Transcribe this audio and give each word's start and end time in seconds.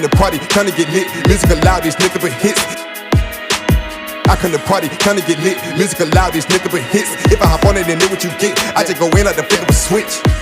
Come 0.00 0.08
to 0.08 0.16
party, 0.16 0.38
trying 0.48 0.64
to 0.64 0.72
get 0.72 0.88
lit. 0.94 1.04
Music 1.28 1.62
loud, 1.62 1.82
these 1.82 1.94
niggas 1.96 2.22
with 2.22 2.32
hits. 2.40 2.58
I 4.32 4.36
come 4.40 4.50
to 4.50 4.58
party, 4.60 4.88
trying 4.88 5.20
to 5.20 5.26
get 5.26 5.38
lit. 5.44 5.60
Music 5.76 6.00
loud, 6.14 6.32
these 6.32 6.46
niggas 6.46 6.72
with 6.72 6.84
hits. 6.88 7.10
If 7.30 7.42
I 7.42 7.46
hop 7.46 7.66
on 7.66 7.76
it, 7.76 7.84
then 7.86 7.98
know 7.98 8.08
what 8.08 8.24
you 8.24 8.30
get. 8.40 8.56
I 8.74 8.80
just 8.80 8.98
go 8.98 9.10
in 9.12 9.26
like 9.26 9.36
the 9.36 9.42
flip 9.42 9.60
of 9.60 9.68
a 9.68 9.72
switch. 9.74 10.39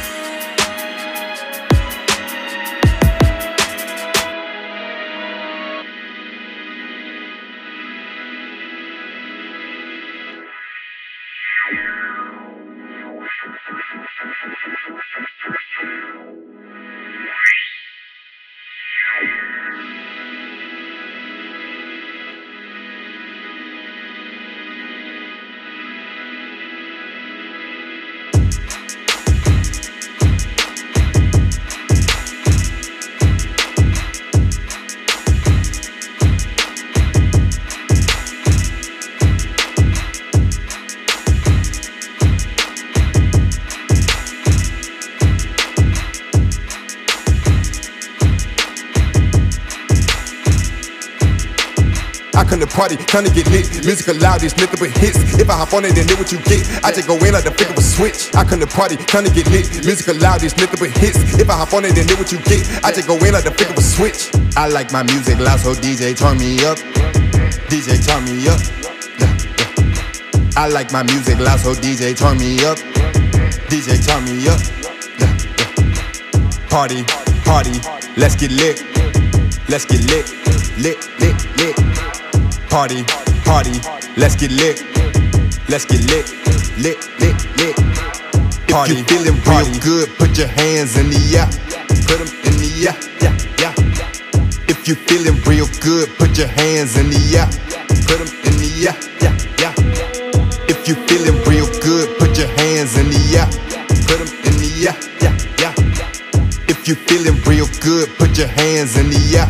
Party, 52.79 52.95
trying 53.11 53.27
to 53.27 53.35
get 53.35 53.51
lit. 53.51 53.67
Music 53.83 54.07
loud, 54.23 54.39
these 54.39 54.55
niggas 54.55 54.81
with 54.81 54.95
hits. 54.95 55.19
If 55.35 55.51
I 55.51 55.59
hop 55.59 55.75
on 55.75 55.85
it, 55.85 55.99
then 55.99 56.07
know 56.07 56.15
what 56.15 56.31
you 56.31 56.39
get. 56.47 56.63
I 56.87 56.95
just 56.95 57.11
go 57.11 57.19
in 57.19 57.35
like 57.35 57.43
the 57.43 57.51
flick 57.51 57.71
of 57.71 57.77
a 57.77 57.83
switch. 57.83 58.31
I 58.39 58.47
come 58.47 58.61
to 58.61 58.71
party, 58.71 58.95
trying 58.95 59.27
to 59.27 59.35
get 59.35 59.51
lit. 59.51 59.67
Music 59.83 60.07
loud, 60.23 60.39
these 60.39 60.55
niggas 60.55 60.81
with 60.81 60.95
hits. 60.95 61.19
If 61.43 61.51
I 61.51 61.59
hop 61.59 61.75
on 61.75 61.85
it, 61.85 61.99
then 61.99 62.07
know 62.07 62.15
what 62.15 62.31
you 62.31 62.39
get. 62.47 62.63
I 62.87 62.95
just 62.95 63.11
go 63.11 63.19
in 63.19 63.35
like 63.35 63.43
the 63.43 63.51
flick 63.51 63.71
of 63.71 63.77
a 63.77 63.83
switch. 63.83 64.31
I 64.55 64.71
like 64.71 64.93
my 64.95 65.03
music 65.03 65.43
loud, 65.43 65.59
so 65.59 65.75
DJ 65.75 66.15
turn 66.15 66.39
me 66.39 66.63
up. 66.63 66.79
DJ 67.67 67.99
turn 67.99 68.23
me 68.31 68.47
up. 68.47 68.63
Yeah, 69.19 69.27
yeah. 69.27 70.63
I 70.63 70.71
like 70.71 70.95
my 70.95 71.03
music 71.03 71.43
loud, 71.43 71.59
so 71.59 71.75
DJ 71.75 72.15
turn 72.15 72.39
me 72.39 72.63
up. 72.63 72.79
DJ 73.67 73.99
turn 74.07 74.23
me 74.23 74.47
up. 74.47 74.63
Yeah, 75.19 75.27
yeah. 75.27 76.71
Party, 76.71 77.03
party, 77.43 77.75
let's 78.15 78.39
get 78.39 78.55
lit. 78.55 78.87
Let's 79.67 79.85
get 79.85 80.01
lit, 80.07 80.31
lit, 80.79 80.97
lit. 81.19 81.38
Party, 82.69 83.03
party, 83.45 83.73
let's 84.17 84.37
get 84.37 84.51
lit. 84.53 84.85
Let's 85.69 85.85
get 85.85 86.01
lit, 86.09 86.29
lit, 86.79 86.99
lit, 87.19 87.37
lit. 87.57 87.77
Party, 88.69 88.93
if 88.93 88.99
you 88.99 89.05
feeling 89.05 89.41
real 89.45 89.81
good, 89.81 90.09
put 90.19 90.37
your 90.37 90.49
hands 90.49 90.97
in 90.97 91.09
the 91.09 91.21
air. 91.37 91.47
Put 92.07 92.19
them 92.21 92.29
in 92.45 92.55
the 92.61 92.89
air, 92.89 92.97
yeah, 93.21 93.35
yeah. 93.59 93.73
If 94.69 94.87
you 94.87 94.95
feeling 94.95 95.41
real 95.45 95.67
good, 95.81 96.09
put 96.19 96.37
your 96.37 96.49
hands 96.49 96.97
in 96.97 97.09
the 97.09 97.21
air. 97.37 97.49
Put 98.05 98.21
them 98.21 98.29
in 98.45 98.55
the 98.61 98.69
air, 98.89 98.97
yeah, 99.21 99.35
yeah. 99.61 99.73
If 100.69 100.87
you 100.87 100.95
feeling 101.09 101.41
real 101.49 101.67
good, 101.81 102.19
put 102.19 102.37
your 102.37 102.49
hands 102.49 102.97
in 102.97 103.09
the 103.09 103.37
air. 103.37 103.49
Put 104.09 104.19
them 104.21 104.29
in 104.45 104.55
the 104.61 104.89
air, 104.89 104.97
yeah, 105.25 105.35
yeah. 105.59 105.73
If 106.69 106.87
you 106.87 106.95
feeling 106.95 107.41
real 107.45 107.67
good, 107.81 108.09
put 108.19 108.37
your 108.37 108.49
hands 108.49 108.97
in 108.97 109.09
the 109.09 109.37
air. 109.37 109.49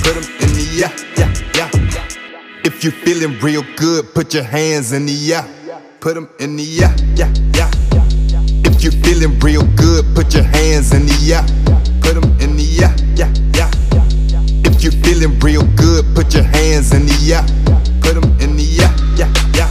Put 0.00 0.16
them 0.16 0.24
in 0.40 0.50
the 0.56 0.84
air, 0.84 0.92
yeah, 1.16 1.28
yeah. 1.28 1.43
If 2.64 2.82
you're 2.82 2.94
feeling 3.04 3.38
real 3.40 3.62
good, 3.76 4.14
put 4.14 4.32
your 4.32 4.42
hands 4.42 4.92
in 4.92 5.04
the 5.04 5.34
air. 5.34 5.44
Put 6.00 6.14
them 6.14 6.30
in 6.40 6.56
the 6.56 6.64
air, 6.80 6.96
yeah, 7.12 7.28
yeah. 7.52 7.68
If 8.64 8.82
you're 8.82 8.96
feeling 9.04 9.38
real 9.40 9.66
good, 9.76 10.06
put 10.14 10.32
your 10.32 10.44
hands 10.44 10.94
in 10.94 11.04
the 11.04 11.16
air. 11.28 11.44
Put 12.00 12.16
them 12.16 12.24
in 12.40 12.56
the 12.56 12.64
air, 12.80 12.88
yeah, 13.20 13.28
yeah. 13.52 13.68
If 14.64 14.82
you're 14.82 14.96
feeling 15.04 15.38
real 15.40 15.60
good, 15.76 16.08
put 16.16 16.32
your 16.32 16.44
hands 16.44 16.94
in 16.94 17.04
the 17.04 17.36
air. 17.36 17.44
Put 18.00 18.16
them 18.16 18.32
in 18.40 18.56
the 18.56 18.64
air, 18.80 18.92
yeah, 19.20 19.28
yeah. 19.52 19.68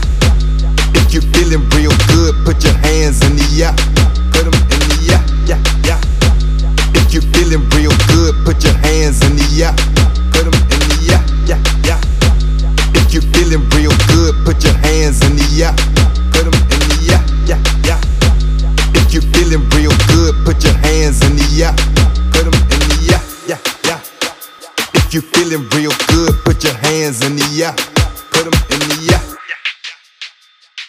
If 0.94 1.12
you 1.12 1.20
feeling 1.34 1.66
real 1.74 1.90
good, 2.06 2.46
put 2.46 2.62
your 2.62 2.78
hands 2.78 3.26
in 3.26 3.34
the 3.34 3.46
air. 3.58 3.74
Put 4.30 4.46
them 4.46 4.54
in 4.70 4.80
the 4.86 4.98
air, 5.10 5.22
yeah, 5.50 5.58
yeah. 5.82 5.98
If 6.94 7.12
you 7.12 7.22
feeling 7.34 7.66
real 7.74 7.90
good, 8.06 8.38
put 8.46 8.62
your 8.62 8.74
hands 8.86 9.18
in 9.26 9.34
the 9.34 9.66
air. 9.66 10.03
Put 14.44 14.62
your 14.62 14.74
hands 14.84 15.24
in 15.24 15.36
the 15.36 15.48
air. 15.64 15.74
Put 16.30 16.44
them 16.44 16.54
in 16.54 16.80
the 16.92 16.98
air, 17.16 17.22
yeah, 17.48 17.60
yeah. 17.88 17.98
If 18.94 19.12
you're 19.12 19.24
feeling 19.32 19.64
real 19.72 19.92
good, 20.12 20.36
put 20.44 20.62
your 20.62 20.76
hands 20.84 21.24
in 21.24 21.34
the 21.36 21.48
air. 21.64 21.72
Put 22.30 22.44
them 22.44 22.54
in 22.54 22.80
the 22.92 23.16
air, 23.16 23.22
yeah, 23.48 23.60
yeah. 23.88 24.00
If 24.94 25.14
you're 25.14 25.24
feeling 25.34 25.64
real 25.72 25.92
good, 26.12 26.36
put 26.44 26.62
your 26.62 26.76
hands 26.84 27.24
in 27.24 27.36
the 27.36 27.48
air. 27.64 27.72
Put 28.30 28.44
them 28.44 28.56
in 28.70 28.80
the 28.84 29.16
air. 29.16 29.22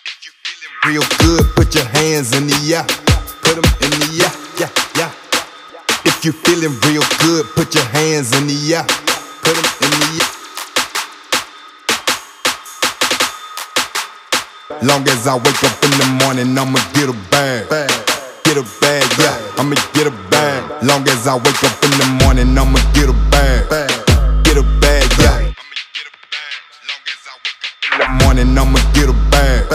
If 0.04 0.20
you 0.26 0.32
feeling 0.44 0.76
real 0.86 1.06
good, 1.24 1.46
put 1.56 1.74
your 1.74 1.88
hands 1.96 2.36
in 2.36 2.48
the 2.48 2.60
air. 2.76 2.86
Put 3.42 3.56
them 3.56 3.68
in 3.82 3.92
the 4.04 4.10
air, 4.20 4.34
yeah, 4.60 4.72
yeah. 5.00 5.12
If 6.04 6.26
you 6.26 6.32
feeling 6.44 6.76
real 6.86 7.04
good, 7.24 7.46
put 7.56 7.74
your 7.74 7.86
hands 7.96 8.36
in 8.36 8.48
the 8.48 8.58
air. 8.76 8.84
Put 9.42 9.56
them 9.56 9.66
in 9.82 9.92
the 9.96 10.24
air. 10.24 10.35
Long 14.68 15.08
as 15.08 15.28
I 15.28 15.36
wake 15.36 15.64
up 15.64 15.84
in 15.86 15.92
the 15.92 16.18
morning, 16.26 16.58
I'ma 16.58 16.80
get 16.96 17.08
a 17.08 17.14
bag. 17.30 17.70
Get 18.44 18.58
a 18.58 18.66
bag, 18.82 19.06
yeah, 19.20 19.38
I'ma 19.58 19.76
get 19.94 20.08
a 20.08 20.12
bag. 20.32 20.82
Long 20.82 21.08
as 21.08 21.28
I 21.28 21.36
wake 21.36 21.64
up 21.64 21.84
in 21.86 21.92
the 21.92 22.08
morning, 22.24 22.58
I'ma 22.58 22.80
get 22.96 23.08
a 23.08 23.14
bag. 23.30 23.70
Get 24.44 24.58
a 24.58 24.64
bag, 24.82 25.06
yeah. 25.22 25.54
Morning, 28.24 28.58
I'ma 28.58 28.80
get 28.96 29.08
a 29.08 29.14
bag. 29.30 29.70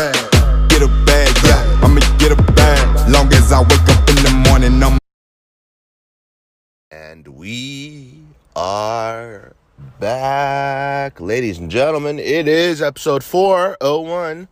Get 0.69 0.83
a 0.83 0.89
bag, 1.07 1.39
yeah, 1.45 1.85
I'ma 1.85 2.01
get 2.19 2.33
a 2.33 2.43
bag. 2.55 3.09
Long 3.09 3.33
as 3.33 3.53
I 3.53 3.61
wake 3.61 3.89
up 3.95 4.09
in 4.09 4.17
the 4.17 4.43
morning, 4.49 4.83
I'ma. 4.83 4.99
And 6.91 7.29
we 7.29 8.25
are 8.57 9.53
back. 10.01 11.21
Ladies 11.21 11.59
and 11.59 11.71
gentlemen, 11.71 12.19
it 12.19 12.49
is 12.49 12.83
episode 12.83 13.23
401 13.23 14.49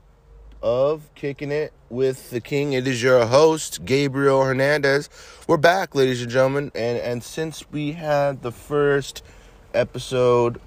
of 0.63 1.09
Kicking 1.15 1.51
It 1.53 1.73
with 1.89 2.31
the 2.31 2.41
King. 2.41 2.73
It 2.73 2.87
is 2.87 3.03
your 3.03 3.27
host, 3.27 3.85
Gabriel 3.85 4.45
Hernandez. 4.45 5.09
We're 5.47 5.57
back, 5.57 5.95
ladies 5.95 6.23
and 6.23 6.31
gentlemen. 6.31 6.73
And, 6.75 6.99
and 6.99 7.23
since 7.23 7.71
we 7.71 7.93
had 7.93 8.43
the 8.43 8.53
first 8.53 9.23
episode, 9.75 10.61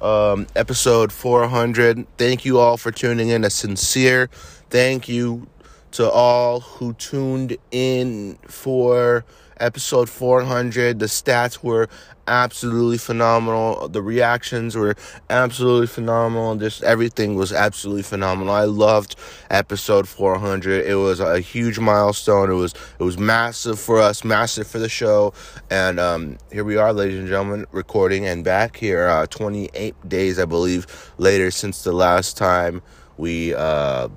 um, 0.00 0.46
episode 0.56 1.12
400, 1.12 2.06
thank 2.16 2.44
you 2.44 2.58
all 2.58 2.76
for 2.76 2.90
tuning 2.90 3.28
in. 3.28 3.44
A 3.44 3.50
sincere 3.50 4.28
thank 4.70 5.08
you 5.08 5.46
to 5.92 6.10
all 6.10 6.60
who 6.60 6.94
tuned 6.94 7.56
in 7.70 8.38
for 8.46 9.24
episode 9.60 10.08
400. 10.08 10.98
The 10.98 11.06
stats 11.06 11.62
were 11.62 11.88
absolutely 12.28 12.98
phenomenal. 12.98 13.88
The 13.88 14.02
reactions 14.02 14.76
were 14.76 14.96
absolutely 15.30 15.86
phenomenal. 15.86 16.56
Just 16.56 16.82
everything 16.82 17.34
was 17.34 17.52
absolutely 17.52 18.02
phenomenal. 18.02 18.54
I 18.54 18.64
loved 18.64 19.16
episode 19.50 20.08
400. 20.08 20.86
It 20.86 20.96
was 20.96 21.20
a 21.20 21.40
huge 21.40 21.78
milestone. 21.78 22.50
It 22.50 22.54
was 22.54 22.74
it 22.98 23.04
was 23.04 23.18
massive 23.18 23.78
for 23.78 24.00
us, 24.00 24.24
massive 24.24 24.66
for 24.66 24.78
the 24.78 24.88
show. 24.88 25.32
And 25.70 25.98
um, 26.00 26.38
here 26.52 26.64
we 26.64 26.76
are, 26.76 26.92
ladies 26.92 27.18
and 27.18 27.28
gentlemen, 27.28 27.66
recording 27.72 28.26
and 28.26 28.44
back 28.44 28.76
here. 28.76 29.06
Uh, 29.06 29.26
28 29.26 30.08
days, 30.08 30.38
I 30.38 30.44
believe, 30.44 30.86
later 31.18 31.50
since 31.50 31.84
the 31.84 31.92
last 31.92 32.36
time 32.36 32.82
we. 33.16 33.54
Uh, 33.54 34.08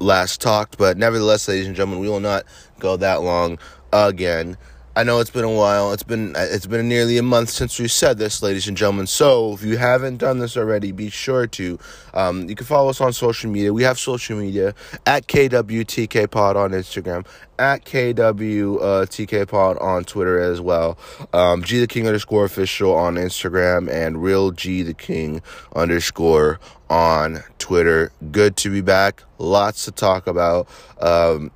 last 0.00 0.40
talked, 0.40 0.78
but 0.78 0.96
nevertheless, 0.96 1.46
ladies 1.46 1.66
and 1.66 1.76
gentlemen, 1.76 2.00
we 2.00 2.08
will 2.08 2.20
not 2.20 2.44
go 2.80 2.96
that 2.96 3.22
long 3.22 3.58
again. 3.92 4.56
I 4.96 5.04
know 5.04 5.20
it's 5.20 5.30
been 5.30 5.44
a 5.44 5.50
while. 5.50 5.92
It's 5.92 6.02
been 6.02 6.34
it's 6.36 6.66
been 6.66 6.88
nearly 6.88 7.16
a 7.16 7.22
month 7.22 7.50
since 7.50 7.78
we 7.78 7.86
said 7.86 8.18
this, 8.18 8.42
ladies 8.42 8.66
and 8.66 8.76
gentlemen. 8.76 9.06
So 9.06 9.54
if 9.54 9.62
you 9.62 9.78
haven't 9.78 10.16
done 10.16 10.40
this 10.40 10.56
already, 10.56 10.90
be 10.90 11.10
sure 11.10 11.46
to. 11.46 11.78
Um, 12.12 12.48
you 12.48 12.56
can 12.56 12.66
follow 12.66 12.90
us 12.90 13.00
on 13.00 13.12
social 13.12 13.50
media. 13.50 13.72
We 13.72 13.84
have 13.84 14.00
social 14.00 14.36
media 14.36 14.74
at 15.06 15.28
KWTK 15.28 16.28
Pod 16.28 16.56
on 16.56 16.72
Instagram, 16.72 17.24
at 17.56 17.84
KWTK 17.84 19.48
Pod 19.48 19.78
on 19.78 20.04
Twitter 20.04 20.40
as 20.40 20.60
well. 20.60 20.98
Um, 21.32 21.62
G 21.62 21.78
the 21.78 21.86
King 21.86 22.08
underscore 22.08 22.44
official 22.44 22.92
on 22.92 23.14
Instagram 23.14 23.88
and 23.88 24.20
Real 24.20 24.50
G 24.50 24.82
the 24.82 24.94
King 24.94 25.40
underscore 25.74 26.58
on 26.90 27.44
Twitter. 27.58 28.10
Good 28.32 28.56
to 28.58 28.70
be 28.70 28.80
back. 28.80 29.22
Lots 29.38 29.84
to 29.84 29.92
talk 29.92 30.26
about. 30.26 30.68
Um, 31.00 31.52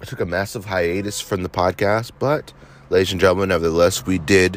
I 0.00 0.06
took 0.06 0.20
a 0.20 0.26
massive 0.26 0.64
hiatus 0.64 1.20
from 1.20 1.42
the 1.42 1.50
podcast, 1.50 2.12
but 2.18 2.54
ladies 2.88 3.12
and 3.12 3.20
gentlemen, 3.20 3.50
nevertheless, 3.50 4.06
we 4.06 4.18
did 4.18 4.56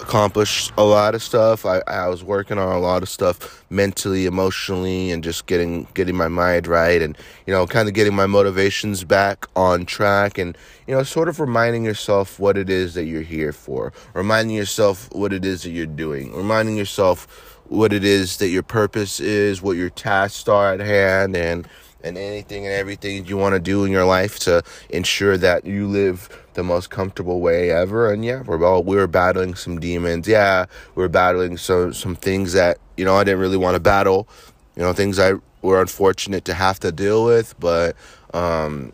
accomplish 0.00 0.70
a 0.78 0.84
lot 0.84 1.16
of 1.16 1.22
stuff. 1.24 1.66
I, 1.66 1.82
I 1.88 2.06
was 2.06 2.22
working 2.22 2.56
on 2.56 2.76
a 2.76 2.78
lot 2.78 3.02
of 3.02 3.08
stuff 3.08 3.64
mentally, 3.68 4.26
emotionally, 4.26 5.10
and 5.10 5.24
just 5.24 5.46
getting 5.46 5.88
getting 5.94 6.14
my 6.14 6.28
mind 6.28 6.68
right, 6.68 7.02
and 7.02 7.18
you 7.46 7.52
know, 7.52 7.66
kind 7.66 7.88
of 7.88 7.94
getting 7.94 8.14
my 8.14 8.26
motivations 8.26 9.02
back 9.02 9.46
on 9.56 9.86
track, 9.86 10.38
and 10.38 10.56
you 10.86 10.94
know, 10.94 11.02
sort 11.02 11.28
of 11.28 11.40
reminding 11.40 11.84
yourself 11.84 12.38
what 12.38 12.56
it 12.56 12.70
is 12.70 12.94
that 12.94 13.06
you're 13.06 13.22
here 13.22 13.52
for, 13.52 13.92
reminding 14.14 14.54
yourself 14.54 15.08
what 15.12 15.32
it 15.32 15.44
is 15.44 15.64
that 15.64 15.70
you're 15.70 15.86
doing, 15.86 16.32
reminding 16.32 16.76
yourself 16.76 17.26
what 17.68 17.92
it 17.92 18.04
is 18.04 18.36
that 18.36 18.50
your 18.50 18.62
purpose 18.62 19.18
is, 19.18 19.60
what 19.60 19.76
your 19.76 19.90
tasks 19.90 20.48
are 20.48 20.74
at 20.74 20.78
hand, 20.78 21.34
and 21.34 21.66
and 22.06 22.16
anything 22.16 22.64
and 22.64 22.74
everything 22.74 23.26
you 23.26 23.36
want 23.36 23.54
to 23.54 23.60
do 23.60 23.84
in 23.84 23.90
your 23.90 24.04
life 24.04 24.38
to 24.40 24.62
ensure 24.90 25.36
that 25.36 25.66
you 25.66 25.86
live 25.86 26.28
the 26.54 26.62
most 26.62 26.88
comfortable 26.88 27.40
way 27.40 27.70
ever. 27.70 28.12
And 28.12 28.24
yeah, 28.24 28.42
we're 28.42 28.64
all 28.64 28.82
we 28.82 28.96
were 28.96 29.06
battling 29.06 29.54
some 29.54 29.80
demons. 29.80 30.28
Yeah, 30.28 30.66
we're 30.94 31.08
battling 31.08 31.56
some 31.56 31.92
some 31.92 32.16
things 32.16 32.52
that 32.52 32.78
you 32.96 33.04
know 33.04 33.16
I 33.16 33.24
didn't 33.24 33.40
really 33.40 33.56
want 33.56 33.74
to 33.74 33.80
battle. 33.80 34.28
You 34.76 34.82
know, 34.82 34.92
things 34.92 35.18
I 35.18 35.34
were 35.62 35.80
unfortunate 35.80 36.44
to 36.46 36.54
have 36.54 36.78
to 36.80 36.92
deal 36.92 37.24
with, 37.24 37.58
but 37.58 37.96
um, 38.32 38.92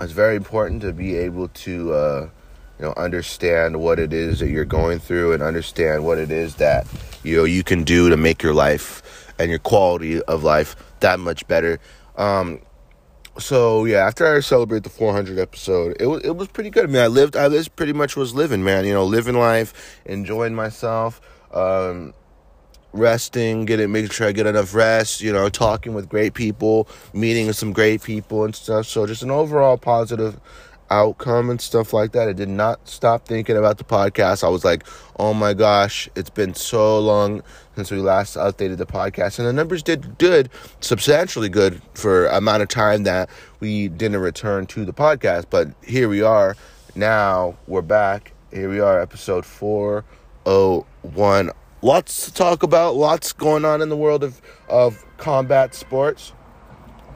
it's 0.00 0.12
very 0.12 0.36
important 0.36 0.82
to 0.82 0.92
be 0.92 1.16
able 1.16 1.48
to. 1.48 1.92
Uh, 1.92 2.28
you 2.78 2.86
know 2.86 2.94
understand 2.96 3.78
what 3.78 3.98
it 3.98 4.10
is 4.10 4.40
that 4.40 4.48
you're 4.48 4.64
going 4.64 4.98
through 4.98 5.34
and 5.34 5.42
understand 5.42 6.02
what 6.02 6.16
it 6.16 6.30
is 6.30 6.54
that 6.54 6.86
you 7.22 7.36
know 7.36 7.44
you 7.44 7.62
can 7.62 7.84
do 7.84 8.08
to 8.08 8.16
make 8.16 8.42
your 8.42 8.54
life 8.54 9.34
and 9.38 9.50
your 9.50 9.58
quality 9.58 10.22
of 10.22 10.44
life 10.44 10.76
that 11.00 11.20
much 11.20 11.46
better 11.48 11.78
um 12.16 12.60
so 13.38 13.84
yeah 13.84 14.06
after 14.06 14.36
i 14.36 14.40
celebrated 14.40 14.84
the 14.84 14.90
400 14.90 15.38
episode 15.38 15.96
it 16.00 16.06
was 16.06 16.22
it 16.22 16.36
was 16.36 16.48
pretty 16.48 16.70
good 16.70 16.84
i 16.84 16.86
mean 16.86 17.02
i 17.02 17.06
lived 17.06 17.36
i 17.36 17.48
just 17.48 17.74
pretty 17.76 17.92
much 17.92 18.16
was 18.16 18.34
living 18.34 18.62
man 18.62 18.84
you 18.84 18.92
know 18.92 19.04
living 19.04 19.36
life 19.36 20.00
enjoying 20.04 20.54
myself 20.54 21.20
um 21.52 22.12
resting, 22.92 23.64
getting 23.64 23.92
making 23.92 24.10
sure 24.10 24.28
I 24.28 24.32
get 24.32 24.46
enough 24.46 24.74
rest, 24.74 25.20
you 25.20 25.32
know, 25.32 25.48
talking 25.48 25.94
with 25.94 26.08
great 26.08 26.34
people, 26.34 26.88
meeting 27.12 27.52
some 27.52 27.72
great 27.72 28.02
people 28.02 28.44
and 28.44 28.54
stuff. 28.54 28.86
So 28.86 29.06
just 29.06 29.22
an 29.22 29.30
overall 29.30 29.76
positive 29.76 30.40
outcome 30.90 31.50
and 31.50 31.60
stuff 31.60 31.92
like 31.92 32.12
that. 32.12 32.28
I 32.28 32.32
did 32.32 32.48
not 32.48 32.88
stop 32.88 33.26
thinking 33.26 33.56
about 33.56 33.78
the 33.78 33.84
podcast. 33.84 34.44
I 34.44 34.48
was 34.48 34.64
like, 34.64 34.84
oh 35.18 35.32
my 35.32 35.54
gosh, 35.54 36.08
it's 36.16 36.30
been 36.30 36.54
so 36.54 36.98
long 36.98 37.42
since 37.76 37.90
we 37.90 37.98
last 37.98 38.36
updated 38.36 38.78
the 38.78 38.86
podcast. 38.86 39.38
And 39.38 39.46
the 39.46 39.52
numbers 39.52 39.82
did 39.82 40.18
good, 40.18 40.50
substantially 40.80 41.48
good 41.48 41.80
for 41.94 42.26
amount 42.26 42.62
of 42.62 42.68
time 42.68 43.04
that 43.04 43.30
we 43.60 43.88
didn't 43.88 44.20
return 44.20 44.66
to 44.66 44.84
the 44.84 44.92
podcast. 44.92 45.46
But 45.50 45.68
here 45.84 46.08
we 46.08 46.22
are. 46.22 46.56
Now 46.94 47.56
we're 47.66 47.82
back. 47.82 48.32
Here 48.52 48.68
we 48.68 48.80
are, 48.80 49.00
episode 49.00 49.46
401. 49.46 51.50
Lots 51.82 52.26
to 52.26 52.34
talk 52.34 52.62
about, 52.62 52.96
lots 52.96 53.32
going 53.32 53.64
on 53.64 53.80
in 53.80 53.88
the 53.88 53.96
world 53.96 54.24
of, 54.24 54.42
of 54.68 55.04
combat 55.16 55.74
sports 55.74 56.32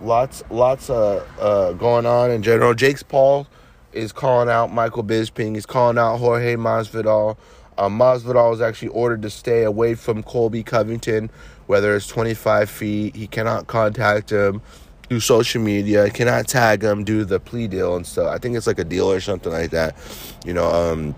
lots 0.00 0.42
lots 0.50 0.90
uh, 0.90 1.24
uh, 1.38 1.72
going 1.72 2.06
on 2.06 2.30
in 2.30 2.42
general. 2.42 2.74
Jake's 2.74 3.02
Paul 3.02 3.46
is 3.94 4.12
calling 4.12 4.48
out 4.48 4.72
Michael 4.72 5.04
Bisping. 5.04 5.54
He's 5.54 5.66
calling 5.66 5.98
out 5.98 6.18
Jorge 6.18 6.56
Masvidal. 6.56 7.36
Um, 7.76 7.98
Masvidal 7.98 8.52
is 8.54 8.60
actually 8.60 8.88
ordered 8.88 9.22
to 9.22 9.30
stay 9.30 9.64
away 9.64 9.94
from 9.94 10.22
Colby 10.22 10.62
Covington, 10.62 11.30
whether 11.66 11.94
it's 11.96 12.06
25 12.06 12.70
feet. 12.70 13.16
He 13.16 13.26
cannot 13.26 13.66
contact 13.66 14.30
him 14.30 14.62
through 15.08 15.20
social 15.20 15.62
media. 15.62 16.08
Cannot 16.10 16.46
tag 16.46 16.82
him, 16.82 17.04
do 17.04 17.24
the 17.24 17.40
plea 17.40 17.68
deal 17.68 17.96
and 17.96 18.06
stuff. 18.06 18.28
I 18.28 18.38
think 18.38 18.56
it's 18.56 18.66
like 18.66 18.78
a 18.78 18.84
deal 18.84 19.10
or 19.10 19.20
something 19.20 19.52
like 19.52 19.70
that. 19.70 19.96
You 20.44 20.54
know, 20.54 20.66
um, 20.70 21.14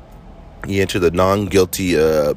he 0.67 0.81
entered 0.81 1.01
the 1.01 1.11
non-guilty, 1.11 1.99
uh, 1.99 2.35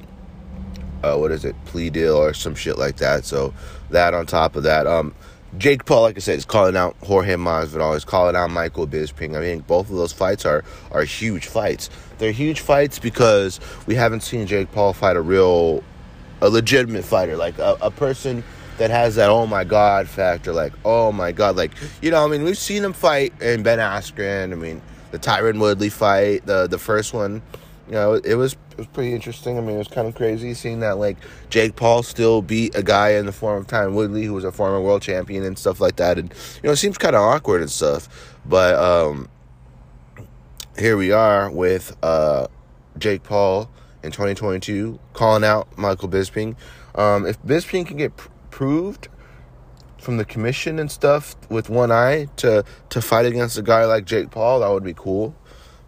uh, 1.03 1.15
what 1.15 1.31
is 1.31 1.45
it, 1.45 1.55
plea 1.65 1.89
deal 1.89 2.15
or 2.15 2.33
some 2.33 2.55
shit 2.55 2.77
like 2.77 2.97
that. 2.97 3.25
So 3.25 3.53
that 3.89 4.13
on 4.13 4.25
top 4.25 4.55
of 4.55 4.63
that, 4.63 4.85
um, 4.85 5.13
Jake 5.57 5.85
Paul, 5.85 6.03
like 6.03 6.15
I 6.15 6.19
said, 6.19 6.37
is 6.37 6.45
calling 6.45 6.77
out 6.77 6.95
Jorge 7.03 7.33
Masvidal. 7.33 7.93
He's 7.93 8.05
calling 8.05 8.35
out 8.35 8.51
Michael 8.51 8.85
Bisping. 8.85 9.35
I 9.35 9.41
mean, 9.41 9.59
both 9.61 9.89
of 9.89 9.95
those 9.95 10.13
fights 10.13 10.45
are 10.45 10.63
are 10.91 11.03
huge 11.03 11.47
fights. 11.47 11.89
They're 12.19 12.31
huge 12.31 12.59
fights 12.59 12.99
because 12.99 13.59
we 13.87 13.95
haven't 13.95 14.21
seen 14.21 14.45
Jake 14.45 14.71
Paul 14.71 14.93
fight 14.93 15.15
a 15.15 15.21
real, 15.21 15.83
a 16.41 16.49
legitimate 16.49 17.03
fighter, 17.03 17.35
like 17.35 17.57
a, 17.57 17.77
a 17.81 17.89
person 17.89 18.43
that 18.77 18.91
has 18.91 19.15
that 19.15 19.29
oh 19.29 19.47
my 19.47 19.63
god 19.63 20.07
factor. 20.07 20.53
Like 20.53 20.73
oh 20.85 21.11
my 21.11 21.31
god, 21.31 21.55
like 21.55 21.71
you 22.01 22.11
know, 22.11 22.23
I 22.23 22.27
mean, 22.27 22.43
we've 22.43 22.57
seen 22.57 22.83
him 22.83 22.93
fight 22.93 23.33
in 23.41 23.63
Ben 23.63 23.79
Askren. 23.79 24.51
I 24.51 24.55
mean, 24.55 24.83
the 25.09 25.17
Tyron 25.17 25.59
Woodley 25.59 25.89
fight, 25.89 26.45
the 26.45 26.67
the 26.67 26.77
first 26.79 27.11
one 27.11 27.41
you 27.89 27.95
know, 27.95 28.13
it 28.13 28.35
was 28.35 28.53
it 28.53 28.77
was 28.77 28.87
pretty 28.87 29.13
interesting. 29.13 29.57
I 29.57 29.61
mean, 29.61 29.75
it 29.75 29.79
was 29.79 29.87
kind 29.87 30.07
of 30.07 30.13
crazy 30.13 30.53
seeing 30.53 30.81
that 30.81 30.99
like 30.99 31.17
Jake 31.49 31.75
Paul 31.75 32.03
still 32.03 32.43
beat 32.43 32.75
a 32.75 32.83
guy 32.83 33.13
in 33.13 33.25
the 33.25 33.31
form 33.31 33.59
of 33.61 33.67
Tyron 33.67 33.93
Woodley, 33.93 34.25
who 34.25 34.33
was 34.33 34.43
a 34.43 34.51
former 34.51 34.79
world 34.79 35.01
champion 35.01 35.43
and 35.43 35.57
stuff 35.57 35.81
like 35.81 35.95
that. 35.95 36.19
And 36.19 36.31
you 36.61 36.67
know, 36.67 36.71
it 36.71 36.77
seems 36.77 36.99
kind 36.99 37.15
of 37.15 37.21
awkward 37.23 37.61
and 37.61 37.71
stuff. 37.71 38.37
But 38.45 38.75
um, 38.75 39.27
here 40.77 40.97
we 40.97 41.11
are 41.11 41.49
with 41.49 41.97
uh, 42.03 42.45
Jake 42.99 43.23
Paul 43.23 43.71
in 44.03 44.11
2022 44.11 44.99
calling 45.13 45.43
out 45.43 45.75
Michael 45.75 46.09
Bisping. 46.09 46.55
Um, 46.93 47.25
if 47.25 47.41
Bisping 47.41 47.87
can 47.87 47.97
get 47.97 48.15
pr- 48.15 48.29
proved 48.51 49.07
from 49.97 50.17
the 50.17 50.25
commission 50.25 50.77
and 50.77 50.91
stuff 50.91 51.35
with 51.49 51.71
one 51.71 51.91
eye 51.91 52.27
to 52.37 52.63
to 52.89 53.01
fight 53.01 53.25
against 53.25 53.57
a 53.57 53.63
guy 53.63 53.85
like 53.85 54.05
Jake 54.05 54.29
Paul, 54.29 54.59
that 54.59 54.69
would 54.69 54.83
be 54.83 54.93
cool. 54.93 55.35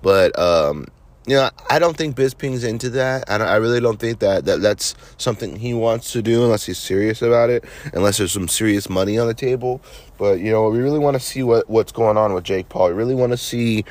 But 0.01 0.38
um, 0.39 0.87
you 1.28 1.35
know, 1.35 1.49
I 1.69 1.78
don't 1.78 1.95
think 1.95 2.16
Bisping's 2.16 2.63
into 2.63 2.90
that. 2.92 3.30
I, 3.30 3.35
I 3.35 3.56
really 3.57 3.80
don't 3.80 3.99
think 3.99 4.19
that, 4.19 4.45
that 4.45 4.61
that's 4.61 4.95
something 5.18 5.56
he 5.56 5.73
wants 5.73 6.11
to 6.13 6.21
do 6.21 6.44
unless 6.44 6.66
he's 6.66 6.80
serious 6.80 7.21
about 7.21 7.51
it, 7.51 7.63
unless 7.94 8.18
there's 8.18 8.31
some 8.31 8.47
serious 8.47 8.90
money 8.90 9.19
on 9.19 9.28
the 9.28 9.35
table. 9.35 9.81
But, 10.18 10.40
you 10.40 10.51
know, 10.51 10.68
we 10.69 10.80
really 10.80 10.99
want 10.99 11.16
to 11.16 11.19
see 11.19 11.44
what, 11.44 11.69
what's 11.69 11.92
going 11.92 12.18
on 12.18 12.33
with 12.33 12.44
Jake 12.44 12.69
Paul. 12.69 12.87
We 12.87 12.94
really 12.95 13.16
want 13.16 13.33
to 13.33 13.37
see 13.37 13.85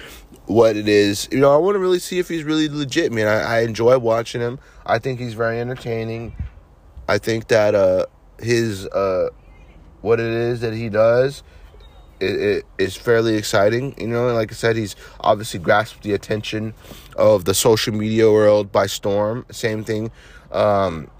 what 0.47 0.75
it 0.75 0.89
is. 0.89 1.29
You 1.31 1.39
know, 1.39 1.55
I 1.55 1.57
want 1.59 1.77
to 1.77 1.79
really 1.79 2.01
see 2.01 2.19
if 2.19 2.29
he's 2.29 2.43
really 2.43 2.69
legit, 2.69 3.13
man. 3.13 3.29
I, 3.29 3.59
I 3.59 3.61
enjoy 3.61 3.99
watching 3.99 4.41
him. 4.41 4.59
I 4.85 4.99
think 4.99 5.21
he's 5.21 5.35
very 5.35 5.61
entertaining. 5.61 6.35
I 7.09 7.19
think 7.19 7.47
that 7.49 7.77
uh, 7.77 8.07
his, 8.41 8.87
uh, 8.89 9.29
what 10.01 10.19
it 10.19 10.27
is 10.27 10.63
that 10.63 10.73
he 10.73 10.89
does 10.89 11.45
it, 12.21 12.41
it 12.41 12.67
is 12.79 12.97
fairly 12.97 13.35
exciting. 13.37 13.95
You 13.99 14.09
know, 14.09 14.29
and 14.29 14.37
like 14.37 14.53
I 14.53 14.55
said, 14.55 14.77
he's 14.77 14.97
obviously 15.21 15.61
grasped 15.61 16.03
the 16.03 16.13
attention 16.13 16.75
of 17.17 17.45
the 17.45 17.55
social 17.55 17.95
media 17.95 18.31
world 18.31 18.71
by 18.73 18.87
storm. 18.87 19.47
Same 19.51 19.85
thing 19.85 20.11
um, 20.53 21.11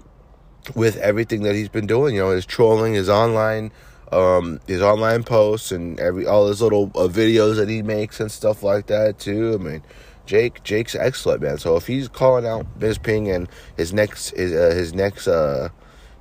with 0.75 0.97
everything 0.97 1.43
that 1.43 1.55
he's 1.55 1.69
been 1.69 1.87
doing. 1.87 2.15
You 2.15 2.21
know, 2.21 2.31
his 2.31 2.45
trolling, 2.45 2.93
his 2.93 3.09
online, 3.09 3.71
um, 4.11 4.59
his 4.67 4.81
online 4.81 5.23
posts, 5.23 5.71
and 5.71 5.99
every 5.99 6.25
all 6.25 6.47
his 6.47 6.61
little 6.61 6.91
uh, 6.95 7.07
videos 7.07 7.55
that 7.57 7.69
he 7.69 7.81
makes 7.81 8.19
and 8.19 8.31
stuff 8.31 8.63
like 8.63 8.87
that 8.87 9.19
too. 9.19 9.57
I 9.59 9.63
mean. 9.63 9.83
Jake, 10.27 10.63
Jake's 10.63 10.95
excellent, 10.95 11.41
man. 11.41 11.57
So 11.57 11.75
if 11.75 11.87
he's 11.87 12.07
calling 12.07 12.45
out 12.45 12.79
Bisping 12.79 13.33
and 13.35 13.49
his 13.75 13.91
next 13.91 14.29
his 14.29 14.53
uh, 14.53 14.73
his 14.73 14.93
next 14.93 15.27
uh, 15.27 15.69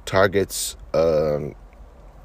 targets 0.05 0.77
um, 0.95 1.55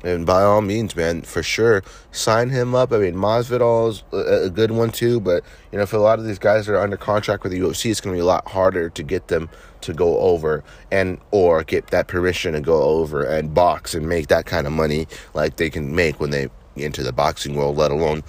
and 0.05 0.23
by 0.23 0.43
all 0.43 0.61
means, 0.61 0.95
man, 0.95 1.23
for 1.23 1.41
sure, 1.41 1.83
sign 2.11 2.51
him 2.51 2.75
up. 2.75 2.93
I 2.93 2.99
mean, 2.99 3.15
Masvidal's 3.15 4.03
a, 4.13 4.45
a 4.45 4.49
good 4.51 4.69
one 4.69 4.91
too, 4.91 5.19
but 5.19 5.43
you 5.71 5.79
know, 5.79 5.87
for 5.87 5.95
a 5.95 6.01
lot 6.01 6.19
of 6.19 6.25
these 6.25 6.37
guys 6.37 6.67
that 6.67 6.73
are 6.73 6.81
under 6.81 6.95
contract 6.95 7.41
with 7.41 7.51
the 7.51 7.59
UFC, 7.59 7.89
it's 7.89 7.99
going 7.99 8.13
to 8.13 8.17
be 8.17 8.21
a 8.21 8.25
lot 8.25 8.47
harder 8.47 8.89
to 8.91 9.03
get 9.03 9.29
them 9.29 9.49
to 9.81 9.93
go 9.93 10.19
over 10.19 10.63
and 10.91 11.19
or 11.31 11.63
get 11.63 11.87
that 11.87 12.07
permission 12.07 12.53
to 12.53 12.61
go 12.61 12.83
over 12.83 13.23
and 13.23 13.55
box 13.55 13.95
and 13.95 14.07
make 14.07 14.27
that 14.27 14.45
kind 14.45 14.67
of 14.67 14.73
money 14.73 15.07
like 15.33 15.57
they 15.57 15.71
can 15.71 15.95
make 15.95 16.19
when 16.19 16.29
they 16.29 16.49
enter 16.77 17.01
the 17.01 17.11
boxing 17.11 17.55
world. 17.55 17.75
Let 17.75 17.89
alone 17.89 18.23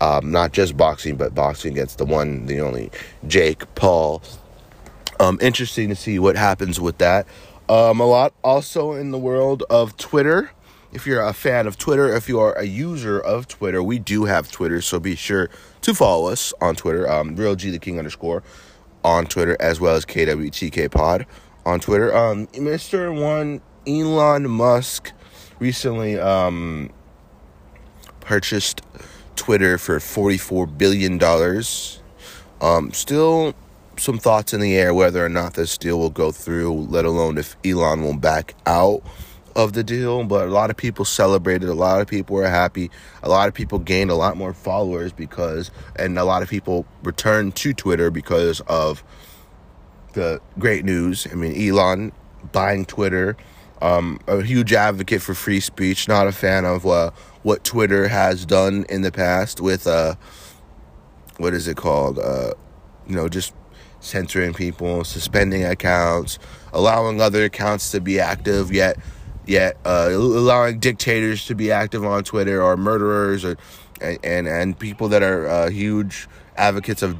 um, 0.00 0.30
not 0.30 0.52
just 0.52 0.78
boxing, 0.78 1.16
but 1.16 1.34
boxing 1.34 1.72
against 1.72 1.98
the 1.98 2.06
one, 2.06 2.46
the 2.46 2.60
only 2.60 2.90
Jake 3.26 3.74
Paul. 3.74 4.22
Um, 5.20 5.38
interesting 5.42 5.90
to 5.90 5.94
see 5.94 6.18
what 6.18 6.36
happens 6.36 6.80
with 6.80 6.96
that. 6.98 7.26
Um, 7.68 8.00
a 8.00 8.06
lot 8.06 8.32
also 8.42 8.92
in 8.92 9.10
the 9.10 9.18
world 9.18 9.62
of 9.68 9.94
Twitter 9.98 10.52
if 10.92 11.06
you're 11.06 11.22
a 11.22 11.32
fan 11.32 11.66
of 11.66 11.76
Twitter, 11.76 12.14
if 12.14 12.28
you 12.28 12.40
are 12.40 12.52
a 12.54 12.64
user 12.64 13.20
of 13.20 13.46
Twitter, 13.46 13.82
we 13.82 13.98
do 13.98 14.24
have 14.24 14.50
Twitter, 14.50 14.80
so 14.80 14.98
be 14.98 15.14
sure 15.14 15.50
to 15.82 15.94
follow 15.94 16.30
us 16.30 16.52
on 16.60 16.76
Twitter, 16.76 17.10
um, 17.10 17.36
Real 17.36 17.54
G 17.54 17.70
the 17.70 17.78
King 17.78 17.98
underscore 17.98 18.42
on 19.04 19.26
Twitter, 19.26 19.56
as 19.60 19.80
well 19.80 19.94
as 19.94 20.04
KWTK 20.04 20.90
Pod 20.90 21.26
on 21.66 21.80
Twitter. 21.80 22.14
Um, 22.16 22.46
Mr. 22.48 23.14
One 23.14 23.60
Elon 23.86 24.48
Musk 24.48 25.12
recently 25.58 26.18
um, 26.18 26.90
purchased 28.20 28.82
Twitter 29.36 29.78
for 29.78 29.98
$44 29.98 30.76
billion. 30.76 31.22
Um, 32.60 32.92
still 32.92 33.54
some 33.98 34.18
thoughts 34.18 34.54
in 34.54 34.60
the 34.60 34.76
air 34.76 34.94
whether 34.94 35.24
or 35.24 35.28
not 35.28 35.54
this 35.54 35.76
deal 35.76 35.98
will 35.98 36.10
go 36.10 36.32
through, 36.32 36.72
let 36.72 37.04
alone 37.04 37.36
if 37.36 37.56
Elon 37.64 38.02
will 38.02 38.16
back 38.16 38.54
out 38.66 39.02
of 39.58 39.72
the 39.72 39.82
deal, 39.82 40.22
but 40.22 40.46
a 40.46 40.50
lot 40.50 40.70
of 40.70 40.76
people 40.76 41.04
celebrated. 41.04 41.68
A 41.68 41.74
lot 41.74 42.00
of 42.00 42.06
people 42.06 42.36
were 42.36 42.48
happy. 42.48 42.92
A 43.24 43.28
lot 43.28 43.48
of 43.48 43.54
people 43.54 43.80
gained 43.80 44.08
a 44.08 44.14
lot 44.14 44.36
more 44.36 44.54
followers 44.54 45.12
because, 45.12 45.72
and 45.96 46.16
a 46.16 46.24
lot 46.24 46.42
of 46.42 46.48
people 46.48 46.86
returned 47.02 47.56
to 47.56 47.74
Twitter 47.74 48.08
because 48.12 48.60
of 48.68 49.02
the 50.12 50.40
great 50.60 50.84
news. 50.84 51.26
I 51.30 51.34
mean, 51.34 51.60
Elon 51.60 52.12
buying 52.52 52.84
Twitter, 52.84 53.36
um, 53.82 54.20
a 54.28 54.42
huge 54.42 54.72
advocate 54.72 55.22
for 55.22 55.34
free 55.34 55.58
speech. 55.58 56.06
Not 56.06 56.28
a 56.28 56.32
fan 56.32 56.64
of 56.64 56.86
uh, 56.86 57.10
what 57.42 57.64
Twitter 57.64 58.06
has 58.06 58.46
done 58.46 58.86
in 58.88 59.02
the 59.02 59.10
past 59.10 59.60
with 59.60 59.88
uh, 59.88 60.14
what 61.38 61.52
is 61.52 61.66
it 61.66 61.76
called? 61.76 62.20
Uh, 62.20 62.52
you 63.08 63.16
know, 63.16 63.28
just 63.28 63.52
censoring 63.98 64.54
people, 64.54 65.02
suspending 65.02 65.64
accounts, 65.64 66.38
allowing 66.72 67.20
other 67.20 67.42
accounts 67.42 67.90
to 67.90 68.00
be 68.00 68.20
active, 68.20 68.72
yet 68.72 68.96
yet 69.48 69.78
uh, 69.84 70.10
allowing 70.12 70.78
dictators 70.78 71.46
to 71.46 71.54
be 71.54 71.72
active 71.72 72.04
on 72.04 72.22
Twitter 72.22 72.62
or 72.62 72.76
murderers 72.76 73.44
or 73.44 73.56
and 74.00 74.18
and, 74.22 74.46
and 74.46 74.78
people 74.78 75.08
that 75.08 75.22
are 75.22 75.48
uh, 75.48 75.70
huge 75.70 76.28
advocates 76.56 77.02
of 77.02 77.16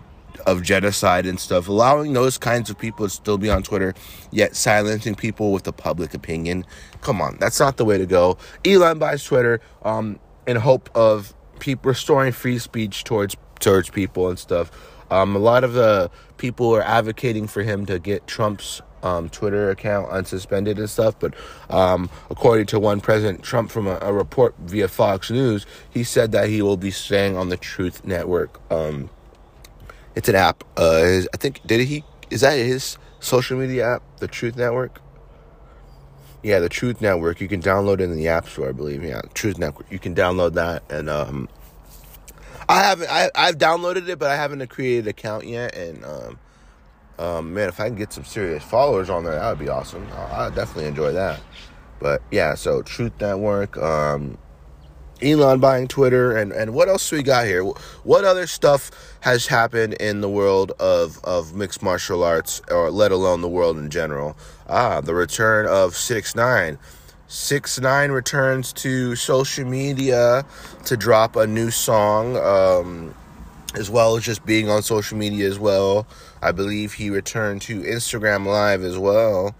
of 0.46 0.62
genocide 0.62 1.26
and 1.26 1.38
stuff, 1.40 1.68
allowing 1.68 2.12
those 2.12 2.38
kinds 2.38 2.70
of 2.70 2.78
people 2.78 3.06
to 3.06 3.10
still 3.10 3.38
be 3.38 3.50
on 3.50 3.62
Twitter, 3.62 3.94
yet 4.30 4.54
silencing 4.54 5.14
people 5.14 5.52
with 5.52 5.64
the 5.64 5.72
public 5.72 6.14
opinion. 6.14 6.64
Come 7.00 7.20
on, 7.20 7.36
that's 7.40 7.58
not 7.58 7.76
the 7.76 7.84
way 7.84 7.98
to 7.98 8.06
go. 8.06 8.38
Elon 8.64 8.98
buys 8.98 9.24
Twitter 9.24 9.60
um, 9.82 10.18
in 10.46 10.56
hope 10.56 10.88
of 10.94 11.34
people 11.58 11.88
restoring 11.88 12.32
free 12.32 12.58
speech 12.58 13.04
towards 13.04 13.36
towards 13.60 13.90
people 13.90 14.28
and 14.28 14.38
stuff. 14.38 14.70
Um, 15.10 15.34
a 15.34 15.38
lot 15.38 15.64
of 15.64 15.72
the 15.72 16.10
people 16.36 16.74
are 16.74 16.82
advocating 16.82 17.46
for 17.46 17.62
him 17.62 17.86
to 17.86 17.98
get 17.98 18.26
Trump's 18.26 18.82
um, 19.02 19.28
Twitter 19.28 19.70
account 19.70 20.10
unsuspended 20.10 20.78
and 20.78 20.88
stuff. 20.88 21.14
But 21.18 21.34
um, 21.70 22.10
according 22.30 22.66
to 22.66 22.78
one 22.78 23.00
President 23.00 23.42
Trump 23.42 23.70
from 23.70 23.86
a, 23.86 23.98
a, 24.00 24.12
report 24.12 24.54
via 24.58 24.88
Fox 24.88 25.30
News, 25.30 25.66
he 25.90 26.04
said 26.04 26.32
that 26.32 26.48
he 26.48 26.62
will 26.62 26.76
be 26.76 26.90
staying 26.90 27.36
on 27.36 27.48
the 27.48 27.56
Truth 27.56 28.04
Network. 28.04 28.60
Um, 28.70 29.10
it's 30.14 30.28
an 30.28 30.34
app. 30.34 30.64
Uh, 30.76 31.02
his, 31.02 31.28
I 31.32 31.36
think 31.36 31.66
did 31.66 31.86
he 31.86 32.04
is 32.30 32.40
that 32.42 32.56
his 32.56 32.98
social 33.20 33.58
media 33.58 33.96
app, 33.96 34.02
the 34.18 34.28
Truth 34.28 34.56
Network? 34.56 35.00
Yeah, 36.42 36.60
the 36.60 36.68
Truth 36.68 37.00
Network. 37.00 37.40
You 37.40 37.48
can 37.48 37.60
download 37.60 37.94
it 37.94 38.02
in 38.02 38.16
the 38.16 38.28
App 38.28 38.48
Store, 38.48 38.68
I 38.68 38.72
believe. 38.72 39.02
Yeah, 39.02 39.22
Truth 39.34 39.58
Network. 39.58 39.90
You 39.90 39.98
can 39.98 40.14
download 40.14 40.54
that 40.54 40.84
and 40.90 41.10
um, 41.10 41.48
I 42.68 42.82
haven't. 42.82 43.10
I, 43.10 43.30
I've 43.34 43.56
downloaded 43.56 44.08
it, 44.08 44.18
but 44.18 44.30
I 44.30 44.36
haven't 44.36 44.66
created 44.68 45.04
an 45.04 45.10
account 45.10 45.46
yet. 45.46 45.74
And 45.74 46.04
um, 46.04 46.38
um, 47.18 47.54
man, 47.54 47.68
if 47.68 47.80
I 47.80 47.88
can 47.88 47.96
get 47.96 48.12
some 48.12 48.24
serious 48.24 48.62
followers 48.62 49.10
on 49.10 49.24
there, 49.24 49.34
that 49.34 49.48
would 49.50 49.58
be 49.58 49.68
awesome. 49.68 50.06
I, 50.12 50.46
I 50.46 50.50
definitely 50.50 50.86
enjoy 50.86 51.12
that. 51.12 51.40
But 52.00 52.22
yeah, 52.30 52.54
so 52.54 52.82
Truth 52.82 53.20
Network, 53.20 53.76
um, 53.76 54.38
Elon 55.20 55.58
buying 55.58 55.88
Twitter, 55.88 56.36
and, 56.36 56.52
and 56.52 56.72
what 56.74 56.88
else 56.88 57.10
we 57.10 57.24
got 57.24 57.46
here? 57.46 57.64
What 58.04 58.24
other 58.24 58.46
stuff 58.46 58.90
has 59.20 59.48
happened 59.48 59.94
in 59.94 60.20
the 60.20 60.28
world 60.28 60.72
of, 60.78 61.18
of 61.24 61.54
mixed 61.54 61.82
martial 61.82 62.22
arts, 62.22 62.62
or 62.70 62.90
let 62.90 63.10
alone 63.10 63.40
the 63.40 63.48
world 63.48 63.78
in 63.78 63.90
general? 63.90 64.36
Ah, 64.68 65.00
the 65.00 65.14
return 65.14 65.66
of 65.66 65.96
Six 65.96 66.36
Nine. 66.36 66.78
Six 67.26 67.80
Nine 67.80 68.12
returns 68.12 68.72
to 68.74 69.16
social 69.16 69.64
media 69.64 70.46
to 70.84 70.96
drop 70.96 71.34
a 71.34 71.48
new 71.48 71.72
song, 71.72 72.36
um, 72.36 73.14
as 73.74 73.90
well 73.90 74.16
as 74.16 74.24
just 74.24 74.46
being 74.46 74.70
on 74.70 74.82
social 74.82 75.18
media 75.18 75.48
as 75.48 75.58
well. 75.58 76.06
I 76.42 76.52
believe 76.52 76.94
he 76.94 77.10
returned 77.10 77.62
to 77.62 77.82
Instagram 77.82 78.46
Live 78.46 78.82
as 78.82 78.98
well. 78.98 79.54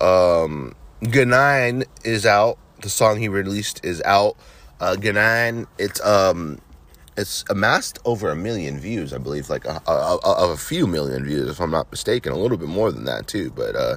Um, 0.00 0.74
Ganine 1.02 1.84
is 2.04 2.26
out. 2.26 2.58
The 2.80 2.88
song 2.88 3.18
he 3.18 3.28
released 3.28 3.84
is 3.84 4.02
out. 4.02 4.36
Uh, 4.80 4.96
Ganine, 4.96 5.66
it's 5.78 6.04
um, 6.04 6.60
it's 7.16 7.44
amassed 7.50 7.98
over 8.04 8.30
a 8.30 8.36
million 8.36 8.80
views, 8.80 9.12
I 9.12 9.18
believe, 9.18 9.50
like 9.50 9.64
a, 9.64 9.80
a, 9.86 10.18
a, 10.24 10.52
a, 10.52 10.56
few 10.56 10.86
million 10.86 11.24
views, 11.24 11.50
if 11.50 11.60
I'm 11.60 11.70
not 11.70 11.90
mistaken, 11.90 12.32
a 12.32 12.38
little 12.38 12.56
bit 12.56 12.68
more 12.68 12.90
than 12.90 13.04
that 13.04 13.26
too. 13.26 13.50
But 13.50 13.76
uh, 13.76 13.96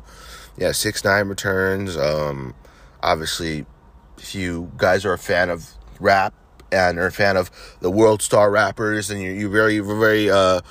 yeah, 0.57 0.71
six 0.71 1.03
nine 1.03 1.27
returns. 1.27 1.97
Um, 1.97 2.53
obviously, 3.01 3.65
if 4.17 4.35
you 4.35 4.71
guys 4.77 5.05
are 5.05 5.13
a 5.13 5.17
fan 5.17 5.49
of 5.49 5.69
rap 5.99 6.33
and 6.71 6.97
are 6.97 7.07
a 7.07 7.11
fan 7.11 7.37
of 7.37 7.49
the 7.79 7.91
world 7.91 8.21
star 8.21 8.51
rappers, 8.51 9.09
and 9.09 9.21
you're, 9.21 9.33
you're 9.33 9.49
very, 9.49 9.79
very, 9.79 10.29
uh, 10.29 10.61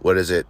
what 0.00 0.16
is 0.16 0.30
it, 0.30 0.46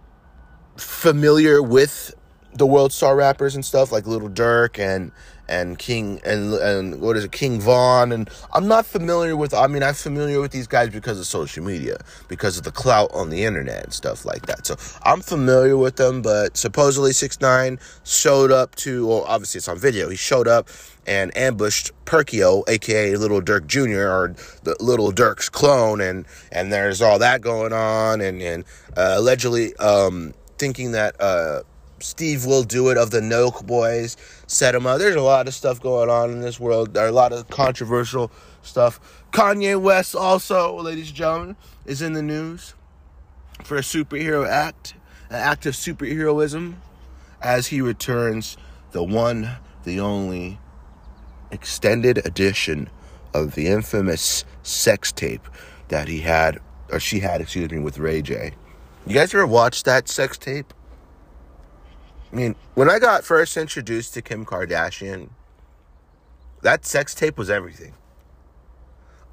familiar 0.77 1.61
with 1.61 2.13
the 2.53 2.65
world 2.65 2.91
star 2.91 3.15
rappers 3.15 3.55
and 3.55 3.63
stuff 3.63 3.91
like 3.91 4.07
Lil 4.07 4.29
Durk 4.29 4.79
and 4.79 5.11
and 5.49 5.79
King 5.79 6.19
and 6.25 6.53
and 6.55 6.99
what 6.99 7.15
is 7.15 7.23
it, 7.23 7.31
King 7.31 7.61
Von 7.61 8.11
and 8.11 8.29
I'm 8.53 8.67
not 8.67 8.85
familiar 8.85 9.35
with. 9.35 9.53
I 9.53 9.67
mean, 9.67 9.83
I'm 9.83 9.93
familiar 9.93 10.41
with 10.41 10.51
these 10.51 10.67
guys 10.67 10.89
because 10.89 11.19
of 11.19 11.25
social 11.25 11.63
media, 11.63 11.97
because 12.27 12.57
of 12.57 12.63
the 12.63 12.71
clout 12.71 13.11
on 13.13 13.29
the 13.29 13.43
internet 13.43 13.83
and 13.85 13.93
stuff 13.93 14.25
like 14.25 14.45
that. 14.47 14.65
So 14.65 14.75
I'm 15.03 15.21
familiar 15.21 15.77
with 15.77 15.95
them. 15.95 16.21
But 16.21 16.57
supposedly 16.57 17.13
Six 17.13 17.39
Nine 17.39 17.79
showed 18.03 18.51
up 18.51 18.75
to, 18.75 19.07
well, 19.07 19.23
obviously 19.27 19.59
it's 19.59 19.67
on 19.67 19.77
video. 19.77 20.09
He 20.09 20.17
showed 20.17 20.47
up 20.47 20.67
and 21.05 21.35
ambushed 21.37 21.91
Perkio, 22.05 22.67
aka 22.67 23.15
Lil 23.15 23.41
Durk 23.41 23.65
Jr. 23.67 24.09
or 24.09 24.35
the 24.63 24.75
Lil 24.81 25.11
Durk's 25.11 25.49
clone, 25.49 26.01
and 26.01 26.25
and 26.51 26.71
there's 26.71 27.01
all 27.01 27.19
that 27.19 27.41
going 27.41 27.71
on, 27.71 28.19
and 28.19 28.41
and 28.41 28.65
uh, 28.97 29.15
allegedly 29.17 29.75
um, 29.77 30.33
thinking 30.57 30.91
that. 30.93 31.19
Uh, 31.19 31.63
Steve 31.99 32.45
will 32.45 32.63
do 32.63 32.89
it 32.89 32.97
of 32.97 33.09
the 33.09 33.19
Nelk 33.19 33.65
Boys 33.65 34.17
set 34.45 34.75
him 34.75 34.85
up. 34.85 34.99
There's 34.99 35.15
a 35.15 35.21
lot 35.21 35.47
of 35.47 35.55
stuff 35.55 35.81
going 35.81 36.09
on 36.09 36.29
in 36.29 36.41
this 36.41 36.59
world. 36.59 36.93
There 36.93 37.03
are 37.03 37.09
a 37.09 37.11
lot 37.11 37.33
of 37.33 37.49
controversial 37.49 38.31
stuff. 38.61 39.25
Kanye 39.31 39.79
West 39.81 40.15
also, 40.15 40.79
ladies 40.79 41.07
and 41.07 41.15
gentlemen, 41.15 41.55
is 41.85 42.01
in 42.01 42.13
the 42.13 42.21
news 42.21 42.75
for 43.63 43.77
a 43.77 43.81
superhero 43.81 44.47
act, 44.47 44.93
an 45.29 45.37
act 45.37 45.65
of 45.65 45.73
superheroism, 45.73 46.75
as 47.41 47.67
he 47.67 47.81
returns 47.81 48.57
the 48.91 49.03
one, 49.03 49.57
the 49.83 49.99
only 49.99 50.59
extended 51.51 52.19
edition 52.25 52.89
of 53.33 53.55
the 53.55 53.67
infamous 53.67 54.45
sex 54.63 55.11
tape 55.11 55.47
that 55.89 56.07
he 56.07 56.19
had, 56.21 56.59
or 56.91 56.99
she 56.99 57.19
had, 57.19 57.41
excuse 57.41 57.71
me, 57.71 57.79
with 57.79 57.97
Ray 57.97 58.21
J. 58.21 58.53
You 59.07 59.13
guys 59.13 59.33
ever 59.33 59.47
watched 59.47 59.85
that 59.85 60.09
sex 60.09 60.37
tape? 60.37 60.73
I 62.29 62.35
mean, 62.35 62.55
when 62.73 62.89
I 62.89 62.99
got 62.99 63.23
first 63.23 63.55
introduced 63.55 64.13
to 64.15 64.21
Kim 64.21 64.45
Kardashian, 64.45 65.29
that 66.61 66.85
sex 66.85 67.15
tape 67.15 67.37
was 67.37 67.49
everything. 67.49 67.93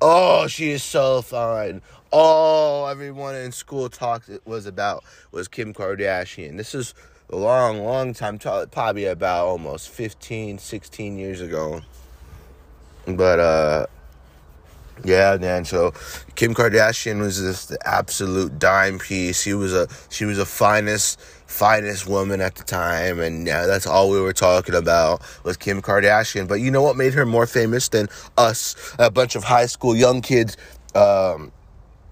Oh, 0.00 0.46
she 0.46 0.70
is 0.70 0.84
so 0.84 1.22
fine. 1.22 1.82
All 2.12 2.86
everyone 2.86 3.34
in 3.34 3.50
school 3.50 3.88
talked 3.88 4.28
it 4.28 4.46
was 4.46 4.66
about 4.66 5.02
was 5.32 5.48
Kim 5.48 5.74
Kardashian. 5.74 6.56
This 6.56 6.72
is 6.72 6.94
a 7.28 7.34
long, 7.34 7.80
long 7.80 8.14
time, 8.14 8.38
probably 8.38 9.06
about 9.06 9.46
almost 9.46 9.88
15, 9.88 10.58
16 10.58 11.18
years 11.18 11.40
ago. 11.40 11.80
But, 13.06 13.40
uh, 13.40 13.86
yeah, 15.02 15.36
man. 15.40 15.64
So 15.64 15.92
Kim 16.34 16.54
Kardashian 16.54 17.20
was 17.20 17.38
just 17.38 17.70
the 17.70 17.78
absolute 17.86 18.58
dime 18.58 18.98
piece. 18.98 19.42
She 19.42 19.54
was 19.54 19.74
a 19.74 19.88
she 20.10 20.24
was 20.24 20.38
a 20.38 20.46
finest 20.46 21.20
finest 21.20 22.06
woman 22.06 22.40
at 22.40 22.54
the 22.54 22.64
time, 22.64 23.20
and 23.20 23.46
yeah, 23.46 23.66
that's 23.66 23.86
all 23.86 24.10
we 24.10 24.20
were 24.20 24.32
talking 24.32 24.74
about 24.74 25.22
was 25.44 25.56
Kim 25.56 25.82
Kardashian. 25.82 26.46
But 26.46 26.56
you 26.56 26.70
know 26.70 26.82
what 26.82 26.96
made 26.96 27.14
her 27.14 27.26
more 27.26 27.46
famous 27.46 27.88
than 27.88 28.08
us, 28.36 28.94
a 28.98 29.10
bunch 29.10 29.34
of 29.34 29.44
high 29.44 29.66
school 29.66 29.96
young 29.96 30.20
kids, 30.20 30.56
um, 30.94 31.50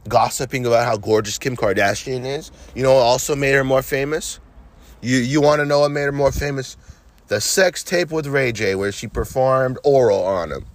gossiping 0.09 0.67
about 0.67 0.85
how 0.85 0.97
gorgeous 0.97 1.39
Kim 1.39 1.57
Kardashian 1.57 2.27
is? 2.27 2.51
You 2.75 2.83
know 2.83 2.93
also 2.93 3.37
made 3.37 3.53
her 3.53 3.65
more 3.65 3.83
famous? 3.83 4.41
You 5.01 5.19
you 5.19 5.41
want 5.41 5.61
to 5.61 5.67
know 5.67 5.81
what 5.81 5.91
made 5.91 6.03
her 6.05 6.13
more 6.13 6.33
famous? 6.33 6.77
The 7.29 7.41
sex 7.41 7.83
tape 7.83 8.11
with 8.11 8.27
Ray 8.27 8.53
J, 8.53 8.75
where 8.75 8.93
she 8.93 9.07
performed 9.07 9.79
oral 9.85 10.23
on 10.25 10.51
him. 10.53 10.67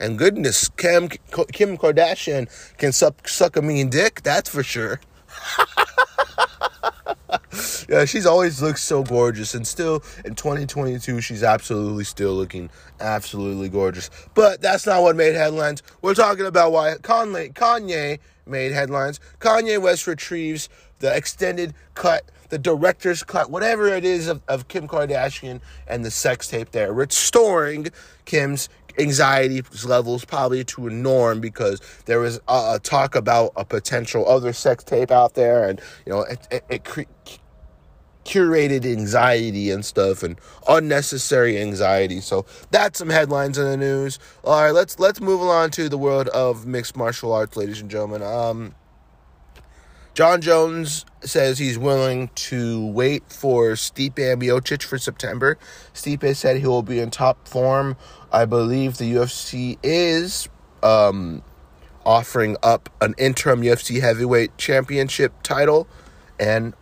And 0.00 0.18
goodness, 0.18 0.68
Kim, 0.70 1.08
Kim 1.08 1.76
Kardashian 1.76 2.48
can 2.78 2.90
suck, 2.90 3.28
suck 3.28 3.56
a 3.56 3.62
mean 3.62 3.90
dick, 3.90 4.22
that's 4.22 4.48
for 4.48 4.62
sure. 4.62 4.98
yeah, 7.88 8.04
she's 8.06 8.26
always 8.26 8.62
looked 8.62 8.78
so 8.78 9.02
gorgeous, 9.02 9.54
and 9.54 9.66
still 9.66 10.02
in 10.24 10.34
2022, 10.34 11.20
she's 11.20 11.42
absolutely 11.42 12.04
still 12.04 12.32
looking 12.32 12.70
absolutely 13.00 13.68
gorgeous. 13.68 14.08
But 14.34 14.62
that's 14.62 14.86
not 14.86 15.02
what 15.02 15.16
made 15.16 15.34
headlines. 15.34 15.82
We're 16.00 16.14
talking 16.14 16.46
about 16.46 16.72
why 16.72 16.94
Kanye, 17.02 17.52
Kanye 17.52 18.18
made 18.46 18.72
headlines. 18.72 19.20
Kanye 19.38 19.80
West 19.80 20.06
retrieves 20.06 20.70
the 21.00 21.14
extended 21.14 21.74
cut, 21.94 22.24
the 22.50 22.58
director's 22.58 23.22
cut, 23.22 23.50
whatever 23.50 23.88
it 23.88 24.04
is 24.04 24.28
of, 24.28 24.42
of 24.48 24.68
Kim 24.68 24.88
Kardashian 24.88 25.60
and 25.86 26.04
the 26.04 26.10
sex 26.10 26.48
tape 26.48 26.72
there, 26.72 26.92
restoring 26.92 27.88
Kim's 28.24 28.68
anxiety 28.98 29.62
levels 29.84 30.24
probably 30.24 30.64
to 30.64 30.86
a 30.86 30.90
norm 30.90 31.40
because 31.40 31.80
there 32.06 32.20
was 32.20 32.38
a, 32.48 32.74
a, 32.74 32.80
talk 32.82 33.14
about 33.14 33.52
a 33.56 33.64
potential 33.64 34.26
other 34.28 34.52
sex 34.52 34.84
tape 34.84 35.10
out 35.10 35.34
there 35.34 35.68
and 35.68 35.80
you 36.06 36.12
know 36.12 36.22
it, 36.22 36.46
it, 36.50 36.64
it 36.68 36.84
cre- 36.84 37.02
curated 38.24 38.84
anxiety 38.84 39.70
and 39.70 39.84
stuff 39.84 40.22
and 40.22 40.38
unnecessary 40.68 41.58
anxiety. 41.60 42.20
So 42.20 42.46
that's 42.70 42.98
some 42.98 43.10
headlines 43.10 43.58
in 43.58 43.64
the 43.64 43.76
news. 43.76 44.18
All 44.44 44.62
right 44.62 44.72
let's 44.72 44.98
let's 44.98 45.20
move 45.20 45.42
on 45.42 45.70
to 45.72 45.88
the 45.88 45.98
world 45.98 46.28
of 46.28 46.66
mixed 46.66 46.96
martial 46.96 47.32
arts 47.32 47.56
ladies 47.56 47.80
and 47.80 47.90
gentlemen. 47.90 48.22
Um 48.22 48.74
Jon 50.20 50.42
Jones 50.42 51.06
says 51.22 51.56
he's 51.56 51.78
willing 51.78 52.28
to 52.34 52.86
wait 52.88 53.22
for 53.32 53.70
Stipe 53.70 54.16
Miocic 54.16 54.82
for 54.82 54.98
September. 54.98 55.56
Stipe 55.94 56.36
said 56.36 56.58
he 56.58 56.66
will 56.66 56.82
be 56.82 57.00
in 57.00 57.10
top 57.10 57.48
form. 57.48 57.96
I 58.30 58.44
believe 58.44 58.98
the 58.98 59.14
UFC 59.14 59.78
is 59.82 60.46
um, 60.82 61.42
offering 62.04 62.58
up 62.62 62.90
an 63.00 63.14
interim 63.16 63.62
UFC 63.62 64.02
heavyweight 64.02 64.58
championship 64.58 65.32
title, 65.42 65.88
and 66.38 66.74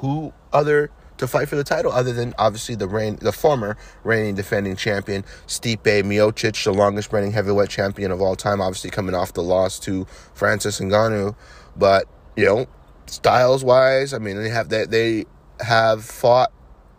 who 0.00 0.34
other 0.52 0.90
to 1.16 1.26
fight 1.26 1.48
for 1.48 1.56
the 1.56 1.64
title 1.64 1.90
other 1.90 2.12
than 2.12 2.34
obviously 2.36 2.74
the 2.74 2.88
reign, 2.88 3.16
the 3.22 3.32
former 3.32 3.78
reigning 4.04 4.34
defending 4.34 4.76
champion 4.76 5.24
Stipe 5.46 5.78
Miocic, 5.82 6.62
the 6.62 6.74
longest 6.74 7.10
reigning 7.10 7.32
heavyweight 7.32 7.70
champion 7.70 8.10
of 8.10 8.20
all 8.20 8.36
time, 8.36 8.60
obviously 8.60 8.90
coming 8.90 9.14
off 9.14 9.32
the 9.32 9.42
loss 9.42 9.78
to 9.78 10.06
Francis 10.34 10.78
Ngannou, 10.78 11.34
but 11.74 12.06
you 12.36 12.44
know, 12.44 12.66
styles 13.06 13.64
wise, 13.64 14.12
I 14.12 14.18
mean 14.18 14.36
they 14.36 14.50
have 14.50 14.68
they 14.68 14.84
they 14.84 15.24
have 15.60 16.04
fought 16.04 16.52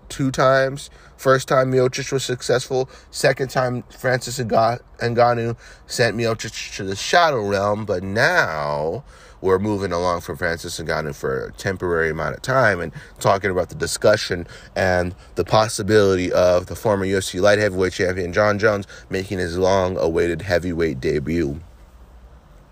two 0.09 0.31
times. 0.31 0.89
First 1.15 1.47
time 1.47 1.71
Miocic 1.71 2.11
was 2.11 2.23
successful. 2.23 2.89
Second 3.09 3.49
time 3.49 3.83
Francis 3.83 4.39
Ngannou 4.39 5.57
sent 5.87 6.15
Miocic 6.15 6.75
to 6.77 6.83
the 6.83 6.95
shadow 6.95 7.47
realm. 7.47 7.85
But 7.85 8.03
now 8.03 9.03
we're 9.41 9.59
moving 9.59 9.91
along 9.91 10.21
from 10.21 10.37
Francis 10.37 10.79
Ngannou 10.79 11.15
for 11.15 11.45
a 11.45 11.51
temporary 11.53 12.11
amount 12.11 12.35
of 12.35 12.41
time 12.41 12.79
and 12.79 12.91
talking 13.19 13.49
about 13.49 13.69
the 13.69 13.75
discussion 13.75 14.47
and 14.75 15.15
the 15.35 15.43
possibility 15.43 16.31
of 16.31 16.67
the 16.67 16.75
former 16.75 17.05
UFC 17.05 17.41
light 17.41 17.59
heavyweight 17.59 17.93
champion 17.93 18.33
Jon 18.33 18.59
Jones 18.59 18.87
making 19.09 19.39
his 19.39 19.57
long-awaited 19.57 20.43
heavyweight 20.43 20.99
debut. 20.99 21.59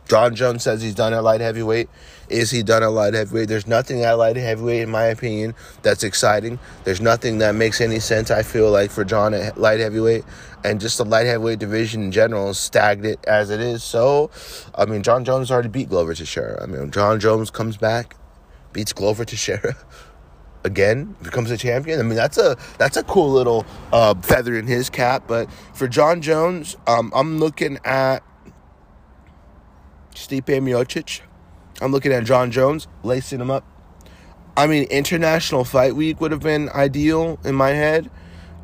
Jon 0.08 0.36
Jones 0.36 0.64
says 0.64 0.82
he's 0.82 0.96
done 0.96 1.14
at 1.14 1.24
light 1.24 1.42
heavyweight. 1.42 1.90
Is 2.30 2.52
he 2.52 2.64
done 2.64 2.84
at 2.84 2.92
light 2.92 3.14
heavyweight? 3.14 3.48
There's 3.48 3.68
nothing 3.68 4.04
at 4.04 4.14
light 4.14 4.36
heavyweight, 4.36 4.84
in 4.84 4.90
my 4.90 5.06
opinion, 5.06 5.56
that's 5.82 6.04
exciting. 6.04 6.60
There's 6.84 7.02
nothing 7.02 7.40
that 7.40 7.56
makes 7.56 7.82
any 7.82 8.00
sense, 8.00 8.32
I 8.32 8.44
feel 8.44 8.72
like, 8.72 8.92
for 8.92 9.04
Jon 9.04 9.34
at 9.34 9.58
light 9.60 9.80
heavyweight. 9.80 10.24
And 10.64 10.80
just 10.80 10.98
the 10.98 11.06
light 11.06 11.28
heavyweight 11.28 11.60
division 11.60 12.04
in 12.04 12.12
general 12.12 12.50
is 12.50 12.58
stagnant 12.58 13.24
as 13.26 13.50
it 13.50 13.60
is. 13.60 13.84
So, 13.84 14.32
I 14.74 14.86
mean, 14.86 15.04
Jon 15.04 15.24
Jones 15.26 15.52
already 15.52 15.70
beat 15.70 15.90
Glover 15.90 16.14
Teixeira. 16.14 16.62
I 16.62 16.66
mean, 16.66 16.92
Jon 16.92 17.20
Jones 17.20 17.52
comes 17.52 17.78
back, 17.78 18.16
beats 18.74 18.94
Glover 18.94 19.26
Teixeira 19.26 19.76
again 20.66 21.16
becomes 21.22 21.52
a 21.52 21.58
champion. 21.58 22.00
I 22.00 22.04
mean, 22.04 22.16
that's 22.16 22.38
a 22.38 22.58
that's 22.78 22.98
a 22.98 23.04
cool 23.04 23.32
little 23.32 23.66
uh, 23.94 24.16
feather 24.16 24.58
in 24.58 24.68
his 24.68 24.90
cap. 24.90 25.24
But 25.28 25.50
for 25.74 25.88
Jon 25.88 26.22
Jones, 26.22 26.76
um, 26.88 27.12
I'm 27.16 27.38
looking 27.38 27.78
at 27.86 28.24
Stipe 30.16 30.46
Miocic. 30.46 31.22
I'm 31.82 31.92
looking 31.92 32.12
at 32.12 32.24
Jon 32.24 32.52
Jones, 32.52 32.88
lacing 33.04 33.42
him 33.42 33.52
up. 33.52 33.66
I 34.58 34.68
mean, 34.68 34.84
International 34.86 35.66
Fight 35.66 35.96
Week 35.96 36.22
would 36.22 36.32
have 36.32 36.42
been 36.42 36.70
ideal 36.70 37.38
in 37.44 37.56
my 37.56 37.70
head, 37.70 38.10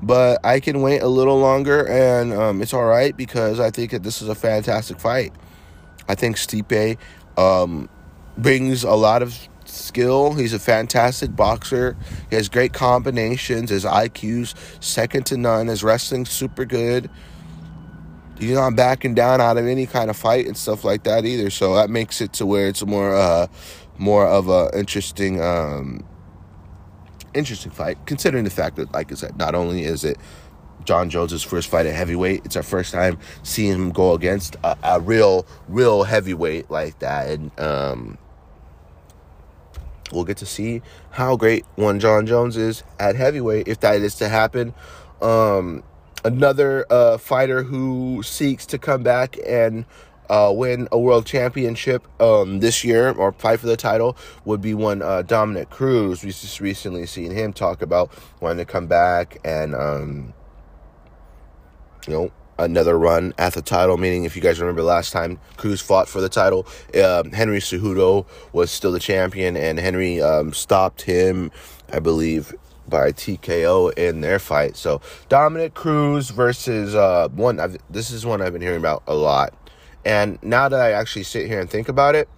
but 0.02 0.40
I 0.44 0.62
can 0.62 0.82
wait 0.82 1.02
a 1.02 1.08
little 1.08 1.38
longer, 1.38 1.86
and 1.88 2.34
um, 2.34 2.62
it's 2.62 2.74
all 2.74 2.86
right 2.86 3.16
because 3.16 3.60
I 3.60 3.70
think 3.70 3.92
that 3.92 4.04
this 4.04 4.22
is 4.22 4.30
a 4.30 4.36
fantastic 4.36 5.00
fight. 5.00 5.34
I 6.08 6.16
think 6.16 6.38
Stipe 6.38 6.98
um, 7.38 7.90
brings 8.38 8.84
a 8.84 8.94
lot 8.94 9.22
of 9.22 9.38
skill. 9.66 10.34
He's 10.34 10.54
a 10.54 10.60
fantastic 10.60 11.36
boxer. 11.36 11.98
He 12.30 12.38
has 12.38 12.48
great 12.48 12.74
combinations. 12.74 13.70
His 13.70 13.84
IQ's 13.84 14.56
second 14.80 15.26
to 15.28 15.38
none. 15.38 15.68
His 15.68 15.84
wrestling's 15.84 16.30
super 16.30 16.66
good 16.66 17.10
he's 18.42 18.56
not 18.56 18.76
backing 18.76 19.14
down 19.14 19.40
out 19.40 19.58
of 19.58 19.68
any 19.68 19.86
kind 19.86 20.10
of 20.10 20.18
fight 20.18 20.48
and 20.48 20.58
stuff 20.58 20.84
like 20.84 21.04
that 21.04 21.26
either. 21.26 21.50
So 21.50 21.76
that 21.76 21.90
makes 21.90 22.22
it 22.22 22.34
to 22.34 22.46
where 22.46 22.68
it's 22.68 22.86
more 22.86 23.16
uh, 23.16 23.48
more 23.98 24.26
of 24.28 24.50
a 24.50 24.72
interesting 24.74 25.42
um, 25.42 26.04
interesting 27.34 27.72
fight, 27.72 27.98
considering 28.06 28.44
the 28.44 28.50
fact 28.50 28.76
that, 28.78 28.92
like 28.92 29.12
I 29.12 29.16
said, 29.16 29.38
not 29.38 29.56
only 29.56 29.84
is 29.84 30.04
it 30.04 30.18
Jon 30.84 31.10
Jones's 31.10 31.44
first 31.44 31.70
fight 31.70 31.86
at 31.86 31.94
heavyweight, 31.94 32.46
it's 32.46 32.56
our 32.56 32.64
first 32.64 32.92
time 32.92 33.20
seeing 33.44 33.74
him 33.74 33.92
go 33.92 34.14
against 34.14 34.56
a, 34.64 34.76
a 34.84 35.00
real 35.00 35.46
real 35.68 36.04
heavyweight 36.04 36.72
like 36.72 36.98
that, 37.00 37.28
and 37.28 37.60
um, 37.60 38.18
we'll 40.12 40.26
get 40.26 40.38
to 40.38 40.48
see 40.48 40.82
how 41.12 41.38
great 41.38 41.64
one 41.76 42.00
Jon 42.00 42.26
Jones 42.26 42.58
is 42.58 42.84
at 43.00 43.16
heavyweight 43.16 43.68
if 43.68 43.80
that 43.82 44.02
is 44.02 44.16
to 44.16 44.30
happen. 44.30 44.74
Um, 45.22 45.84
another 46.24 46.86
uh, 46.90 47.18
fighter 47.18 47.64
who 47.64 48.22
seeks 48.24 48.66
to 48.68 48.78
come 48.78 49.04
back 49.04 49.38
and 49.46 49.86
uh, 50.30 50.52
win 50.56 50.88
a 50.92 50.98
world 50.98 51.26
championship 51.26 52.08
um, 52.22 52.62
this 52.62 52.84
year 52.86 53.12
or 53.12 53.34
fight 53.34 53.60
for 53.60 53.68
the 53.68 53.76
title 53.76 54.16
would 54.46 54.62
be 54.62 54.74
one 54.74 55.02
uh, 55.02 55.22
Dominick 55.24 55.70
Cruz. 55.70 56.24
We 56.24 56.30
just 56.30 56.62
recently 56.62 57.06
seen 57.06 57.32
him 57.32 57.52
talk 57.52 57.82
about 57.82 58.12
wanting 58.40 58.66
to 58.66 58.72
come 58.72 58.88
back 58.88 59.38
and 59.44 59.76
um, 59.76 60.34
you 62.08 62.14
know 62.14 62.32
another 62.58 62.98
run 62.98 63.34
at 63.38 63.54
the 63.54 63.62
title. 63.62 63.98
Meaning, 63.98 64.24
if 64.24 64.38
you 64.38 64.42
guys 64.42 64.60
remember 64.62 64.84
last 64.84 65.12
time 65.12 65.38
Cruz 65.58 65.82
fought 65.82 66.08
for 66.08 66.22
the 66.22 66.30
title, 66.30 66.66
uh, 66.96 67.24
Henry 67.34 67.60
Cejudo 67.60 68.26
was 68.54 68.72
still 68.72 68.94
the 68.94 69.00
champion, 69.00 69.58
and 69.58 69.80
Henry 69.80 70.22
um, 70.22 70.54
stopped 70.54 71.02
him, 71.02 71.52
I 71.92 72.00
believe, 72.00 72.56
by 72.92 73.12
TKO 73.12 73.98
in 73.98 74.22
their 74.22 74.38
fight. 74.38 74.78
So 74.78 75.02
Dominick 75.30 75.74
Cruz 75.74 76.30
versus 76.30 76.94
uh, 76.94 77.30
one. 77.30 77.60
I've, 77.60 77.78
this 77.90 78.12
is 78.12 78.24
one 78.24 78.44
I've 78.44 78.54
been 78.54 78.62
hearing 78.62 78.78
about 78.78 79.02
a 79.08 79.16
lot, 79.16 79.56
and 80.06 80.38
now 80.44 80.70
that 80.70 80.80
I 80.80 80.92
actually 80.92 81.24
sit 81.24 81.48
here 81.48 81.60
and 81.60 81.68
think 81.68 81.90
about 81.90 82.14
it, 82.14 82.30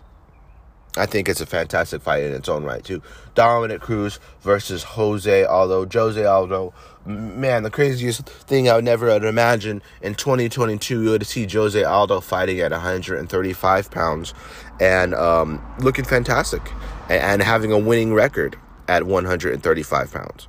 I 0.95 1.07
think 1.07 1.27
it's 1.27 1.41
a 1.41 1.47
fantastic 1.47 2.03
fight 2.03 2.23
in 2.23 2.33
its 2.33 2.47
own 2.47 2.63
right 2.63 2.83
too. 2.83 3.01
Dominick 3.33 3.81
Cruz 3.81 4.19
versus 4.41 4.83
Jose 4.83 5.43
Aldo. 5.43 5.87
Jose 5.91 6.23
Aldo, 6.23 6.71
man, 7.03 7.63
the 7.63 7.71
craziest 7.71 8.29
thing 8.29 8.69
I 8.69 8.75
would 8.75 8.85
never 8.85 9.09
have 9.09 9.23
imagined 9.23 9.81
in 10.03 10.13
2022 10.13 11.01
you 11.01 11.09
would 11.09 11.25
see 11.25 11.47
Jose 11.47 11.83
Aldo 11.83 12.21
fighting 12.21 12.59
at 12.59 12.71
135 12.71 13.89
pounds 13.89 14.35
and 14.79 15.15
um, 15.15 15.65
looking 15.79 16.05
fantastic 16.05 16.61
and 17.09 17.41
having 17.41 17.71
a 17.71 17.79
winning 17.79 18.13
record 18.13 18.55
at 18.87 19.03
135 19.03 20.11
pounds. 20.11 20.47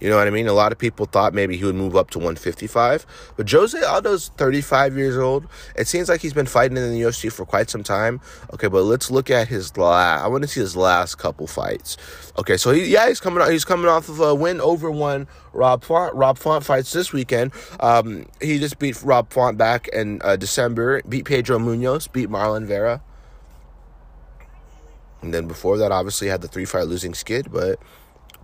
You 0.00 0.08
know 0.08 0.16
what 0.16 0.26
I 0.26 0.30
mean? 0.30 0.48
A 0.48 0.54
lot 0.54 0.72
of 0.72 0.78
people 0.78 1.04
thought 1.04 1.34
maybe 1.34 1.58
he 1.58 1.64
would 1.64 1.74
move 1.74 1.94
up 1.94 2.10
to 2.10 2.18
155, 2.18 3.04
but 3.36 3.50
Jose 3.50 3.78
Aldo's 3.78 4.30
35 4.38 4.96
years 4.96 5.16
old. 5.16 5.46
It 5.76 5.88
seems 5.88 6.08
like 6.08 6.22
he's 6.22 6.32
been 6.32 6.46
fighting 6.46 6.78
in 6.78 6.90
the 6.90 7.02
UFC 7.02 7.30
for 7.30 7.44
quite 7.44 7.68
some 7.68 7.82
time. 7.82 8.20
Okay, 8.54 8.68
but 8.68 8.84
let's 8.84 9.10
look 9.10 9.30
at 9.30 9.48
his 9.48 9.76
last. 9.76 10.24
I 10.24 10.28
want 10.28 10.42
to 10.42 10.48
see 10.48 10.60
his 10.60 10.74
last 10.74 11.16
couple 11.16 11.46
fights. 11.46 11.98
Okay, 12.38 12.56
so 12.56 12.72
he, 12.72 12.86
yeah, 12.86 13.08
he's 13.08 13.20
coming. 13.20 13.46
He's 13.50 13.64
coming 13.64 13.88
off 13.88 14.08
of 14.08 14.20
a 14.20 14.34
win 14.34 14.60
over 14.62 14.90
one 14.90 15.28
Rob 15.52 15.84
Font. 15.84 16.14
Rob 16.14 16.38
Font 16.38 16.64
fights 16.64 16.92
this 16.92 17.12
weekend. 17.12 17.52
Um, 17.78 18.26
he 18.40 18.58
just 18.58 18.78
beat 18.78 19.02
Rob 19.02 19.30
Font 19.30 19.58
back 19.58 19.86
in 19.88 20.22
uh, 20.24 20.36
December. 20.36 21.02
Beat 21.02 21.26
Pedro 21.26 21.58
Munhoz. 21.58 22.10
Beat 22.10 22.30
Marlon 22.30 22.64
Vera. 22.64 23.02
And 25.22 25.34
then 25.34 25.46
before 25.46 25.78
that, 25.78 25.92
obviously, 25.92 26.28
had 26.28 26.42
the 26.42 26.48
three 26.48 26.64
fight 26.64 26.86
losing 26.86 27.14
skid, 27.14 27.50
but 27.52 27.78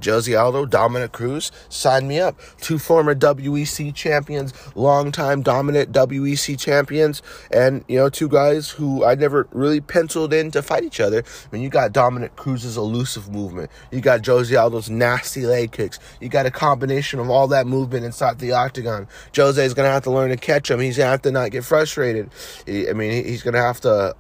Jose 0.05 0.33
Aldo, 0.33 0.67
Dominick 0.67 1.12
Cruz, 1.12 1.51
sign 1.69 2.07
me 2.07 2.21
up. 2.21 2.39
Two 2.61 2.79
former 2.79 3.15
WEC 3.15 3.95
champions, 3.95 4.53
longtime 4.75 5.43
dominant 5.43 5.93
WEC 5.93 6.59
champions, 6.59 7.23
and 7.51 7.85
you 7.89 7.97
know, 7.97 8.09
two 8.09 8.29
guys 8.29 8.71
who 8.71 9.05
I 9.05 9.15
never 9.15 9.49
really 9.53 9.81
penciled 9.81 10.33
in 10.33 10.51
to 10.51 10.62
fight 10.62 10.85
each 10.85 11.01
other. 11.01 11.23
I 11.25 11.49
mean, 11.51 11.62
you 11.62 11.69
got 11.69 11.93
Dominick 11.93 12.37
Cruz's 12.37 12.77
elusive 12.77 13.31
movement, 13.31 13.71
you 13.91 14.01
got 14.01 14.25
Jose 14.25 14.55
Aldo's 14.55 14.91
nasty 14.91 15.47
leg 15.47 15.73
kicks, 15.73 15.99
you 16.21 16.29
got 16.29 16.47
a 16.47 16.51
combination 16.51 17.19
of 17.19 17.31
all 17.31 17.49
that 17.49 17.67
movement 17.67 18.05
inside 18.05 18.39
the 18.39 18.53
octagon. 18.53 19.09
Jose 19.35 19.65
is 19.65 19.75
gonna 19.75 19.89
have 19.89 20.05
to 20.05 20.11
learn 20.11 20.31
to 20.31 20.37
catch 20.37 20.71
him. 20.71 20.81
He's 20.81 20.99
gonna 20.99 21.11
have 21.11 21.23
to 21.23 21.31
not 21.31 21.51
get 21.51 21.65
frustrated. 21.65 22.31
I 22.69 22.93
mean, 22.93 23.25
he's 23.25 23.43
gonna 23.43 23.62
have 23.62 23.81
to 23.83 24.15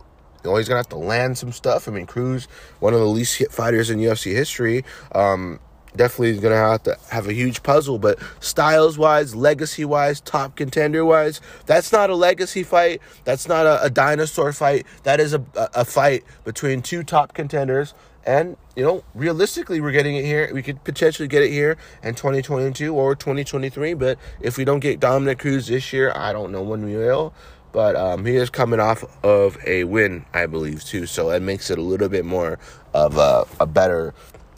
you 0.46 0.52
know, 0.52 0.58
he's 0.58 0.68
gonna 0.68 0.78
have 0.78 0.88
to 0.90 0.96
land 0.96 1.36
some 1.36 1.50
stuff. 1.50 1.88
I 1.88 1.90
mean, 1.90 2.06
Cruz, 2.06 2.46
one 2.78 2.94
of 2.94 3.00
the 3.00 3.06
least 3.06 3.36
hit 3.36 3.50
fighters 3.50 3.90
in 3.90 3.98
UFC 3.98 4.32
history, 4.32 4.84
um, 5.12 5.58
definitely 5.96 6.30
is 6.30 6.40
gonna 6.40 6.54
have 6.54 6.84
to 6.84 6.96
have 7.10 7.26
a 7.26 7.32
huge 7.32 7.64
puzzle. 7.64 7.98
But 7.98 8.20
styles 8.38 8.96
wise, 8.96 9.34
legacy 9.34 9.84
wise, 9.84 10.20
top 10.20 10.54
contender 10.54 11.04
wise, 11.04 11.40
that's 11.66 11.90
not 11.90 12.10
a 12.10 12.14
legacy 12.14 12.62
fight. 12.62 13.02
That's 13.24 13.48
not 13.48 13.66
a, 13.66 13.82
a 13.82 13.90
dinosaur 13.90 14.52
fight. 14.52 14.86
That 15.02 15.18
is 15.18 15.34
a, 15.34 15.44
a 15.56 15.84
fight 15.84 16.22
between 16.44 16.80
two 16.80 17.02
top 17.02 17.34
contenders. 17.34 17.92
And, 18.24 18.56
you 18.74 18.82
know, 18.84 19.04
realistically, 19.14 19.80
we're 19.80 19.92
getting 19.92 20.16
it 20.16 20.24
here. 20.24 20.50
We 20.52 20.60
could 20.60 20.82
potentially 20.82 21.28
get 21.28 21.42
it 21.42 21.50
here 21.50 21.76
in 22.02 22.16
2022 22.16 22.92
or 22.92 23.14
2023. 23.14 23.94
But 23.94 24.18
if 24.40 24.58
we 24.58 24.64
don't 24.64 24.80
get 24.80 24.98
Dominick 24.98 25.38
Cruz 25.38 25.68
this 25.68 25.92
year, 25.92 26.12
I 26.14 26.32
don't 26.32 26.50
know 26.50 26.62
when 26.62 26.84
we 26.84 26.96
will. 26.96 27.32
But 27.76 27.94
um, 27.94 28.24
he 28.24 28.36
is 28.36 28.48
coming 28.48 28.80
off 28.80 29.04
of 29.22 29.58
a 29.66 29.84
win, 29.84 30.24
I 30.32 30.46
believe, 30.46 30.82
too. 30.82 31.04
So 31.04 31.28
that 31.28 31.42
makes 31.42 31.68
it 31.68 31.76
a 31.76 31.82
little 31.82 32.08
bit 32.08 32.24
more 32.24 32.58
of 32.94 33.18
a, 33.18 33.46
a 33.60 33.66
better 33.66 34.14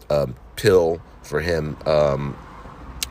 um, 0.09 0.37
pill 0.55 1.03
for 1.25 1.41
him. 1.41 1.77
Um, 1.85 2.39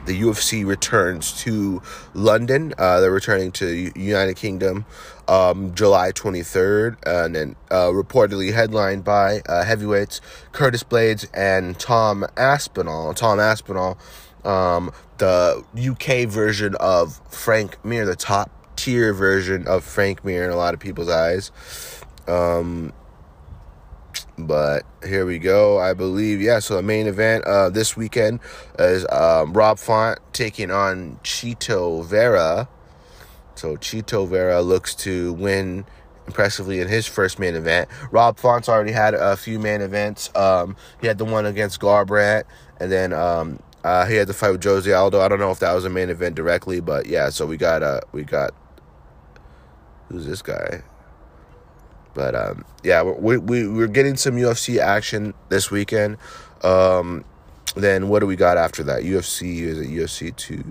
the 0.05 0.21
UFC 0.21 0.65
returns 0.65 1.33
to 1.43 1.81
London. 2.13 2.73
Uh, 2.77 3.01
they're 3.01 3.11
returning 3.11 3.51
to 3.51 3.91
United 3.99 4.37
Kingdom 4.37 4.85
um, 5.27 5.75
July 5.75 6.13
23rd, 6.13 6.95
and 7.05 7.35
then 7.35 7.57
uh, 7.69 7.87
reportedly 7.87 8.53
headlined 8.53 9.03
by 9.03 9.41
uh, 9.49 9.65
heavyweights 9.65 10.21
Curtis 10.53 10.83
Blaydes 10.83 11.27
and 11.33 11.77
Tom 11.77 12.25
Aspinall. 12.37 13.13
Tom 13.13 13.41
Aspinall, 13.41 13.97
um, 14.45 14.89
the 15.17 15.65
UK 15.75 16.29
version 16.29 16.75
of 16.75 17.19
Frank 17.29 17.83
Mir, 17.83 18.05
the 18.05 18.15
top 18.15 18.51
tier 18.77 19.13
version 19.13 19.67
of 19.67 19.83
Frank 19.83 20.23
Mir 20.23 20.45
in 20.45 20.51
a 20.51 20.55
lot 20.55 20.73
of 20.73 20.79
people's 20.79 21.09
eyes. 21.09 21.51
Um, 22.27 22.93
but 24.37 24.83
here 25.05 25.25
we 25.25 25.39
go. 25.39 25.79
I 25.79 25.93
believe, 25.93 26.41
yeah. 26.41 26.59
So 26.59 26.75
the 26.75 26.83
main 26.83 27.07
event 27.07 27.43
uh, 27.45 27.69
this 27.69 27.97
weekend 27.97 28.39
is 28.77 29.05
um, 29.11 29.53
Rob 29.53 29.79
Font 29.79 30.19
taking 30.31 30.71
on 30.71 31.19
Chito 31.23 32.05
Vera. 32.05 32.69
So 33.55 33.75
Chito 33.75 34.27
Vera 34.27 34.61
looks 34.61 34.93
to 34.95 35.33
win 35.33 35.85
impressively 36.27 36.79
in 36.79 36.87
his 36.87 37.07
first 37.07 37.39
main 37.39 37.55
event. 37.55 37.89
Rob 38.11 38.37
Font's 38.37 38.69
already 38.69 38.91
had 38.91 39.13
a 39.13 39.35
few 39.35 39.59
main 39.59 39.81
events. 39.81 40.29
Um, 40.35 40.75
he 41.01 41.07
had 41.07 41.17
the 41.17 41.25
one 41.25 41.45
against 41.45 41.79
Garbrandt, 41.79 42.43
and 42.79 42.91
then 42.91 43.13
um, 43.13 43.59
uh, 43.83 44.05
he 44.05 44.15
had 44.15 44.27
the 44.27 44.33
fight 44.33 44.51
with 44.51 44.63
Jose 44.63 44.91
Aldo. 44.91 45.19
I 45.19 45.27
don't 45.27 45.39
know 45.39 45.51
if 45.51 45.59
that 45.59 45.73
was 45.73 45.85
a 45.85 45.89
main 45.89 46.09
event 46.09 46.35
directly, 46.35 46.79
but 46.79 47.07
yeah. 47.07 47.29
So 47.29 47.45
we 47.45 47.57
got 47.57 47.81
uh, 47.81 48.01
we 48.11 48.23
got 48.23 48.51
who's 50.09 50.25
this 50.25 50.41
guy? 50.41 50.83
But 52.13 52.35
um, 52.35 52.65
yeah, 52.83 53.03
we, 53.03 53.37
we, 53.37 53.67
we're 53.67 53.87
getting 53.87 54.17
some 54.17 54.35
UFC 54.35 54.79
action 54.79 55.33
this 55.49 55.69
weekend. 55.69 56.17
Um, 56.63 57.23
then 57.75 58.09
what 58.09 58.19
do 58.19 58.25
we 58.25 58.35
got 58.35 58.57
after 58.57 58.83
that? 58.83 59.03
UFC 59.03 59.59
is 59.59 59.79
it 59.79 59.87
UFC 59.87 60.35
two? 60.35 60.63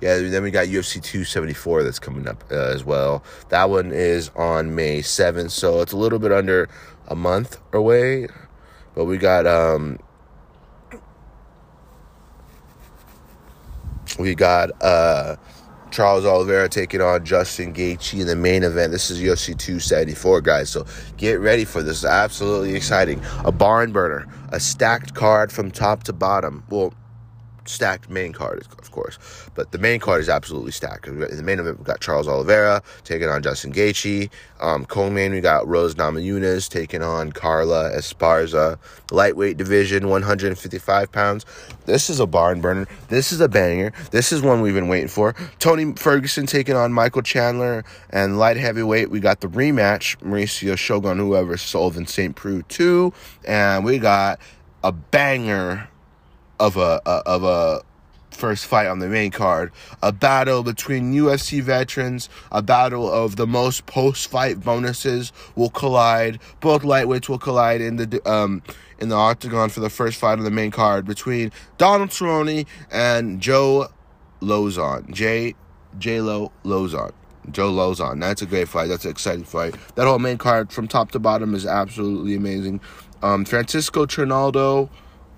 Yeah, 0.00 0.18
then 0.18 0.42
we 0.42 0.50
got 0.50 0.66
UFC 0.66 1.02
274 1.02 1.82
that's 1.82 1.98
coming 1.98 2.28
up 2.28 2.44
uh, 2.50 2.54
as 2.54 2.84
well. 2.84 3.24
That 3.48 3.70
one 3.70 3.90
is 3.90 4.30
on 4.36 4.74
May 4.74 5.00
7th, 5.00 5.50
so 5.50 5.80
it's 5.80 5.92
a 5.92 5.96
little 5.96 6.18
bit 6.18 6.30
under 6.30 6.68
a 7.08 7.14
month 7.14 7.58
away. 7.72 8.28
But 8.94 9.06
we 9.06 9.18
got 9.18 9.46
um 9.46 9.98
we 14.18 14.34
got 14.34 14.70
uh 14.82 15.36
Charles 15.94 16.24
Oliveira 16.24 16.68
taking 16.68 17.00
on 17.00 17.24
Justin 17.24 17.72
Gaethje 17.72 18.20
in 18.20 18.26
the 18.26 18.34
main 18.34 18.64
event. 18.64 18.90
This 18.90 19.12
is 19.12 19.20
UFC 19.20 19.56
274, 19.56 20.40
guys. 20.40 20.68
So 20.68 20.84
get 21.16 21.38
ready 21.38 21.64
for 21.64 21.84
this. 21.84 22.04
Absolutely 22.04 22.74
exciting. 22.74 23.22
A 23.44 23.52
barn 23.52 23.92
burner, 23.92 24.26
a 24.50 24.58
stacked 24.58 25.14
card 25.14 25.52
from 25.52 25.70
top 25.70 26.02
to 26.04 26.12
bottom. 26.12 26.64
Well, 26.68 26.92
stacked 27.66 28.10
main 28.10 28.32
card, 28.32 28.66
of 28.78 28.90
course. 28.90 29.18
But 29.54 29.72
the 29.72 29.78
main 29.78 30.00
card 30.00 30.20
is 30.20 30.28
absolutely 30.28 30.72
stacked. 30.72 31.06
In 31.06 31.18
the 31.20 31.42
main 31.42 31.58
event, 31.58 31.78
we 31.78 31.84
got 31.84 32.00
Charles 32.00 32.28
Oliveira 32.28 32.82
taking 33.04 33.28
on 33.28 33.42
Justin 33.42 33.72
Gaethje. 33.72 34.30
Um, 34.60 34.84
co-main, 34.84 35.32
we 35.32 35.40
got 35.40 35.66
Rose 35.66 35.94
Namajunas 35.94 36.68
taking 36.68 37.02
on 37.02 37.32
Carla 37.32 37.90
Esparza. 37.90 38.78
Lightweight 39.10 39.56
division, 39.56 40.08
155 40.08 41.12
pounds. 41.12 41.44
This 41.86 42.08
is 42.08 42.20
a 42.20 42.26
barn 42.26 42.60
burner. 42.60 42.86
This 43.08 43.32
is 43.32 43.40
a 43.40 43.48
banger. 43.48 43.92
This 44.10 44.32
is 44.32 44.42
one 44.42 44.60
we've 44.60 44.74
been 44.74 44.88
waiting 44.88 45.08
for. 45.08 45.34
Tony 45.58 45.92
Ferguson 45.94 46.46
taking 46.46 46.76
on 46.76 46.92
Michael 46.92 47.22
Chandler. 47.22 47.84
And 48.10 48.38
light 48.38 48.56
heavyweight, 48.56 49.10
we 49.10 49.20
got 49.20 49.40
the 49.40 49.48
rematch. 49.48 50.16
Mauricio 50.18 50.76
Shogun, 50.76 51.18
whoever, 51.18 51.56
Sullivan 51.56 52.06
St. 52.06 52.34
Preux 52.34 52.62
2. 52.62 53.12
And 53.44 53.84
we 53.84 53.98
got 53.98 54.40
a 54.82 54.92
banger 54.92 55.88
of 56.60 56.76
a, 56.76 57.00
a 57.06 57.22
of 57.26 57.44
a 57.44 57.82
first 58.30 58.66
fight 58.66 58.86
on 58.86 58.98
the 58.98 59.08
main 59.08 59.30
card. 59.30 59.72
A 60.02 60.12
battle 60.12 60.62
between 60.62 61.14
UFC 61.14 61.62
veterans, 61.62 62.28
a 62.52 62.62
battle 62.62 63.10
of 63.10 63.36
the 63.36 63.46
most 63.46 63.86
post 63.86 64.28
fight 64.28 64.60
bonuses 64.60 65.32
will 65.56 65.70
collide. 65.70 66.40
Both 66.60 66.82
lightweights 66.82 67.28
will 67.28 67.38
collide 67.38 67.80
in 67.80 67.96
the 67.96 68.30
um 68.30 68.62
in 68.98 69.08
the 69.08 69.16
octagon 69.16 69.68
for 69.70 69.80
the 69.80 69.90
first 69.90 70.18
fight 70.18 70.38
on 70.38 70.44
the 70.44 70.50
main 70.50 70.70
card 70.70 71.06
between 71.06 71.52
Donald 71.78 72.10
Cerrone 72.10 72.66
and 72.90 73.40
Joe 73.40 73.88
Lauzon. 74.40 75.10
J 75.12 75.54
J 75.98 76.20
Lo 76.20 76.52
Lauzon. 76.64 77.12
Joe 77.50 77.70
Lauzon. 77.70 78.20
That's 78.20 78.42
a 78.42 78.46
great 78.46 78.68
fight. 78.68 78.88
That's 78.88 79.04
an 79.04 79.10
exciting 79.10 79.44
fight. 79.44 79.74
That 79.96 80.06
whole 80.06 80.18
main 80.18 80.38
card 80.38 80.72
from 80.72 80.88
top 80.88 81.10
to 81.12 81.18
bottom 81.18 81.54
is 81.54 81.66
absolutely 81.66 82.34
amazing. 82.34 82.80
Um, 83.22 83.44
Francisco 83.44 84.06
Trinaldo, 84.06 84.88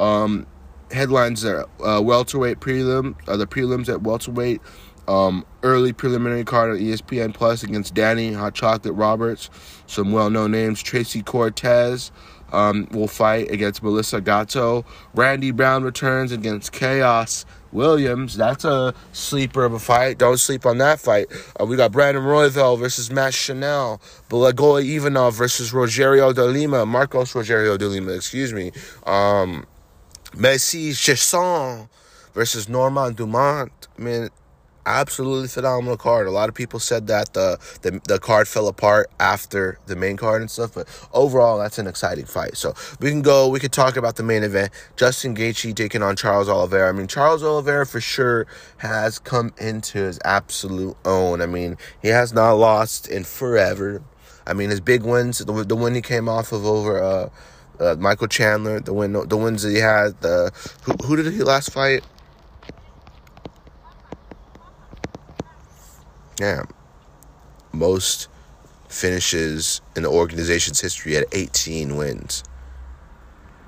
um, 0.00 0.46
headlines 0.90 1.44
are 1.44 1.66
uh, 1.84 2.00
welterweight 2.00 2.60
prelim, 2.60 3.16
uh, 3.28 3.36
the 3.36 3.46
prelims 3.46 3.88
at 3.88 4.02
welterweight, 4.02 4.60
um, 5.08 5.44
early 5.62 5.92
preliminary 5.92 6.44
card 6.44 6.70
on 6.70 6.78
ESPN 6.78 7.32
Plus 7.32 7.62
against 7.62 7.94
Danny 7.94 8.32
Hot 8.32 8.54
Chocolate 8.54 8.94
Roberts. 8.94 9.50
Some 9.86 10.12
well-known 10.12 10.50
names: 10.50 10.82
Tracy 10.82 11.22
Cortez 11.22 12.10
um, 12.52 12.88
will 12.90 13.08
fight 13.08 13.50
against 13.50 13.82
Melissa 13.82 14.20
Gatto. 14.20 14.84
Randy 15.14 15.50
Brown 15.50 15.84
returns 15.84 16.32
against 16.32 16.72
Khaos 16.72 17.44
Williams. 17.72 18.36
That's 18.36 18.64
a 18.64 18.94
sleeper 19.12 19.64
of 19.64 19.72
a 19.72 19.78
fight. 19.78 20.18
Don't 20.18 20.38
sleep 20.38 20.66
on 20.66 20.78
that 20.78 21.00
fight. 21.00 21.26
Uh, 21.60 21.66
we 21.66 21.76
got 21.76 21.92
Brandon 21.92 22.24
Royval 22.24 22.78
versus 22.78 23.10
Matt 23.10 23.34
Schnell. 23.34 24.00
Blagoy 24.28 24.84
Ivanov 24.84 25.34
versus 25.34 25.72
Rogerio 25.72 26.34
de 26.34 26.44
Lima. 26.44 26.86
Marcos 26.86 27.32
Rogerio 27.32 27.78
de 27.78 27.88
Lima, 27.88 28.12
excuse 28.12 28.52
me. 28.52 28.72
Um, 29.04 29.66
Macy 30.36 30.90
Chiasson 30.90 31.88
versus 32.34 32.68
Normand 32.68 33.16
Dumont. 33.16 33.88
I 33.98 34.02
mean, 34.02 34.28
absolutely 34.84 35.48
phenomenal 35.48 35.96
card. 35.96 36.26
A 36.26 36.30
lot 36.30 36.50
of 36.50 36.54
people 36.54 36.78
said 36.78 37.06
that 37.06 37.32
the, 37.32 37.58
the 37.80 38.00
the 38.06 38.18
card 38.18 38.46
fell 38.46 38.68
apart 38.68 39.10
after 39.18 39.78
the 39.86 39.96
main 39.96 40.18
card 40.18 40.42
and 40.42 40.50
stuff, 40.50 40.74
but 40.74 40.86
overall, 41.12 41.58
that's 41.58 41.78
an 41.78 41.86
exciting 41.86 42.26
fight. 42.26 42.56
So 42.56 42.74
we 43.00 43.10
can 43.10 43.22
go. 43.22 43.48
We 43.48 43.60
could 43.60 43.72
talk 43.72 43.96
about 43.96 44.16
the 44.16 44.22
main 44.22 44.42
event. 44.42 44.72
Justin 44.96 45.34
Gaethje 45.34 45.74
taking 45.74 46.02
on 46.02 46.16
Charles 46.16 46.48
Oliveira. 46.48 46.90
I 46.90 46.92
mean, 46.92 47.08
Charles 47.08 47.42
Oliveira 47.42 47.86
for 47.86 48.00
sure 48.00 48.46
has 48.78 49.18
come 49.18 49.54
into 49.58 49.98
his 49.98 50.18
absolute 50.24 50.96
own. 51.06 51.40
I 51.40 51.46
mean, 51.46 51.78
he 52.02 52.08
has 52.08 52.34
not 52.34 52.52
lost 52.52 53.08
in 53.08 53.24
forever. 53.24 54.02
I 54.46 54.52
mean, 54.52 54.70
his 54.70 54.80
big 54.80 55.02
wins, 55.02 55.38
the, 55.38 55.64
the 55.64 55.74
one 55.74 55.94
he 55.94 56.02
came 56.02 56.28
off 56.28 56.52
of 56.52 56.64
over. 56.64 57.02
Uh, 57.02 57.30
uh, 57.80 57.96
Michael 57.98 58.28
Chandler, 58.28 58.80
the 58.80 58.92
win, 58.92 59.12
the 59.12 59.36
wins 59.36 59.62
that 59.62 59.70
he 59.70 59.78
had. 59.78 60.20
The 60.20 60.52
who, 60.82 60.92
who 61.04 61.16
did 61.16 61.32
he 61.32 61.42
last 61.42 61.72
fight? 61.72 62.04
Yeah, 66.40 66.64
most 67.72 68.28
finishes 68.88 69.80
in 69.94 70.02
the 70.02 70.10
organization's 70.10 70.80
history 70.80 71.16
at 71.16 71.24
18 71.32 71.96
wins. 71.96 72.44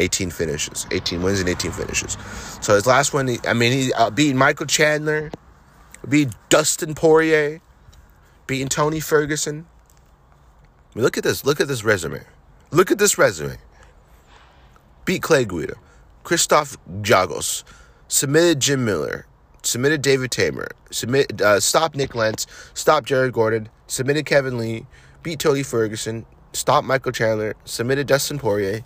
18 0.00 0.30
finishes, 0.30 0.86
18 0.92 1.22
wins 1.22 1.40
and 1.40 1.48
18 1.48 1.72
finishes. 1.72 2.16
So 2.60 2.74
his 2.74 2.86
last 2.86 3.12
one, 3.12 3.36
I 3.46 3.52
mean, 3.52 3.72
he 3.72 3.92
uh, 3.94 4.10
beat 4.10 4.36
Michael 4.36 4.66
Chandler, 4.66 5.30
beat 6.08 6.28
Dustin 6.50 6.94
Poirier, 6.94 7.60
beating 8.46 8.68
Tony 8.68 9.00
Ferguson. 9.00 9.66
I 10.94 10.98
mean, 10.98 11.04
look 11.04 11.18
at 11.18 11.24
this. 11.24 11.44
Look 11.44 11.60
at 11.60 11.68
this 11.68 11.82
resume. 11.82 12.22
Look 12.70 12.90
at 12.90 12.98
this 12.98 13.18
resume 13.18 13.56
beat 15.08 15.22
Clay 15.22 15.46
Guida, 15.46 15.72
Christos 16.22 16.76
Giagos, 17.00 17.64
submitted 18.08 18.60
Jim 18.60 18.84
Miller, 18.84 19.24
submitted 19.62 20.02
David 20.02 20.30
Teymur, 20.30 20.68
submit, 20.90 21.40
uh, 21.40 21.60
stopped 21.60 21.96
Nik 21.96 22.14
Lentz, 22.14 22.46
stopped 22.74 23.06
Jared 23.06 23.32
Gordon, 23.32 23.70
submitted 23.86 24.26
Kevin 24.26 24.58
Lee, 24.58 24.84
beat 25.22 25.38
Tony 25.38 25.62
Ferguson, 25.62 26.26
stopped 26.52 26.86
Michael 26.86 27.12
Chandler, 27.12 27.54
submitted 27.64 28.06
Dustin 28.06 28.38
Poirier. 28.38 28.82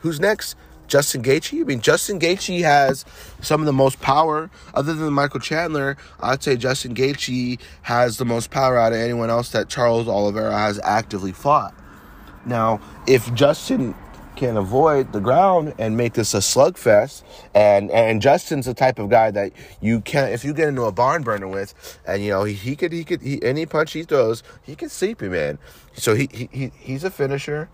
Who's 0.00 0.20
next? 0.20 0.54
Justin 0.86 1.22
Gaethje. 1.22 1.62
I 1.62 1.64
mean, 1.64 1.80
Justin 1.80 2.20
Gaethje 2.20 2.62
has 2.62 3.06
some 3.40 3.62
of 3.62 3.66
the 3.66 3.72
most 3.72 4.02
power. 4.02 4.50
Other 4.74 4.92
than 4.92 5.14
Michael 5.14 5.40
Chandler, 5.40 5.96
I'd 6.20 6.42
say 6.42 6.58
Justin 6.58 6.94
Gaethje 6.94 7.58
has 7.82 8.18
the 8.18 8.26
most 8.26 8.50
power 8.50 8.78
out 8.78 8.92
of 8.92 8.98
anyone 8.98 9.30
else 9.30 9.48
that 9.52 9.70
Charles 9.70 10.08
Oliveira 10.08 10.58
has 10.58 10.78
actively 10.84 11.32
fought. 11.32 11.74
Now, 12.44 12.80
if 13.06 13.32
Justin 13.32 13.94
can 14.38 14.56
avoid 14.56 15.12
the 15.12 15.20
ground 15.20 15.74
and 15.78 15.96
make 15.96 16.14
this 16.14 16.32
a 16.32 16.38
slugfest. 16.38 17.22
And 17.54 17.90
and 17.90 18.22
Justin's 18.22 18.66
the 18.66 18.74
type 18.74 18.98
of 18.98 19.10
guy 19.10 19.30
that 19.32 19.52
you 19.80 20.00
can't 20.00 20.32
if 20.32 20.44
you 20.44 20.54
get 20.54 20.68
into 20.68 20.82
a 20.84 20.92
barn 20.92 21.22
burner 21.22 21.48
with, 21.48 21.98
and 22.06 22.22
you 22.22 22.30
know 22.30 22.44
he, 22.44 22.54
he 22.54 22.76
could 22.76 22.92
he 22.92 23.04
could 23.04 23.20
he, 23.20 23.42
any 23.42 23.66
punch 23.66 23.92
he 23.92 24.04
throws 24.04 24.42
he 24.62 24.74
can 24.76 24.88
sleep 24.88 25.20
you 25.20 25.30
man. 25.30 25.58
So 25.94 26.14
he, 26.14 26.28
he, 26.32 26.48
he 26.52 26.72
he's 26.78 27.04
a 27.04 27.10
finisher. 27.10 27.68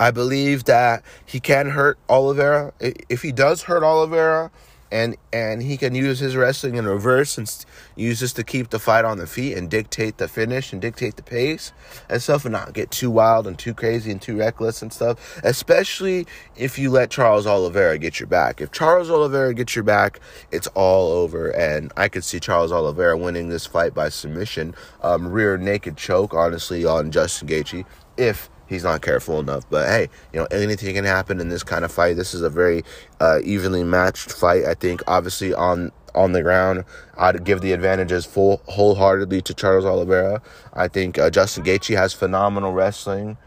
I 0.00 0.10
believe 0.10 0.64
that 0.64 1.04
he 1.24 1.38
can 1.38 1.70
hurt 1.70 1.98
Oliveira. 2.08 2.72
If 2.80 3.22
he 3.22 3.30
does 3.30 3.62
hurt 3.62 3.84
Oliveira, 3.84 4.50
and 4.92 5.16
and 5.32 5.62
he 5.62 5.76
can 5.78 5.94
use 5.94 6.18
his 6.18 6.36
wrestling 6.36 6.76
in 6.76 6.86
reverse 6.86 7.38
and 7.38 7.64
use 7.96 8.20
this 8.20 8.34
to 8.34 8.44
keep 8.44 8.68
the 8.68 8.78
fight 8.78 9.04
on 9.04 9.16
the 9.16 9.26
feet 9.26 9.56
and 9.56 9.70
dictate 9.70 10.18
the 10.18 10.28
finish 10.28 10.72
and 10.72 10.82
dictate 10.82 11.16
the 11.16 11.22
pace 11.22 11.72
and 12.10 12.22
stuff 12.22 12.44
and 12.44 12.52
not 12.52 12.74
get 12.74 12.90
too 12.90 13.10
wild 13.10 13.46
and 13.46 13.58
too 13.58 13.72
crazy 13.72 14.12
and 14.12 14.20
too 14.20 14.36
reckless 14.36 14.82
and 14.82 14.92
stuff 14.92 15.40
especially 15.42 16.26
if 16.56 16.78
you 16.78 16.90
let 16.90 17.10
Charles 17.10 17.46
Oliveira 17.46 17.98
get 17.98 18.20
your 18.20 18.26
back. 18.26 18.60
If 18.60 18.70
Charles 18.70 19.10
Oliveira 19.10 19.54
gets 19.54 19.74
your 19.74 19.84
back 19.84 20.20
it's 20.50 20.66
all 20.68 21.10
over. 21.10 21.48
And 21.50 21.90
I 21.96 22.08
could 22.08 22.22
see 22.22 22.38
Charles 22.38 22.70
Oliveira 22.70 23.16
winning 23.16 23.48
this 23.48 23.66
fight 23.66 23.94
by 23.94 24.10
submission. 24.10 24.74
Um, 25.02 25.28
rear 25.28 25.56
naked 25.56 25.96
choke 25.96 26.34
honestly 26.34 26.84
on 26.84 27.10
Justin 27.10 27.48
Gaethje 27.48 27.86
if 28.18 28.50
he's 28.72 28.84
not 28.84 29.02
careful 29.02 29.38
enough. 29.40 29.68
But 29.70 29.88
hey, 29.88 30.08
you 30.32 30.40
know, 30.40 30.46
anything 30.46 30.94
can 30.94 31.04
happen 31.04 31.40
in 31.40 31.48
this 31.48 31.62
kind 31.62 31.84
of 31.84 31.92
fight. 31.92 32.16
This 32.16 32.34
is 32.34 32.42
a 32.42 32.50
very 32.50 32.84
uh, 33.20 33.40
evenly 33.44 33.84
matched 33.84 34.32
fight. 34.32 34.64
I 34.64 34.74
think, 34.74 35.02
obviously, 35.06 35.54
on 35.54 35.92
on 36.14 36.32
the 36.32 36.42
ground, 36.42 36.84
I'd 37.16 37.44
give 37.44 37.60
the 37.60 37.72
advantages 37.72 38.26
full 38.26 38.62
wholeheartedly 38.66 39.42
to 39.42 39.54
Charles 39.54 39.84
Oliveira. 39.84 40.42
I 40.72 40.88
think 40.88 41.18
uh, 41.18 41.30
Justin 41.30 41.64
Gaethje 41.64 41.96
has 41.96 42.12
phenomenal 42.12 42.72
wrestling. 42.72 43.38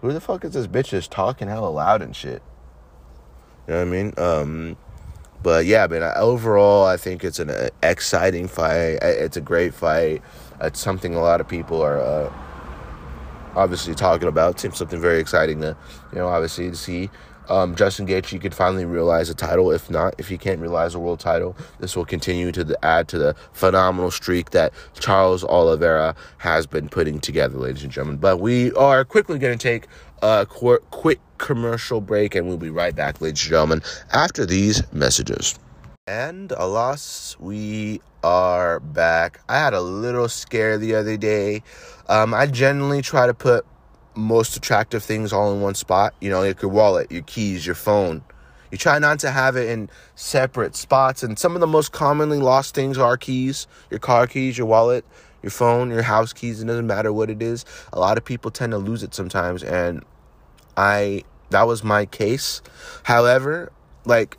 Who 0.00 0.12
the 0.12 0.20
fuck 0.20 0.44
is 0.44 0.52
this 0.52 0.66
bitch 0.66 0.90
just 0.90 1.10
talking 1.10 1.48
hella 1.48 1.68
loud 1.68 2.02
and 2.02 2.14
shit? 2.14 2.42
You 3.66 3.74
know 3.74 3.80
what 3.80 3.88
I 3.88 3.90
mean? 3.90 4.14
Um, 4.16 4.76
but 5.42 5.66
yeah, 5.66 5.86
man. 5.86 6.02
Overall, 6.16 6.84
I 6.84 6.96
think 6.96 7.24
it's 7.24 7.38
an 7.38 7.50
uh, 7.50 7.68
exciting 7.82 8.48
fight. 8.48 8.98
It's 9.02 9.36
a 9.36 9.40
great 9.40 9.74
fight. 9.74 10.22
It's 10.60 10.80
something 10.80 11.14
a 11.14 11.20
lot 11.20 11.40
of 11.40 11.48
people 11.48 11.82
are. 11.82 12.00
Uh, 12.00 12.32
obviously 13.56 13.94
talking 13.94 14.28
about. 14.28 14.60
Seems 14.60 14.76
something 14.76 15.00
very 15.00 15.18
exciting 15.18 15.60
to, 15.62 15.76
you 16.12 16.18
know, 16.18 16.28
obviously 16.28 16.70
to 16.70 16.76
see. 16.76 17.10
Um, 17.48 17.76
Justin 17.76 18.06
Gaethje 18.06 18.40
could 18.40 18.54
finally 18.54 18.84
realize 18.84 19.30
a 19.30 19.34
title. 19.34 19.70
If 19.70 19.88
not, 19.88 20.14
if 20.18 20.28
he 20.28 20.36
can't 20.36 20.60
realize 20.60 20.94
a 20.94 20.98
world 20.98 21.20
title, 21.20 21.56
this 21.78 21.96
will 21.96 22.04
continue 22.04 22.50
to 22.52 22.64
the, 22.64 22.84
add 22.84 23.08
to 23.08 23.18
the 23.18 23.36
phenomenal 23.52 24.10
streak 24.10 24.50
that 24.50 24.72
Charles 24.98 25.44
Oliveira 25.44 26.14
has 26.38 26.66
been 26.66 26.88
putting 26.88 27.20
together, 27.20 27.56
ladies 27.56 27.84
and 27.84 27.92
gentlemen. 27.92 28.18
But 28.18 28.40
we 28.40 28.72
are 28.72 29.04
quickly 29.04 29.38
going 29.38 29.56
to 29.56 29.62
take 29.62 29.86
a 30.22 30.46
qu- 30.48 30.80
quick 30.90 31.20
commercial 31.38 32.00
break, 32.00 32.34
and 32.34 32.48
we'll 32.48 32.56
be 32.56 32.70
right 32.70 32.94
back, 32.94 33.20
ladies 33.20 33.42
and 33.42 33.50
gentlemen, 33.50 33.82
after 34.12 34.44
these 34.44 34.82
messages. 34.92 35.56
And 36.08 36.52
alas, 36.52 37.36
we 37.38 38.00
are 38.22 38.80
back. 38.80 39.40
I 39.48 39.58
had 39.58 39.74
a 39.74 39.80
little 39.80 40.28
scare 40.28 40.78
the 40.78 40.94
other 40.94 41.16
day. 41.16 41.62
Um, 42.08 42.34
I 42.34 42.46
generally 42.46 43.02
try 43.02 43.26
to 43.26 43.34
put 43.34 43.66
most 44.14 44.56
attractive 44.56 45.02
things 45.02 45.32
all 45.32 45.52
in 45.52 45.60
one 45.60 45.74
spot. 45.74 46.14
You 46.20 46.30
know, 46.30 46.40
like 46.40 46.62
your 46.62 46.70
wallet, 46.70 47.10
your 47.10 47.22
keys, 47.22 47.66
your 47.66 47.74
phone. 47.74 48.22
You 48.70 48.78
try 48.78 48.98
not 48.98 49.20
to 49.20 49.30
have 49.30 49.56
it 49.56 49.68
in 49.68 49.88
separate 50.14 50.74
spots. 50.74 51.22
And 51.22 51.38
some 51.38 51.54
of 51.54 51.60
the 51.60 51.66
most 51.66 51.92
commonly 51.92 52.38
lost 52.38 52.74
things 52.74 52.98
are 52.98 53.16
keys, 53.16 53.66
your 53.90 54.00
car 54.00 54.26
keys, 54.26 54.58
your 54.58 54.66
wallet, 54.66 55.04
your 55.42 55.50
phone, 55.50 55.90
your 55.90 56.02
house 56.02 56.32
keys. 56.32 56.60
It 56.60 56.66
doesn't 56.66 56.86
matter 56.86 57.12
what 57.12 57.30
it 57.30 57.42
is. 57.42 57.64
A 57.92 58.00
lot 58.00 58.18
of 58.18 58.24
people 58.24 58.50
tend 58.50 58.72
to 58.72 58.78
lose 58.78 59.02
it 59.02 59.14
sometimes. 59.14 59.62
And 59.62 60.02
I, 60.76 61.22
that 61.50 61.66
was 61.66 61.84
my 61.84 62.06
case. 62.06 62.60
However, 63.04 63.72
like 64.04 64.36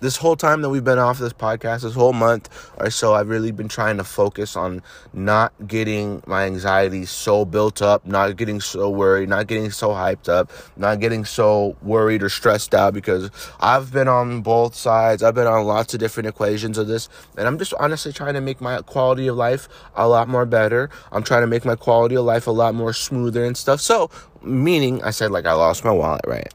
this 0.00 0.16
whole 0.16 0.36
time 0.36 0.62
that 0.62 0.70
we've 0.70 0.84
been 0.84 0.98
off 0.98 1.18
this 1.18 1.32
podcast, 1.32 1.82
this 1.82 1.94
whole 1.94 2.12
month 2.12 2.48
or 2.78 2.90
so, 2.90 3.14
I've 3.14 3.28
really 3.28 3.52
been 3.52 3.68
trying 3.68 3.98
to 3.98 4.04
focus 4.04 4.56
on 4.56 4.82
not 5.12 5.52
getting 5.66 6.22
my 6.26 6.44
anxiety 6.44 7.04
so 7.06 7.44
built 7.44 7.82
up, 7.82 8.06
not 8.06 8.36
getting 8.36 8.60
so 8.60 8.90
worried, 8.90 9.28
not 9.28 9.46
getting 9.46 9.70
so 9.70 9.90
hyped 9.90 10.28
up, 10.28 10.50
not 10.76 11.00
getting 11.00 11.24
so 11.24 11.76
worried 11.82 12.22
or 12.22 12.28
stressed 12.28 12.74
out 12.74 12.94
because 12.94 13.30
I've 13.60 13.92
been 13.92 14.08
on 14.08 14.40
both 14.42 14.74
sides. 14.74 15.22
I've 15.22 15.34
been 15.34 15.46
on 15.46 15.66
lots 15.66 15.94
of 15.94 16.00
different 16.00 16.28
equations 16.28 16.78
of 16.78 16.88
this, 16.88 17.08
and 17.36 17.46
I'm 17.46 17.58
just 17.58 17.74
honestly 17.74 18.12
trying 18.12 18.34
to 18.34 18.40
make 18.40 18.60
my 18.60 18.80
quality 18.82 19.26
of 19.26 19.36
life 19.36 19.68
a 19.94 20.08
lot 20.08 20.28
more 20.28 20.46
better. 20.46 20.90
I'm 21.12 21.22
trying 21.22 21.42
to 21.42 21.46
make 21.46 21.64
my 21.64 21.76
quality 21.76 22.16
of 22.16 22.24
life 22.24 22.46
a 22.46 22.52
lot 22.52 22.74
more 22.74 22.92
smoother 22.92 23.44
and 23.44 23.56
stuff. 23.56 23.80
So, 23.80 24.10
meaning, 24.42 25.02
I 25.04 25.10
said, 25.10 25.30
like, 25.30 25.46
I 25.46 25.52
lost 25.52 25.84
my 25.84 25.92
wallet, 25.92 26.24
right? 26.26 26.52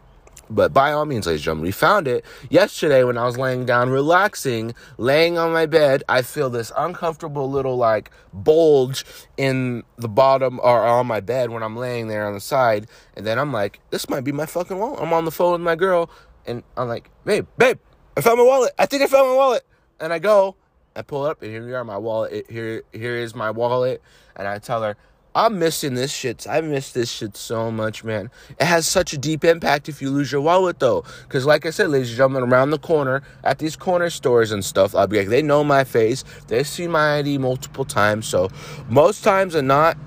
But 0.50 0.74
by 0.74 0.92
all 0.92 1.06
means, 1.06 1.26
ladies 1.26 1.42
and 1.42 1.46
gentlemen, 1.46 1.64
we 1.66 1.72
found 1.72 2.08
it 2.08 2.24
yesterday 2.50 3.04
when 3.04 3.18
I 3.18 3.26
was 3.26 3.38
laying 3.38 3.66
down, 3.66 3.90
relaxing, 3.90 4.76
laying 4.98 5.38
on 5.38 5.52
my 5.52 5.66
bed. 5.66 6.04
I 6.08 6.22
feel 6.22 6.50
this 6.50 6.72
uncomfortable 6.78 7.50
little 7.50 7.78
like 7.78 8.12
bulge 8.32 9.06
in 9.38 9.84
the 9.98 10.08
bottom 10.08 10.60
or 10.60 10.86
on 10.86 11.08
my 11.08 11.20
bed 11.20 11.50
when 11.50 11.64
I'm 11.64 11.76
laying 11.76 12.08
there 12.08 12.28
on 12.28 12.34
the 12.34 12.40
side. 12.40 12.88
And 13.16 13.26
then 13.26 13.40
I'm 13.40 13.52
like, 13.52 13.80
this 13.90 14.10
might 14.10 14.24
be 14.24 14.32
my 14.32 14.46
fucking 14.46 14.78
wallet. 14.78 15.02
I'm 15.02 15.14
on 15.14 15.26
the 15.26 15.32
phone 15.32 15.54
with 15.54 15.62
my 15.62 15.76
girl, 15.76 16.10
and 16.46 16.64
I'm 16.78 16.88
like, 16.88 17.10
babe, 17.24 17.48
babe, 17.58 17.80
I 18.16 18.22
found 18.22 18.38
my 18.38 18.46
wallet. 18.46 18.74
I 18.78 18.86
think 18.86 19.02
I 19.04 19.08
found 19.08 19.30
my 19.30 19.36
wallet. 19.36 19.64
And 20.00 20.14
I 20.14 20.20
go, 20.20 20.56
I 20.96 21.02
pull 21.02 21.26
up, 21.26 21.42
and 21.42 21.52
here 21.52 21.66
we 21.66 21.74
are, 21.74 21.84
my 21.84 21.98
wallet. 21.98 22.50
Here, 22.50 22.84
here 22.94 23.16
is 23.16 23.34
my 23.34 23.52
wallet. 23.52 24.02
And 24.36 24.48
I 24.48 24.60
tell 24.60 24.84
her, 24.84 24.96
I'm 25.36 25.60
missing 25.60 25.96
this 25.96 26.14
shit. 26.14 26.48
I 26.50 26.62
miss 26.62 26.94
this 26.94 27.12
shit 27.12 27.36
so 27.36 27.70
much, 27.70 28.06
man. 28.06 28.32
It 28.58 28.64
has 28.64 28.88
such 28.88 29.12
a 29.12 29.18
deep 29.18 29.44
impact 29.44 29.90
if 29.90 30.02
you 30.02 30.10
lose 30.10 30.32
your 30.32 30.40
wallet, 30.40 30.80
though. 30.80 31.04
Because, 31.24 31.46
like 31.46 31.66
I 31.66 31.72
said, 31.72 31.90
ladies 31.90 32.12
and 32.12 32.18
gentlemen, 32.18 32.50
around 32.50 32.70
the 32.70 32.80
corner 32.80 33.22
at 33.44 33.60
these 33.60 33.76
corner 33.76 34.10
stores 34.10 34.54
and 34.54 34.64
stuff, 34.64 34.96
I'll 34.96 35.08
be 35.08 35.20
like, 35.20 35.28
they 35.28 35.42
know 35.42 35.62
my 35.62 35.84
face. 35.84 36.24
They 36.48 36.64
see 36.64 36.88
my 36.88 37.18
ID 37.18 37.38
multiple 37.40 37.84
times. 37.84 38.28
So, 38.28 38.50
most 38.88 39.26
times 39.26 39.56
and 39.56 39.68
not, 39.68 39.98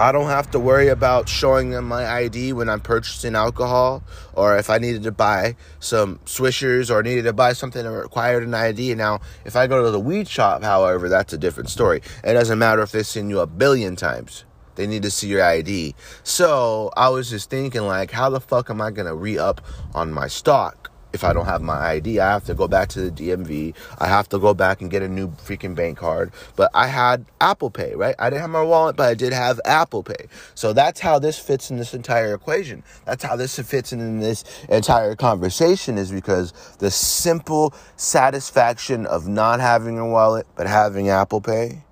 I 0.00 0.12
don't 0.12 0.28
have 0.28 0.48
to 0.52 0.60
worry 0.60 0.86
about 0.86 1.28
showing 1.28 1.70
them 1.70 1.88
my 1.88 2.06
ID 2.06 2.52
when 2.52 2.68
I'm 2.68 2.78
purchasing 2.78 3.34
alcohol 3.34 4.04
or 4.32 4.56
if 4.56 4.70
I 4.70 4.78
needed 4.78 5.02
to 5.02 5.10
buy 5.10 5.56
some 5.80 6.20
swishers 6.24 6.88
or 6.88 7.02
needed 7.02 7.24
to 7.24 7.32
buy 7.32 7.52
something 7.52 7.82
that 7.82 7.90
required 7.90 8.44
an 8.44 8.54
ID. 8.54 8.94
Now, 8.94 9.20
if 9.44 9.56
I 9.56 9.66
go 9.66 9.82
to 9.82 9.90
the 9.90 9.98
weed 9.98 10.28
shop, 10.28 10.62
however, 10.62 11.08
that's 11.08 11.32
a 11.32 11.38
different 11.38 11.68
story. 11.68 12.00
It 12.22 12.34
doesn't 12.34 12.60
matter 12.60 12.80
if 12.82 12.92
they've 12.92 13.04
seen 13.04 13.28
you 13.28 13.40
a 13.40 13.46
billion 13.48 13.96
times. 13.96 14.44
They 14.76 14.86
need 14.86 15.02
to 15.02 15.10
see 15.10 15.26
your 15.26 15.42
ID. 15.42 15.96
So 16.22 16.92
I 16.96 17.08
was 17.08 17.28
just 17.28 17.50
thinking, 17.50 17.82
like, 17.82 18.12
how 18.12 18.30
the 18.30 18.40
fuck 18.40 18.70
am 18.70 18.80
I 18.80 18.92
gonna 18.92 19.16
re 19.16 19.36
up 19.36 19.60
on 19.96 20.12
my 20.12 20.28
stock? 20.28 20.87
If 21.12 21.24
I 21.24 21.32
don't 21.32 21.46
have 21.46 21.62
my 21.62 21.74
ID, 21.74 22.20
I 22.20 22.32
have 22.32 22.44
to 22.44 22.54
go 22.54 22.68
back 22.68 22.88
to 22.90 23.10
the 23.10 23.10
DMV. 23.10 23.74
I 23.98 24.08
have 24.08 24.28
to 24.30 24.38
go 24.38 24.54
back 24.54 24.80
and 24.80 24.90
get 24.90 25.02
a 25.02 25.08
new 25.08 25.28
freaking 25.28 25.74
bank 25.74 25.98
card. 25.98 26.32
But 26.56 26.70
I 26.74 26.86
had 26.86 27.24
Apple 27.40 27.70
Pay, 27.70 27.94
right? 27.94 28.14
I 28.18 28.30
didn't 28.30 28.42
have 28.42 28.50
my 28.50 28.62
wallet, 28.62 28.96
but 28.96 29.08
I 29.08 29.14
did 29.14 29.32
have 29.32 29.60
Apple 29.64 30.02
Pay. 30.02 30.26
So 30.54 30.72
that's 30.72 31.00
how 31.00 31.18
this 31.18 31.38
fits 31.38 31.70
in 31.70 31.76
this 31.76 31.94
entire 31.94 32.34
equation. 32.34 32.82
That's 33.06 33.24
how 33.24 33.36
this 33.36 33.58
fits 33.58 33.92
in 33.92 34.20
this 34.20 34.44
entire 34.68 35.16
conversation 35.16 35.98
is 35.98 36.10
because 36.10 36.52
the 36.78 36.90
simple 36.90 37.74
satisfaction 37.96 39.06
of 39.06 39.26
not 39.26 39.60
having 39.60 39.98
a 39.98 40.06
wallet 40.06 40.46
but 40.56 40.66
having 40.66 41.08
Apple 41.08 41.40
Pay, 41.40 41.82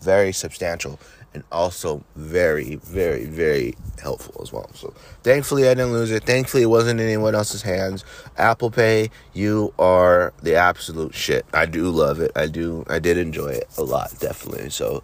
very 0.00 0.32
substantial 0.32 0.98
and 1.34 1.44
also 1.50 2.04
very, 2.16 2.76
very, 2.76 3.24
very 3.24 3.74
helpful 4.00 4.40
as 4.42 4.52
well. 4.52 4.70
So 4.74 4.92
thankfully 5.22 5.68
I 5.68 5.74
didn't 5.74 5.92
lose 5.92 6.10
it. 6.10 6.24
Thankfully 6.24 6.62
it 6.62 6.66
wasn't 6.66 7.00
in 7.00 7.06
anyone 7.06 7.34
else's 7.34 7.62
hands. 7.62 8.04
Apple 8.36 8.70
Pay, 8.70 9.10
you 9.32 9.72
are 9.78 10.32
the 10.42 10.54
absolute 10.56 11.14
shit. 11.14 11.46
I 11.52 11.66
do 11.66 11.88
love 11.88 12.20
it. 12.20 12.32
I 12.36 12.46
do 12.46 12.84
I 12.88 12.98
did 12.98 13.16
enjoy 13.16 13.48
it 13.48 13.68
a 13.78 13.82
lot, 13.82 14.12
definitely. 14.18 14.70
So 14.70 15.02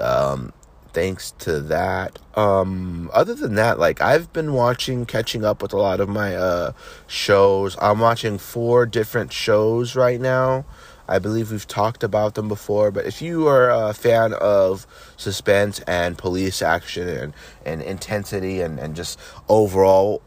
um 0.00 0.52
thanks 0.92 1.32
to 1.38 1.60
that. 1.60 2.18
Um 2.34 3.10
other 3.12 3.34
than 3.34 3.54
that, 3.54 3.78
like 3.78 4.00
I've 4.00 4.32
been 4.32 4.52
watching 4.52 5.06
catching 5.06 5.44
up 5.44 5.62
with 5.62 5.72
a 5.72 5.78
lot 5.78 6.00
of 6.00 6.08
my 6.08 6.34
uh 6.34 6.72
shows. 7.06 7.76
I'm 7.80 8.00
watching 8.00 8.38
four 8.38 8.86
different 8.86 9.32
shows 9.32 9.94
right 9.94 10.20
now. 10.20 10.64
I 11.08 11.18
believe 11.18 11.50
we've 11.50 11.66
talked 11.66 12.04
about 12.04 12.34
them 12.34 12.48
before, 12.48 12.90
but 12.90 13.06
if 13.06 13.22
you 13.22 13.48
are 13.48 13.70
a 13.70 13.94
fan 13.94 14.34
of 14.34 14.86
suspense 15.16 15.80
and 15.80 16.18
police 16.18 16.60
action 16.60 17.08
and, 17.08 17.34
and 17.64 17.82
intensity 17.82 18.60
and, 18.60 18.78
and 18.78 18.94
just 18.94 19.18
overall 19.48 20.22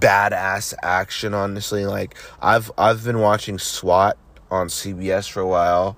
badass 0.00 0.74
action, 0.82 1.34
honestly, 1.34 1.84
like 1.84 2.16
I've 2.40 2.70
I've 2.78 3.04
been 3.04 3.20
watching 3.20 3.58
SWAT 3.58 4.16
on 4.50 4.68
CBS 4.68 5.30
for 5.30 5.40
a 5.40 5.46
while. 5.46 5.96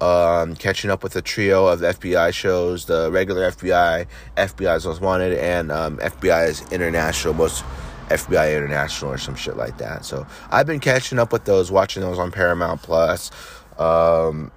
Um, 0.00 0.56
catching 0.56 0.90
up 0.90 1.02
with 1.02 1.14
a 1.16 1.20
trio 1.20 1.66
of 1.66 1.80
FBI 1.80 2.32
shows, 2.32 2.86
the 2.86 3.10
regular 3.12 3.50
FBI, 3.50 4.06
FBI's 4.34 4.86
Most 4.86 5.02
Wanted, 5.02 5.36
and 5.38 5.70
um, 5.70 5.98
FBI's 5.98 6.72
International, 6.72 7.34
most 7.34 7.62
FBI 8.10 8.56
International 8.56 9.12
or 9.12 9.18
some 9.18 9.34
shit 9.34 9.56
like 9.56 9.78
that. 9.78 10.04
So 10.04 10.26
I've 10.50 10.66
been 10.66 10.80
catching 10.80 11.18
up 11.18 11.32
with 11.32 11.44
those, 11.44 11.70
watching 11.70 12.02
those 12.02 12.18
on 12.18 12.32
Paramount 12.32 12.82
Plus. 12.82 13.30
Um, 13.80 14.52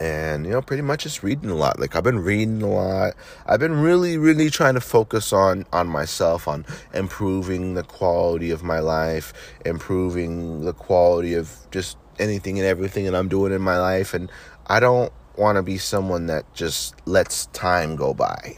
and 0.00 0.44
you 0.44 0.52
know 0.52 0.60
pretty 0.60 0.82
much 0.82 1.04
just 1.04 1.22
reading 1.22 1.50
a 1.50 1.54
lot. 1.54 1.80
Like 1.80 1.96
i've 1.96 2.04
been 2.04 2.18
reading 2.18 2.62
a 2.62 2.68
lot. 2.68 3.14
I've 3.46 3.60
been 3.60 3.80
really 3.80 4.18
really 4.18 4.50
trying 4.50 4.74
to 4.74 4.80
focus 4.80 5.32
on 5.32 5.64
on 5.72 5.86
myself 5.86 6.46
on 6.48 6.66
improving 6.92 7.74
the 7.74 7.82
quality 7.82 8.50
of 8.50 8.62
my 8.62 8.80
life 8.80 9.32
improving 9.64 10.64
the 10.64 10.72
quality 10.72 11.34
of 11.34 11.50
just 11.70 11.96
anything 12.18 12.58
and 12.58 12.66
everything 12.66 13.04
that 13.04 13.14
i'm 13.14 13.28
doing 13.28 13.52
in 13.52 13.62
my 13.62 13.78
life. 13.78 14.12
And 14.12 14.30
i 14.66 14.80
don't 14.80 15.12
want 15.36 15.56
to 15.56 15.62
be 15.62 15.78
someone 15.78 16.26
that 16.26 16.52
just 16.54 16.94
lets 17.06 17.46
time 17.46 17.94
go 17.96 18.12
by 18.12 18.56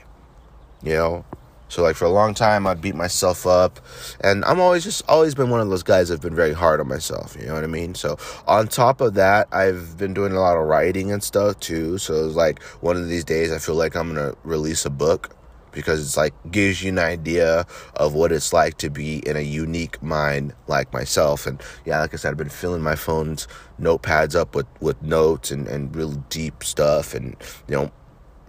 you 0.82 0.94
know 0.94 1.24
So 1.68 1.82
like 1.82 1.96
for 1.96 2.04
a 2.04 2.10
long 2.10 2.34
time 2.34 2.66
I'd 2.66 2.80
beat 2.80 2.94
myself 2.94 3.46
up 3.46 3.80
and 4.20 4.44
I'm 4.44 4.60
always 4.60 4.84
just 4.84 5.02
always 5.08 5.34
been 5.34 5.50
one 5.50 5.60
of 5.60 5.68
those 5.68 5.82
guys 5.82 6.08
that've 6.08 6.22
been 6.22 6.34
very 6.34 6.52
hard 6.52 6.80
on 6.80 6.88
myself, 6.88 7.36
you 7.38 7.46
know 7.46 7.54
what 7.54 7.64
I 7.64 7.68
mean? 7.68 7.94
So 7.94 8.18
on 8.46 8.68
top 8.68 9.00
of 9.00 9.14
that, 9.14 9.48
I've 9.52 9.96
been 9.96 10.14
doing 10.14 10.32
a 10.32 10.40
lot 10.40 10.56
of 10.56 10.66
writing 10.66 11.12
and 11.12 11.22
stuff 11.22 11.60
too. 11.60 11.98
So 11.98 12.26
it's 12.26 12.36
like 12.36 12.62
one 12.80 12.96
of 12.96 13.08
these 13.08 13.24
days 13.24 13.52
I 13.52 13.58
feel 13.58 13.74
like 13.74 13.96
I'm 13.96 14.14
going 14.14 14.32
to 14.32 14.38
release 14.44 14.84
a 14.86 14.90
book 14.90 15.34
because 15.72 16.00
it's 16.00 16.16
like 16.16 16.34
gives 16.50 16.82
you 16.82 16.90
an 16.90 16.98
idea 16.98 17.66
of 17.94 18.14
what 18.14 18.32
it's 18.32 18.52
like 18.52 18.78
to 18.78 18.90
be 18.90 19.18
in 19.18 19.36
a 19.36 19.40
unique 19.40 20.02
mind 20.02 20.52
like 20.66 20.92
myself 20.92 21.46
and 21.46 21.62
yeah 21.84 22.00
like 22.00 22.12
i 22.12 22.16
said 22.16 22.30
i've 22.30 22.36
been 22.36 22.48
filling 22.48 22.82
my 22.82 22.96
phone's 22.96 23.46
notepads 23.80 24.34
up 24.34 24.54
with 24.54 24.66
with 24.80 25.00
notes 25.02 25.50
and 25.50 25.68
and 25.68 25.94
real 25.94 26.12
deep 26.30 26.64
stuff 26.64 27.14
and 27.14 27.36
you 27.68 27.76
know 27.76 27.92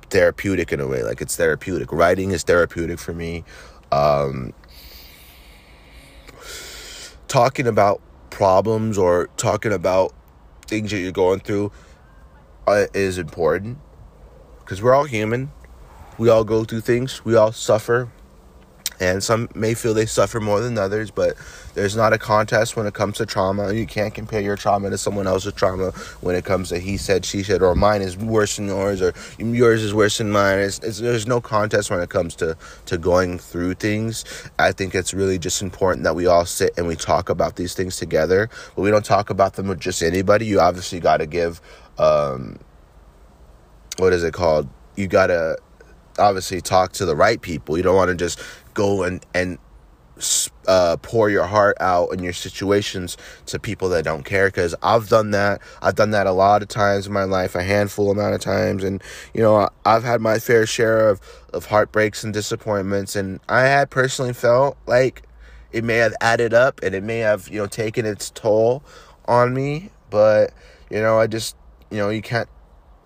therapeutic 0.10 0.72
in 0.72 0.80
a 0.80 0.88
way. 0.88 1.04
Like 1.04 1.22
it's 1.22 1.36
therapeutic. 1.36 1.91
Writing 1.91 2.32
is 2.32 2.43
therapeutic 2.43 3.00
for 3.00 3.13
me. 3.13 3.43
Um, 3.91 4.54
talking 7.28 7.67
about 7.67 8.02
problems 8.30 8.98
or 8.98 9.30
talking 9.38 9.72
about 9.72 10.13
things 10.67 10.91
that 10.91 11.00
you're 11.00 11.12
going 11.12 11.39
through 11.39 11.72
uh, 12.67 12.86
is 12.93 13.17
important 13.17 13.78
because 14.60 14.82
we're 14.82 14.93
all 14.93 15.06
human. 15.06 15.52
We 16.17 16.30
all 16.30 16.43
go 16.43 16.63
through 16.63 16.82
things. 16.82 17.24
We 17.26 17.36
all 17.36 17.52
suffer 17.52 18.12
and 18.99 19.23
some 19.23 19.49
may 19.55 19.73
feel 19.73 19.93
they 19.93 20.05
suffer 20.05 20.39
more 20.39 20.59
than 20.59 20.77
others 20.77 21.12
but 21.12 21.35
there's 21.73 21.95
not 21.95 22.13
a 22.13 22.17
contest 22.17 22.75
when 22.75 22.85
it 22.88 22.93
comes 22.93 23.17
to 23.17 23.25
trauma. 23.25 23.71
You 23.73 23.85
can't 23.85 24.13
compare 24.13 24.41
your 24.41 24.55
trauma 24.55 24.89
to 24.89 24.97
someone 24.97 25.27
else's 25.27 25.53
trauma 25.53 25.91
when 26.21 26.35
it 26.35 26.43
comes 26.43 26.69
to 26.69 26.79
he 26.79 26.97
said 26.97 27.25
she 27.25 27.43
said 27.43 27.62
or 27.62 27.75
mine 27.75 28.01
is 28.01 28.17
worse 28.17 28.57
than 28.57 28.67
yours 28.67 29.01
or 29.01 29.13
yours 29.38 29.81
is 29.81 29.93
worse 29.93 30.17
than 30.17 30.31
mine. 30.31 30.59
It's, 30.59 30.79
it's, 30.79 30.99
there's 30.99 31.27
no 31.27 31.39
contest 31.39 31.89
when 31.89 32.01
it 32.01 32.09
comes 32.09 32.35
to 32.38 32.57
to 32.88 32.97
going 32.97 33.39
through 33.39 33.75
things. 33.75 34.25
I 34.57 34.71
think 34.71 34.95
it's 34.95 35.13
really 35.13 35.39
just 35.39 35.62
important 35.62 36.03
that 36.03 36.15
we 36.15 36.25
all 36.25 36.45
sit 36.45 36.73
and 36.77 36.88
we 36.88 36.95
talk 36.95 37.29
about 37.29 37.55
these 37.55 37.73
things 37.73 37.97
together 37.97 38.49
but 38.75 38.81
we 38.81 38.91
don't 38.91 39.05
talk 39.05 39.29
about 39.29 39.53
them 39.53 39.67
with 39.67 39.79
just 39.79 40.01
anybody. 40.03 40.45
You 40.45 40.59
obviously 40.59 40.99
got 40.99 41.17
to 41.17 41.27
give 41.27 41.62
um 41.97 42.59
what 43.97 44.13
is 44.13 44.23
it 44.23 44.33
called? 44.33 44.67
You 44.95 45.07
got 45.07 45.27
to 45.27 45.57
obviously 46.17 46.62
talk 46.62 46.91
to 46.93 47.05
the 47.05 47.15
right 47.15 47.41
people. 47.41 47.77
You 47.77 47.83
don't 47.83 47.95
want 47.95 48.09
to 48.09 48.15
just 48.15 48.39
go 48.73 49.03
and 49.03 49.25
and 49.34 49.58
uh, 50.67 50.97
pour 51.01 51.29
your 51.29 51.45
heart 51.45 51.77
out 51.79 52.10
in 52.10 52.21
your 52.21 52.34
situations 52.34 53.17
to 53.45 53.60
people 53.60 53.89
that 53.89 54.03
don't 54.03 54.23
care 54.23 54.47
because 54.47 54.75
I've 54.84 55.08
done 55.08 55.32
that. 55.32 55.62
I've 55.82 55.95
done 55.95 56.12
that 56.12 56.27
a 56.27 56.32
lot 56.32 56.62
of 56.62 56.67
times 56.67 57.08
in 57.08 57.13
my 57.13 57.23
life, 57.23 57.55
a 57.55 57.63
handful 57.63 58.12
amount 58.12 58.36
of 58.36 58.41
times, 58.41 58.84
and 58.84 59.01
you 59.34 59.41
know 59.41 59.69
I've 59.86 60.03
had 60.03 60.21
my 60.21 60.39
fair 60.39 60.65
share 60.65 61.10
of 61.10 61.21
of 61.53 61.65
heartbreaks 61.65 62.23
and 62.23 62.34
disappointments, 62.34 63.15
and 63.15 63.39
I 63.47 63.62
had 63.62 63.89
personally 63.89 64.34
felt 64.34 64.77
like 64.86 65.23
it 65.71 65.84
may 65.84 65.97
have 65.97 66.13
added 66.19 66.53
up 66.53 66.82
and 66.82 66.95
it 66.95 67.03
may 67.03 67.19
have 67.19 67.47
you 67.47 67.60
know 67.60 67.67
taken 67.67 68.05
its 68.05 68.29
toll 68.32 68.84
on 69.25 69.53
me, 69.53 69.89
but 70.10 70.51
you 70.89 70.99
know 70.99 71.19
I 71.19 71.27
just 71.27 71.55
you 71.89 71.97
know 71.97 72.10
you 72.10 72.21
can't 72.21 72.49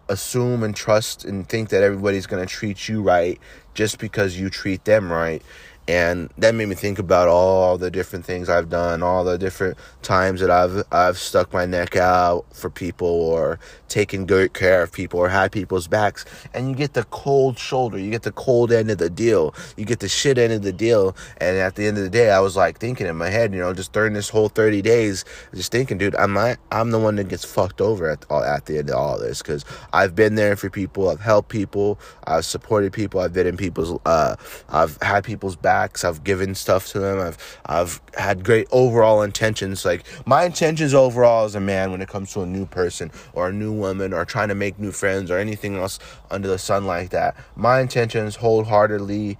assume 0.10 0.64
and 0.64 0.76
trust 0.76 1.24
and 1.24 1.48
think 1.48 1.70
that 1.70 1.82
everybody's 1.82 2.28
going 2.28 2.46
to 2.46 2.52
treat 2.52 2.90
you 2.90 3.02
right 3.02 3.40
just 3.74 4.00
because 4.00 4.40
you 4.40 4.50
treat 4.50 4.86
them 4.86 5.12
right 5.12 5.42
and 5.88 6.30
that 6.38 6.56
made 6.56 6.70
me 6.70 6.76
think 6.76 6.98
about 6.98 7.28
all 7.28 7.78
the 7.78 7.92
different 7.92 8.24
things 8.24 8.48
I've 8.48 8.70
done, 8.70 9.04
all 9.04 9.26
the 9.26 9.38
different 9.38 9.78
times 10.02 10.40
that 10.40 10.50
I've 10.50 10.84
I've 10.92 11.18
stuck 11.18 11.52
my 11.52 11.66
neck 11.66 11.98
out 11.98 12.46
for 12.54 12.70
people 12.70 13.08
or 13.08 13.60
taken 13.90 14.26
good 14.26 14.54
care 14.54 14.82
of 14.82 14.92
people 14.94 15.20
or 15.20 15.30
had 15.30 15.52
people's 15.52 15.88
backs. 15.88 16.24
And 16.54 16.70
you 16.70 16.76
get 16.76 16.94
the 16.94 17.04
cold 17.06 17.60
shoulder, 17.60 17.98
you 17.98 18.12
get 18.12 18.24
the 18.24 18.32
cold 18.32 18.72
end 18.72 18.92
of 18.92 18.98
the 18.98 19.10
deal, 19.10 19.54
you 19.76 19.84
get 19.84 20.00
the 20.00 20.08
shit 20.08 20.38
end 20.38 20.54
of 20.54 20.62
the 20.62 20.72
deal. 20.72 21.18
And 21.38 21.58
at 21.58 21.76
the 21.76 21.86
end 21.86 21.98
of 21.98 22.04
the 22.04 22.10
day 22.10 22.32
I 22.32 22.40
was 22.40 22.56
like 22.56 22.80
thinking 22.80 23.06
in 23.06 23.18
my 23.18 23.30
head, 23.30 23.54
you 23.54 23.60
know, 23.60 23.74
just 23.74 23.92
during 23.92 24.14
this 24.14 24.30
whole 24.30 24.48
30 24.48 24.82
days, 24.82 25.26
just 25.54 25.72
thinking, 25.72 25.98
dude, 25.98 26.16
I'm 26.16 26.32
not, 26.34 26.60
I'm 26.72 26.92
the 26.92 27.00
one 27.00 27.18
that 27.18 27.28
gets 27.28 27.44
fucked 27.44 27.82
over 27.82 28.10
at 28.10 28.26
at 28.32 28.66
the 28.68 28.78
end 28.78 28.90
of 28.90 28.96
all 28.96 29.20
this. 29.20 29.42
Cuz 29.42 29.66
I've 29.92 30.16
been 30.16 30.36
there 30.36 30.56
for 30.56 30.70
people, 30.70 31.10
I've 31.10 31.20
helped 31.20 31.50
people, 31.50 32.00
I've 32.26 32.46
supported 32.46 32.94
people, 32.94 33.20
I've 33.20 33.34
been 33.34 33.48
in 33.48 33.58
people's 33.58 34.00
uh 34.06 34.38
I've 34.70 34.98
had 35.02 35.26
people's 35.26 35.58
backs 35.58 35.73
backs. 35.74 36.04
I've 36.04 36.24
given 36.24 36.54
stuff 36.54 36.88
to 36.92 37.00
them. 37.00 37.20
I've 37.20 37.38
I've 37.66 38.02
had 38.16 38.44
great 38.44 38.68
overall 38.72 39.24
intentions. 39.24 39.86
Like 39.86 40.04
my 40.26 40.44
intentions 40.44 40.94
overall 40.94 41.46
as 41.46 41.56
a 41.56 41.60
man 41.60 41.90
when 41.92 42.02
it 42.02 42.10
comes 42.10 42.32
to 42.34 42.42
a 42.42 42.46
new 42.46 42.66
person 42.68 43.10
or 43.34 43.50
a 43.50 43.54
new 43.54 43.74
woman 43.74 44.14
or 44.14 44.24
trying 44.24 44.50
to 44.50 44.56
make 44.56 44.78
new 44.78 44.92
friends 44.92 45.32
or 45.32 45.38
anything 45.40 45.76
else 45.76 45.98
under 46.30 46.48
the 46.48 46.60
sun 46.60 46.86
like 46.86 47.10
that. 47.10 47.36
My 47.56 47.80
intentions 47.80 48.36
wholeheartedly 48.36 49.38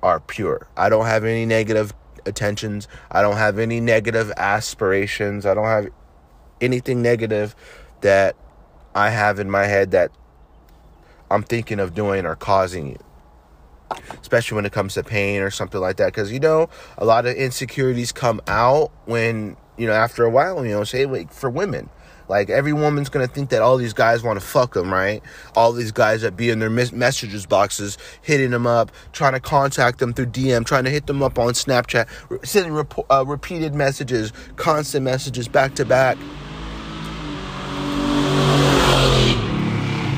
are 0.00 0.20
pure. 0.20 0.68
I 0.76 0.88
don't 0.88 1.06
have 1.06 1.24
any 1.24 1.44
negative 1.44 1.92
attentions. 2.24 2.86
I 3.10 3.20
don't 3.20 3.36
have 3.36 3.58
any 3.58 3.80
negative 3.80 4.32
aspirations. 4.36 5.44
I 5.44 5.54
don't 5.54 5.72
have 5.76 5.88
anything 6.60 7.02
negative 7.02 7.56
that 8.02 8.36
I 8.94 9.10
have 9.10 9.40
in 9.40 9.50
my 9.50 9.64
head 9.64 9.90
that 9.90 10.12
I'm 11.32 11.42
thinking 11.42 11.80
of 11.80 11.94
doing 11.94 12.26
or 12.26 12.36
causing 12.36 12.86
you 12.92 13.07
especially 14.20 14.56
when 14.56 14.66
it 14.66 14.72
comes 14.72 14.94
to 14.94 15.02
pain 15.02 15.40
or 15.40 15.50
something 15.50 15.80
like 15.80 15.96
that. 15.96 16.06
Because 16.06 16.32
you 16.32 16.40
know, 16.40 16.68
a 16.96 17.04
lot 17.04 17.26
of 17.26 17.36
insecurities 17.36 18.12
come 18.12 18.40
out 18.46 18.90
when 19.06 19.56
you 19.76 19.86
know 19.86 19.92
after 19.92 20.24
a 20.24 20.30
while. 20.30 20.64
You 20.64 20.72
know, 20.72 20.84
say 20.84 21.06
like 21.06 21.32
for 21.32 21.50
women. 21.50 21.88
Like 22.28 22.50
every 22.50 22.74
woman's 22.74 23.08
gonna 23.08 23.26
think 23.26 23.48
that 23.50 23.62
all 23.62 23.78
these 23.78 23.94
guys 23.94 24.22
want 24.22 24.38
to 24.38 24.44
fuck 24.44 24.74
them, 24.74 24.92
right? 24.92 25.22
All 25.54 25.72
these 25.72 25.92
guys 25.92 26.20
that 26.20 26.36
be 26.36 26.50
in 26.50 26.58
their 26.58 26.68
messages 26.68 27.46
boxes, 27.46 27.96
hitting 28.20 28.50
them 28.50 28.66
up, 28.66 28.92
trying 29.12 29.32
to 29.32 29.40
contact 29.40 29.98
them 29.98 30.12
through 30.12 30.26
DM, 30.26 30.66
trying 30.66 30.84
to 30.84 30.90
hit 30.90 31.06
them 31.06 31.22
up 31.22 31.38
on 31.38 31.54
Snapchat, 31.54 32.06
sending 32.46 32.74
rep- 32.74 33.10
uh, 33.10 33.24
repeated 33.26 33.74
messages, 33.74 34.32
constant 34.56 35.04
messages 35.04 35.48
back 35.48 35.74
to 35.76 35.86
back. 35.86 36.18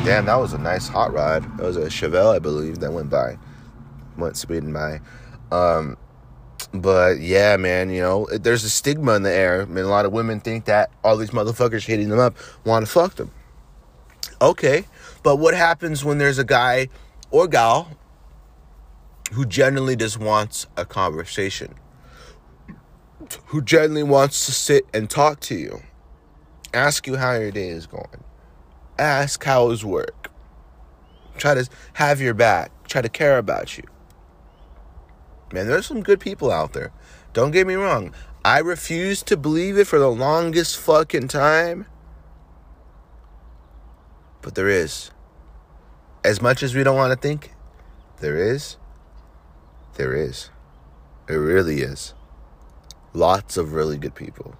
Damn, 0.04 0.26
that 0.26 0.36
was 0.36 0.52
a 0.52 0.58
nice 0.58 0.88
hot 0.88 1.12
rod. 1.12 1.44
That 1.58 1.66
was 1.66 1.76
a 1.76 1.82
Chevelle, 1.82 2.34
I 2.34 2.40
believe, 2.40 2.80
that 2.80 2.92
went 2.92 3.10
by 3.10 3.38
went 4.20 4.36
speeding 4.36 4.72
by. 4.72 5.00
Um, 5.50 5.96
but 6.72 7.20
yeah, 7.20 7.56
man, 7.56 7.90
you 7.90 8.00
know, 8.00 8.28
there's 8.30 8.64
a 8.64 8.70
stigma 8.70 9.14
in 9.14 9.22
the 9.22 9.32
air. 9.32 9.62
I 9.62 9.64
mean, 9.64 9.84
a 9.84 9.88
lot 9.88 10.06
of 10.06 10.12
women 10.12 10.40
think 10.40 10.66
that 10.66 10.90
all 11.02 11.16
these 11.16 11.30
motherfuckers 11.30 11.84
hitting 11.84 12.08
them 12.08 12.18
up 12.18 12.36
want 12.64 12.86
to 12.86 12.90
fuck 12.90 13.16
them. 13.16 13.32
Okay, 14.40 14.84
but 15.22 15.36
what 15.36 15.54
happens 15.54 16.04
when 16.04 16.18
there's 16.18 16.38
a 16.38 16.44
guy 16.44 16.88
or 17.30 17.46
gal 17.46 17.90
who 19.32 19.44
genuinely 19.44 19.96
just 19.96 20.18
wants 20.18 20.66
a 20.76 20.84
conversation? 20.84 21.74
Who 23.46 23.62
genuinely 23.62 24.02
wants 24.02 24.46
to 24.46 24.52
sit 24.52 24.86
and 24.94 25.10
talk 25.10 25.40
to 25.40 25.54
you? 25.54 25.82
Ask 26.72 27.06
you 27.06 27.16
how 27.16 27.34
your 27.34 27.50
day 27.50 27.68
is 27.68 27.86
going. 27.86 28.24
Ask 28.98 29.42
how 29.44 29.70
is 29.70 29.84
work. 29.84 30.30
Try 31.36 31.54
to 31.54 31.68
have 31.94 32.20
your 32.20 32.34
back. 32.34 32.70
Try 32.86 33.02
to 33.02 33.08
care 33.08 33.38
about 33.38 33.76
you. 33.76 33.84
Man, 35.52 35.66
there's 35.66 35.86
some 35.86 36.02
good 36.02 36.20
people 36.20 36.50
out 36.50 36.72
there. 36.72 36.92
Don't 37.32 37.50
get 37.50 37.66
me 37.66 37.74
wrong. 37.74 38.14
I 38.44 38.58
refused 38.60 39.26
to 39.26 39.36
believe 39.36 39.78
it 39.78 39.86
for 39.86 39.98
the 39.98 40.10
longest 40.10 40.78
fucking 40.78 41.28
time. 41.28 41.86
But 44.42 44.54
there 44.54 44.68
is. 44.68 45.10
As 46.24 46.40
much 46.40 46.62
as 46.62 46.74
we 46.74 46.82
don't 46.82 46.96
want 46.96 47.12
to 47.12 47.28
think, 47.28 47.52
there 48.20 48.36
is. 48.36 48.76
There 49.94 50.14
is. 50.14 50.50
It 51.28 51.34
really 51.34 51.80
is. 51.82 52.14
Lots 53.12 53.56
of 53.56 53.72
really 53.72 53.98
good 53.98 54.14
people. 54.14 54.56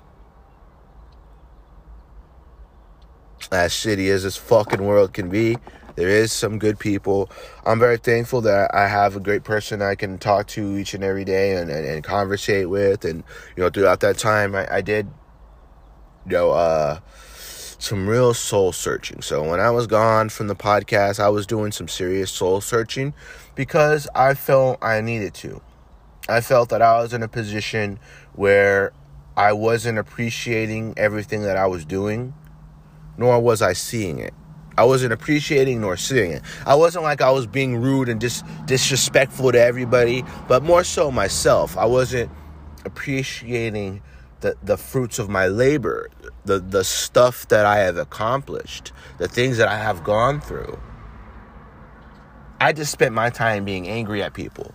As 3.50 3.72
shitty 3.72 4.10
as 4.10 4.24
this 4.24 4.36
fucking 4.36 4.84
world 4.84 5.12
can 5.12 5.28
be, 5.28 5.56
there 5.96 6.08
is 6.08 6.32
some 6.32 6.58
good 6.58 6.78
people. 6.78 7.30
I'm 7.64 7.78
very 7.78 7.98
thankful 7.98 8.40
that 8.42 8.74
I 8.74 8.88
have 8.88 9.16
a 9.16 9.20
great 9.20 9.44
person 9.44 9.82
I 9.82 9.94
can 9.94 10.18
talk 10.18 10.46
to 10.48 10.76
each 10.76 10.94
and 10.94 11.04
every 11.04 11.24
day 11.24 11.56
and, 11.56 11.70
and, 11.70 11.86
and 11.86 12.04
conversate 12.04 12.68
with. 12.68 13.04
And, 13.04 13.24
you 13.56 13.62
know, 13.62 13.70
throughout 13.70 14.00
that 14.00 14.18
time, 14.18 14.54
I, 14.54 14.76
I 14.76 14.80
did, 14.80 15.06
you 16.26 16.32
know, 16.32 16.50
uh, 16.52 17.00
some 17.80 18.06
real 18.06 18.34
soul 18.34 18.72
searching. 18.72 19.22
So 19.22 19.42
when 19.48 19.58
I 19.58 19.70
was 19.70 19.86
gone 19.86 20.28
from 20.28 20.48
the 20.48 20.54
podcast, 20.54 21.18
I 21.18 21.30
was 21.30 21.46
doing 21.46 21.72
some 21.72 21.88
serious 21.88 22.30
soul 22.30 22.60
searching 22.60 23.14
because 23.54 24.06
I 24.14 24.34
felt 24.34 24.82
I 24.82 25.00
needed 25.00 25.34
to. 25.34 25.60
I 26.28 26.40
felt 26.42 26.68
that 26.68 26.82
I 26.82 27.00
was 27.00 27.12
in 27.12 27.22
a 27.22 27.28
position 27.28 27.98
where 28.34 28.92
I 29.36 29.52
wasn't 29.52 29.98
appreciating 29.98 30.94
everything 30.96 31.42
that 31.42 31.56
I 31.56 31.66
was 31.66 31.84
doing, 31.84 32.34
nor 33.16 33.40
was 33.40 33.62
I 33.62 33.72
seeing 33.72 34.18
it. 34.18 34.34
I 34.76 34.84
wasn't 34.84 35.12
appreciating 35.12 35.80
nor 35.80 35.96
seeing 35.96 36.32
it. 36.32 36.42
I 36.66 36.74
wasn't 36.74 37.04
like 37.04 37.20
I 37.20 37.30
was 37.30 37.46
being 37.46 37.76
rude 37.76 38.08
and 38.08 38.20
dis- 38.20 38.42
disrespectful 38.66 39.52
to 39.52 39.60
everybody, 39.60 40.24
but 40.48 40.62
more 40.62 40.84
so 40.84 41.10
myself. 41.10 41.76
I 41.76 41.86
wasn't 41.86 42.30
appreciating 42.84 44.02
the, 44.40 44.56
the 44.62 44.76
fruits 44.76 45.18
of 45.18 45.28
my 45.28 45.46
labor, 45.48 46.08
the, 46.44 46.60
the 46.60 46.84
stuff 46.84 47.48
that 47.48 47.66
I 47.66 47.78
have 47.78 47.96
accomplished, 47.98 48.92
the 49.18 49.28
things 49.28 49.58
that 49.58 49.68
I 49.68 49.76
have 49.76 50.02
gone 50.02 50.40
through. 50.40 50.78
I 52.60 52.72
just 52.72 52.92
spent 52.92 53.14
my 53.14 53.30
time 53.30 53.64
being 53.64 53.88
angry 53.88 54.22
at 54.22 54.34
people. 54.34 54.74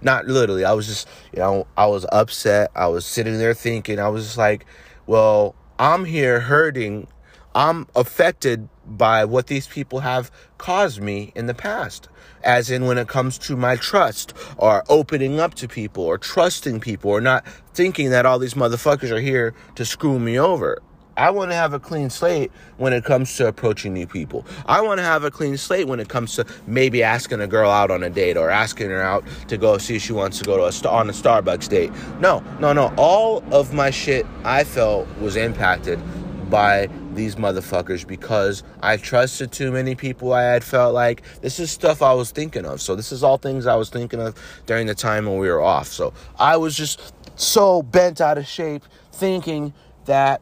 Not 0.00 0.26
literally. 0.26 0.64
I 0.64 0.72
was 0.72 0.86
just, 0.86 1.08
you 1.32 1.40
know, 1.40 1.66
I 1.76 1.86
was 1.86 2.06
upset. 2.12 2.70
I 2.74 2.86
was 2.86 3.04
sitting 3.04 3.38
there 3.38 3.54
thinking, 3.54 3.98
I 3.98 4.08
was 4.08 4.24
just 4.24 4.38
like, 4.38 4.66
well, 5.06 5.54
I'm 5.78 6.04
here 6.04 6.40
hurting. 6.40 7.08
I'm 7.54 7.86
affected 7.96 8.68
by 8.88 9.24
what 9.24 9.46
these 9.46 9.66
people 9.66 10.00
have 10.00 10.30
caused 10.56 11.00
me 11.00 11.32
in 11.34 11.46
the 11.46 11.54
past. 11.54 12.08
As 12.42 12.70
in 12.70 12.86
when 12.86 12.98
it 12.98 13.08
comes 13.08 13.36
to 13.38 13.56
my 13.56 13.76
trust 13.76 14.32
or 14.56 14.84
opening 14.88 15.40
up 15.40 15.54
to 15.54 15.68
people 15.68 16.04
or 16.04 16.18
trusting 16.18 16.80
people 16.80 17.10
or 17.10 17.20
not 17.20 17.44
thinking 17.74 18.10
that 18.10 18.26
all 18.26 18.38
these 18.38 18.54
motherfuckers 18.54 19.10
are 19.10 19.20
here 19.20 19.54
to 19.74 19.84
screw 19.84 20.18
me 20.18 20.38
over. 20.38 20.80
I 21.18 21.30
want 21.30 21.50
to 21.50 21.56
have 21.56 21.72
a 21.72 21.80
clean 21.80 22.10
slate 22.10 22.52
when 22.76 22.92
it 22.92 23.04
comes 23.04 23.36
to 23.38 23.48
approaching 23.48 23.92
new 23.92 24.06
people. 24.06 24.46
I 24.66 24.80
want 24.82 24.98
to 24.98 25.04
have 25.04 25.24
a 25.24 25.32
clean 25.32 25.56
slate 25.56 25.88
when 25.88 25.98
it 25.98 26.08
comes 26.08 26.36
to 26.36 26.46
maybe 26.68 27.02
asking 27.02 27.40
a 27.40 27.48
girl 27.48 27.72
out 27.72 27.90
on 27.90 28.04
a 28.04 28.08
date 28.08 28.36
or 28.36 28.50
asking 28.50 28.90
her 28.90 29.02
out 29.02 29.24
to 29.48 29.56
go 29.58 29.78
see 29.78 29.96
if 29.96 30.02
she 30.02 30.12
wants 30.12 30.38
to 30.38 30.44
go 30.44 30.56
to 30.56 30.66
a 30.66 30.72
st- 30.72 30.86
on 30.86 31.10
a 31.10 31.12
Starbucks 31.12 31.68
date. 31.68 31.90
No, 32.20 32.44
no, 32.60 32.72
no. 32.72 32.94
All 32.96 33.42
of 33.52 33.74
my 33.74 33.90
shit 33.90 34.26
I 34.44 34.62
felt 34.62 35.08
was 35.18 35.34
impacted 35.34 36.00
by 36.48 36.88
these 37.18 37.34
motherfuckers 37.34 38.06
because 38.06 38.62
I 38.80 38.96
trusted 38.96 39.52
too 39.52 39.72
many 39.72 39.94
people. 39.94 40.32
I 40.32 40.44
had 40.44 40.64
felt 40.64 40.94
like 40.94 41.22
this 41.42 41.58
is 41.58 41.70
stuff 41.70 42.00
I 42.00 42.14
was 42.14 42.30
thinking 42.30 42.64
of. 42.64 42.80
So 42.80 42.94
this 42.94 43.12
is 43.12 43.22
all 43.22 43.36
things 43.36 43.66
I 43.66 43.74
was 43.74 43.90
thinking 43.90 44.20
of 44.20 44.34
during 44.66 44.86
the 44.86 44.94
time 44.94 45.26
when 45.26 45.36
we 45.38 45.48
were 45.48 45.60
off. 45.60 45.88
So 45.88 46.14
I 46.38 46.56
was 46.56 46.76
just 46.76 47.12
so 47.34 47.82
bent 47.82 48.20
out 48.20 48.38
of 48.38 48.46
shape 48.46 48.84
thinking 49.12 49.74
that 50.06 50.40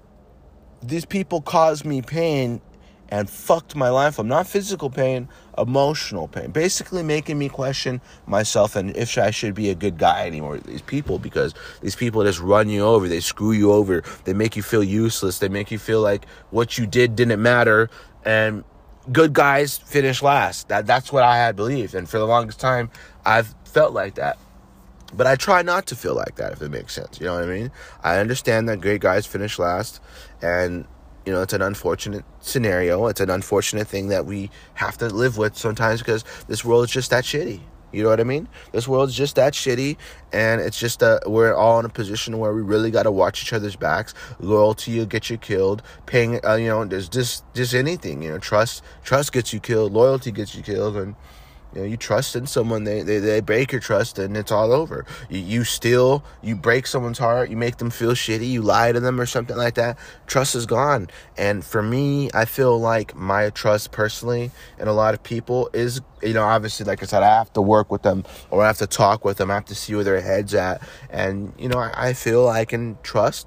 these 0.83 1.07
people 1.07 1.41
caused 1.41 1.85
me 1.85 2.03
pain 2.03 2.61
and 3.09 3.31
fucked 3.31 3.77
my 3.77 3.89
life 3.89 4.19
up. 4.19 4.27
Not 4.27 4.47
physical 4.47 4.91
pain, 4.91 5.29
emotional 5.57 6.29
pain. 6.29 6.51
Basically 6.51 7.03
making 7.03 7.39
me 7.39 7.49
question 7.49 8.01
myself 8.27 8.77
and 8.77 8.97
if 8.97 9.17
I 9.19 9.31
should 9.31 9.55
be 9.55 9.71
a 9.71 9.75
good 9.75 9.99
guy 9.99 10.27
anymore 10.27 10.59
these 10.59 10.83
people 10.83 11.19
because 11.19 11.55
these 11.81 11.97
people 11.97 12.23
just 12.25 12.41
run 12.41 12.69
you 12.69 12.83
over. 12.83 13.09
They 13.09 13.21
screw 13.21 13.53
you 13.53 13.73
over. 13.73 14.03
They 14.25 14.35
make 14.35 14.57
you 14.57 14.63
feel 14.63 14.85
useless. 14.85 15.39
They 15.39 15.49
make 15.49 15.71
you 15.71 15.79
feel 15.79 16.01
like 16.01 16.27
what 16.51 16.79
you 16.79 16.87
did 16.87 17.17
didn't 17.17 17.41
matter. 17.41 17.91
And 18.25 18.65
good 19.13 19.33
guys 19.33 19.79
finish 19.79 20.23
last. 20.23 20.69
That 20.69 20.87
that's 20.87 21.13
what 21.13 21.23
I 21.23 21.37
had 21.37 21.57
believed. 21.57 21.95
And 21.95 22.09
for 22.09 22.19
the 22.19 22.27
longest 22.27 22.61
time 22.61 22.91
I've 23.25 23.55
felt 23.65 23.93
like 23.93 24.17
that. 24.17 24.39
But 25.15 25.27
I 25.27 25.37
try 25.37 25.63
not 25.63 25.87
to 25.87 25.97
feel 25.97 26.15
like 26.15 26.37
that, 26.37 26.53
if 26.53 26.63
it 26.63 26.71
makes 26.71 26.93
sense. 26.93 27.21
You 27.21 27.27
know 27.27 27.35
what 27.35 27.45
I 27.45 27.47
mean? 27.47 27.71
I 28.03 28.19
understand 28.19 28.69
that 28.69 28.81
great 28.81 29.01
guys 29.01 29.25
finish 29.25 29.59
last, 29.59 30.01
and 30.43 30.85
you 31.27 31.33
know 31.33 31.43
it's 31.43 31.53
an 31.53 31.62
unfortunate 31.62 32.24
scenario. 32.41 33.07
It's 33.09 33.20
an 33.20 33.31
unfortunate 33.31 33.89
thing 33.89 34.09
that 34.09 34.24
we 34.24 34.51
have 34.74 34.97
to 34.99 35.09
live 35.09 35.37
with 35.37 35.57
sometimes 35.57 36.01
because 36.01 36.24
this 36.47 36.64
world 36.64 36.85
is 36.85 36.91
just 36.91 37.11
that 37.11 37.24
shitty. 37.24 37.61
You 37.93 38.03
know 38.03 38.11
what 38.11 38.20
I 38.20 38.24
mean? 38.24 38.49
This 38.72 38.87
world's 38.87 39.14
just 39.14 39.37
that 39.37 39.55
shitty, 39.55 39.97
and 40.33 40.61
it's 40.61 40.79
just 40.79 41.01
that 41.01 41.31
we're 41.31 41.55
all 41.55 41.79
in 41.79 41.87
a 41.87 41.89
position 41.89 42.39
where 42.39 42.53
we 42.53 42.61
really 42.61 42.91
got 42.91 43.05
to 43.05 43.12
watch 43.12 43.43
each 43.43 43.53
other's 43.53 43.77
backs. 43.77 44.12
Loyalty 44.39 44.99
will 44.99 45.07
get 45.07 45.31
you 45.31 45.39
killed. 45.39 45.83
Paying, 46.05 46.45
uh, 46.45 46.57
you 46.57 46.68
know, 46.68 46.85
there's 46.85 47.09
just 47.09 47.45
just 47.55 47.74
anything. 47.74 48.22
You 48.22 48.33
know, 48.33 48.39
trust 48.39 48.83
trust 49.03 49.33
gets 49.33 49.53
you 49.53 49.61
killed. 49.61 49.93
Loyalty 49.93 50.31
gets 50.31 50.55
you 50.55 50.62
killed, 50.62 50.97
and 50.97 51.14
you 51.77 51.83
know, 51.83 51.89
you 51.89 51.99
trust 51.99 52.35
in 52.35 52.47
someone, 52.47 52.85
they, 52.85 53.03
they, 53.03 53.18
they 53.18 53.41
break 53.41 53.70
your 53.70 53.83
trust 53.83 54.18
and 54.18 54.35
it's 54.35 54.51
all 54.51 54.72
over. 54.72 55.05
You, 55.29 55.41
you 55.41 55.64
steal, 55.64 56.24
you 56.43 56.57
break 56.57 56.87
someone's 56.87 57.18
heart, 57.18 57.51
you 57.51 57.57
make 57.57 57.77
them 57.77 57.91
feel 57.91 58.12
shitty, 58.12 58.49
you 58.49 58.62
lie 58.62 58.93
to 58.93 59.01
them 59.01 59.20
or 59.20 59.27
something 59.27 59.59
like 59.59 59.74
that. 59.74 59.99
Trust 60.27 60.55
is 60.55 60.64
gone. 60.64 61.09
And 61.37 61.62
for 61.62 61.83
me, 61.83 62.31
I 62.33 62.47
feel 62.47 62.81
like 62.81 63.14
my 63.14 63.51
trust 63.51 63.93
personally 63.93 64.51
and 64.79 64.89
a 64.89 64.95
lot 64.95 65.12
of 65.12 65.22
people 65.22 65.68
is, 65.74 66.01
you 66.22 66.33
know, 66.33 66.45
obviously, 66.45 66.87
like 66.87 67.03
I 67.03 67.07
said, 67.07 67.22
I 67.22 67.37
have 67.37 67.53
to 67.53 67.61
work 67.61 67.93
with 67.93 68.03
them 68.03 68.24
or 68.51 68.62
I 68.62 68.68
have 68.68 68.79
to 68.79 68.87
talk 68.87 69.22
with 69.22 69.37
them. 69.37 69.51
I 69.51 69.55
have 69.55 69.66
to 69.66 69.74
see 69.74 69.95
where 69.95 70.05
their 70.05 70.22
head's 70.22 70.55
at. 70.55 70.81
And, 71.11 71.53
you 71.59 71.68
know, 71.68 71.79
I, 71.79 72.09
I 72.09 72.12
feel 72.14 72.49
I 72.49 72.64
can 72.64 72.97
trust 73.03 73.47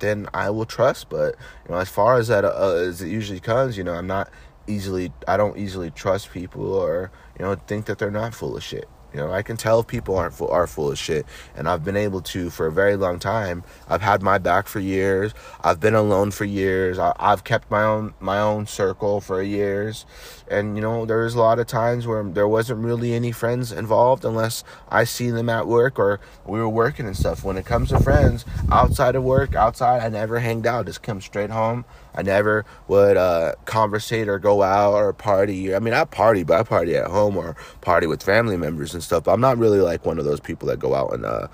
then 0.00 0.28
I 0.34 0.50
will 0.50 0.66
trust. 0.66 1.08
But 1.08 1.34
you 1.66 1.74
know, 1.74 1.80
as 1.80 1.88
far 1.88 2.18
as 2.18 2.28
that 2.28 2.44
uh, 2.44 2.74
as 2.74 3.00
it 3.00 3.08
usually 3.08 3.40
comes, 3.40 3.78
you 3.78 3.84
know, 3.84 3.94
I'm 3.94 4.06
not 4.06 4.28
easily. 4.66 5.12
I 5.26 5.36
don't 5.36 5.56
easily 5.56 5.90
trust 5.90 6.30
people 6.30 6.74
or 6.74 7.10
you 7.38 7.44
know, 7.44 7.54
think 7.66 7.86
that 7.86 7.98
they're 7.98 8.10
not 8.10 8.34
full 8.34 8.56
of 8.56 8.62
shit. 8.62 8.88
You 9.14 9.20
know, 9.20 9.32
I 9.32 9.42
can 9.42 9.56
tell 9.56 9.78
if 9.78 9.86
people 9.86 10.16
aren't 10.16 10.34
full, 10.34 10.48
are 10.48 10.66
full 10.66 10.90
of 10.90 10.98
shit, 10.98 11.24
and 11.54 11.68
I've 11.68 11.84
been 11.84 11.96
able 11.96 12.20
to 12.22 12.50
for 12.50 12.66
a 12.66 12.72
very 12.72 12.96
long 12.96 13.20
time. 13.20 13.62
I've 13.88 14.02
had 14.02 14.22
my 14.22 14.38
back 14.38 14.66
for 14.66 14.80
years. 14.80 15.32
I've 15.62 15.78
been 15.78 15.94
alone 15.94 16.32
for 16.32 16.44
years. 16.44 16.98
I, 16.98 17.14
have 17.20 17.44
kept 17.44 17.70
my 17.70 17.84
own 17.84 18.14
my 18.18 18.40
own 18.40 18.66
circle 18.66 19.20
for 19.20 19.40
years, 19.40 20.04
and 20.48 20.76
you 20.76 20.82
know, 20.82 21.06
there's 21.06 21.34
a 21.34 21.38
lot 21.38 21.58
of 21.58 21.66
times 21.66 22.06
where 22.06 22.22
there 22.22 22.48
wasn't 22.48 22.84
really 22.84 23.14
any 23.14 23.32
friends 23.32 23.72
involved 23.72 24.24
unless 24.24 24.64
I 24.88 25.04
see 25.04 25.30
them 25.30 25.48
at 25.48 25.66
work 25.66 25.98
or 25.98 26.20
we 26.46 26.58
were 26.58 26.68
working 26.68 27.06
and 27.06 27.16
stuff. 27.16 27.44
When 27.44 27.56
it 27.56 27.64
comes 27.66 27.90
to 27.90 28.00
friends 28.00 28.44
outside 28.70 29.16
of 29.16 29.24
work, 29.24 29.54
outside, 29.54 30.02
I 30.02 30.08
never 30.08 30.40
hanged 30.40 30.66
out. 30.66 30.86
Just 30.86 31.02
come 31.02 31.20
straight 31.20 31.50
home. 31.50 31.84
I 32.14 32.22
never 32.22 32.64
would 32.86 33.16
uh, 33.16 33.54
conversate 33.64 34.28
or 34.28 34.38
go 34.38 34.62
out 34.62 34.94
or 34.94 35.12
party. 35.12 35.74
I 35.74 35.78
mean, 35.78 35.94
I 35.94 36.04
party, 36.04 36.44
but 36.44 36.60
I 36.60 36.62
party 36.62 36.96
at 36.96 37.08
home 37.08 37.36
or 37.36 37.56
party 37.80 38.06
with 38.06 38.22
family 38.22 38.56
members 38.56 38.94
and 38.94 39.02
stuff. 39.02 39.24
But 39.24 39.32
I'm 39.32 39.40
not 39.40 39.58
really 39.58 39.80
like 39.80 40.04
one 40.04 40.18
of 40.18 40.24
those 40.24 40.40
people 40.40 40.68
that 40.68 40.78
go 40.78 40.94
out 40.94 41.12
and 41.14 41.24
uh, 41.24 41.48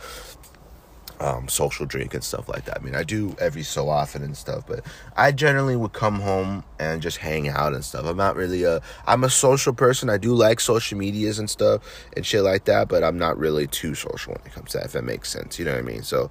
um, 1.21 1.49
social 1.49 1.87
drink 1.87 2.15
and 2.15 2.25
stuff 2.25 2.49
like 2.49 2.65
that. 2.65 2.81
I 2.81 2.83
mean, 2.83 2.95
I 2.95 3.03
do 3.05 3.37
every 3.39 3.63
so 3.63 3.89
often 3.89 4.23
and 4.23 4.37
stuff, 4.37 4.67
but 4.67 4.85
I 5.17 5.33
generally 5.33 5.77
would 5.77 5.93
come 5.93 6.21
home 6.21 6.65
and 6.79 7.03
just 7.03 7.19
hang 7.19 7.49
out 7.49 7.75
and 7.75 7.85
stuff. 7.85 8.07
I'm 8.07 8.17
not 8.17 8.37
really 8.37 8.65
a, 8.65 8.81
I'm 9.07 9.23
a 9.23 9.31
social 9.31 9.75
person. 9.75 10.09
I 10.09 10.17
do 10.17 10.35
like 10.35 10.61
social 10.61 10.99
medias 10.99 11.39
and 11.39 11.49
stuff 11.49 11.83
and 12.17 12.25
shit 12.25 12.43
like 12.43 12.65
that, 12.65 12.89
but 12.89 13.05
I'm 13.05 13.19
not 13.19 13.39
really 13.39 13.67
too 13.67 13.95
social 13.95 14.33
when 14.33 14.47
it 14.47 14.53
comes 14.53 14.73
to 14.73 14.79
that, 14.79 14.87
if 14.87 14.93
that 14.93 15.05
makes 15.05 15.31
sense. 15.31 15.59
You 15.59 15.67
know 15.67 15.73
what 15.73 15.81
I 15.81 15.83
mean? 15.83 16.03
So, 16.03 16.31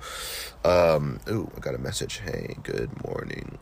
um, 0.66 1.20
ooh, 1.30 1.50
I 1.56 1.60
got 1.60 1.76
a 1.76 1.80
message. 1.80 2.22
Hey, 2.26 2.56
good 2.64 2.90
morning. 3.06 3.60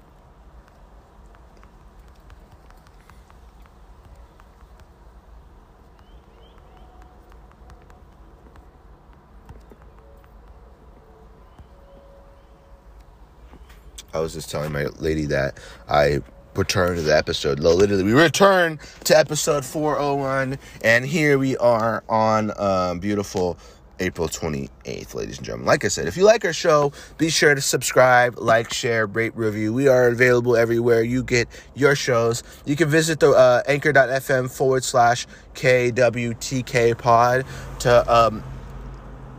I 14.13 14.19
was 14.19 14.33
just 14.33 14.49
telling 14.49 14.71
my 14.71 14.85
lady 14.99 15.25
that 15.25 15.57
I 15.89 16.19
return 16.55 16.95
to 16.95 17.01
the 17.01 17.15
episode. 17.15 17.59
Literally, 17.59 18.03
we 18.03 18.13
return 18.13 18.79
to 19.03 19.17
episode 19.17 19.63
401, 19.65 20.57
and 20.81 21.05
here 21.05 21.37
we 21.37 21.55
are 21.57 22.03
on 22.09 22.51
um, 22.59 22.99
beautiful 22.99 23.57
April 23.99 24.27
28th, 24.27 25.15
ladies 25.15 25.37
and 25.37 25.45
gentlemen. 25.45 25.65
Like 25.65 25.83
I 25.85 25.87
said, 25.87 26.07
if 26.07 26.17
you 26.17 26.23
like 26.23 26.45
our 26.45 26.53
show, 26.53 26.91
be 27.17 27.29
sure 27.29 27.55
to 27.55 27.61
subscribe, 27.61 28.37
like, 28.37 28.71
share, 28.71 29.07
rate, 29.07 29.35
review. 29.35 29.73
We 29.73 29.87
are 29.87 30.07
available 30.07 30.55
everywhere 30.55 31.01
you 31.01 31.23
get 31.23 31.47
your 31.75 31.95
shows. 31.95 32.43
You 32.65 32.75
can 32.75 32.89
visit 32.89 33.19
the 33.19 33.31
uh, 33.31 33.63
anchor.fm 33.67 34.51
forward 34.51 34.83
slash 34.83 35.27
KWTK 35.55 36.97
pod 36.97 37.45
to 37.79 38.13
um, 38.13 38.43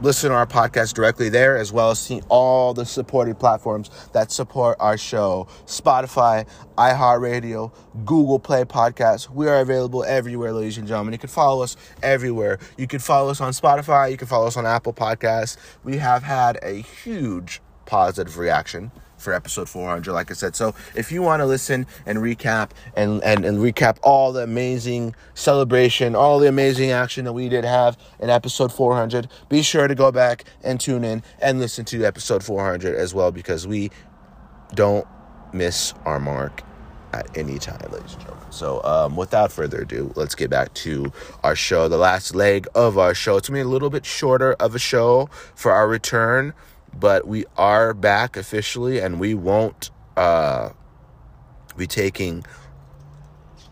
listen 0.01 0.31
to 0.31 0.37
our 0.37 0.47
podcast 0.47 0.95
directly 0.95 1.29
there, 1.29 1.57
as 1.57 1.73
well 1.73 1.91
as 1.91 1.99
see 1.99 2.21
all 2.29 2.75
the 2.75 2.87
supported 2.87 3.39
platforms 3.39 3.91
that 4.13 4.31
support 4.31 4.77
our 4.81 4.97
show 4.97 5.47
Spotify, 5.67 6.47
iHeartRadio, 6.77 7.73
Google 8.05 8.39
Play 8.39 8.65
Podcasts. 8.65 9.29
We 9.29 9.49
are 9.49 9.61
available 9.61 10.05
everywhere, 10.05 10.53
ladies 10.53 10.79
and 10.79 10.87
gentlemen. 10.87 11.13
You 11.13 11.19
can 11.19 11.29
follow 11.29 11.63
us 11.63 11.77
everywhere. 12.03 12.59
You 12.77 12.87
can 12.87 13.01
follow 13.01 13.31
us 13.31 13.41
on 13.41 13.53
Spotify, 13.53 14.11
you 14.11 14.17
can 14.17 14.29
follow 14.29 14.47
us 14.47 14.57
on 14.57 14.67
Apple 14.67 14.93
Podcasts. 14.93 15.57
We 15.85 15.97
have 15.99 16.23
had 16.23 16.59
a 16.63 16.83
huge 16.83 17.61
positive 17.89 18.37
reaction 18.37 18.93
for 19.17 19.33
episode 19.35 19.69
400 19.69 20.13
like 20.13 20.31
i 20.31 20.35
said. 20.35 20.55
So 20.55 20.75
if 20.95 21.11
you 21.11 21.23
want 21.23 21.41
to 21.41 21.47
listen 21.47 21.87
and 22.07 22.19
recap 22.19 22.71
and, 22.95 23.23
and 23.25 23.45
and 23.45 23.59
recap 23.59 23.99
all 24.03 24.33
the 24.33 24.43
amazing 24.43 25.15
celebration 25.35 26.15
all 26.15 26.39
the 26.39 26.49
amazing 26.49 26.91
action 26.91 27.25
that 27.25 27.33
we 27.33 27.49
did 27.49 27.65
have 27.65 27.99
in 28.21 28.31
episode 28.31 28.73
400 28.73 29.29
be 29.49 29.63
sure 29.63 29.89
to 29.89 29.95
go 29.95 30.13
back 30.13 30.45
and 30.63 30.79
tune 30.79 31.03
in 31.03 31.23
and 31.41 31.59
listen 31.59 31.85
to 31.87 32.05
episode 32.05 32.45
400 32.45 32.95
as 32.95 33.13
well 33.13 33.33
because 33.33 33.67
we 33.67 33.91
don't 34.75 35.07
miss 35.53 35.95
our 36.05 36.21
mark 36.21 36.63
at 37.15 37.37
any 37.39 37.59
time 37.59 37.81
ladies 37.91 38.13
and 38.13 38.21
gentlemen. 38.21 38.53
So 38.53 38.83
um, 38.85 39.17
without 39.17 39.51
further 39.51 39.81
ado 39.81 40.13
let's 40.15 40.35
get 40.35 40.51
back 40.51 40.75
to 40.75 41.11
our 41.43 41.57
show 41.57 41.89
the 41.89 41.97
last 41.97 42.35
leg 42.35 42.69
of 42.75 42.99
our 42.99 43.15
show. 43.15 43.39
It's 43.39 43.49
gonna 43.49 43.59
be 43.59 43.63
a 43.63 43.69
little 43.69 43.91
bit 43.91 44.05
shorter 44.05 44.53
of 44.55 44.75
a 44.75 44.79
show 44.79 45.31
for 45.55 45.73
our 45.73 45.89
return 45.89 46.53
but 46.99 47.27
we 47.27 47.45
are 47.57 47.95
back 47.95 48.37
officially 48.37 49.01
and 49.01 49.19
we 49.21 49.35
won't 49.35 49.91
uh, 50.17 50.71
be 51.77 51.87
taking 51.87 52.45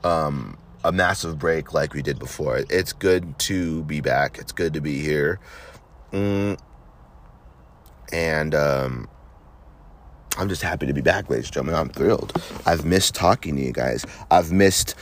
um, 0.04 0.58
a 0.84 0.92
massive 0.92 1.38
break 1.38 1.72
like 1.72 1.92
we 1.94 2.02
did 2.02 2.18
before. 2.18 2.60
It's 2.70 2.92
good 2.92 3.38
to 3.40 3.82
be 3.84 4.00
back. 4.00 4.38
It's 4.38 4.52
good 4.52 4.72
to 4.74 4.80
be 4.80 5.00
here. 5.00 5.40
Mm. 6.12 6.58
And 8.12 8.54
um, 8.54 9.08
I'm 10.38 10.48
just 10.48 10.62
happy 10.62 10.86
to 10.86 10.92
be 10.92 11.00
back, 11.00 11.28
ladies 11.28 11.46
and 11.46 11.54
gentlemen. 11.54 11.74
I'm 11.74 11.88
thrilled. 11.88 12.40
I've 12.66 12.84
missed 12.84 13.14
talking 13.14 13.56
to 13.56 13.62
you 13.62 13.72
guys. 13.72 14.06
I've 14.30 14.52
missed 14.52 14.94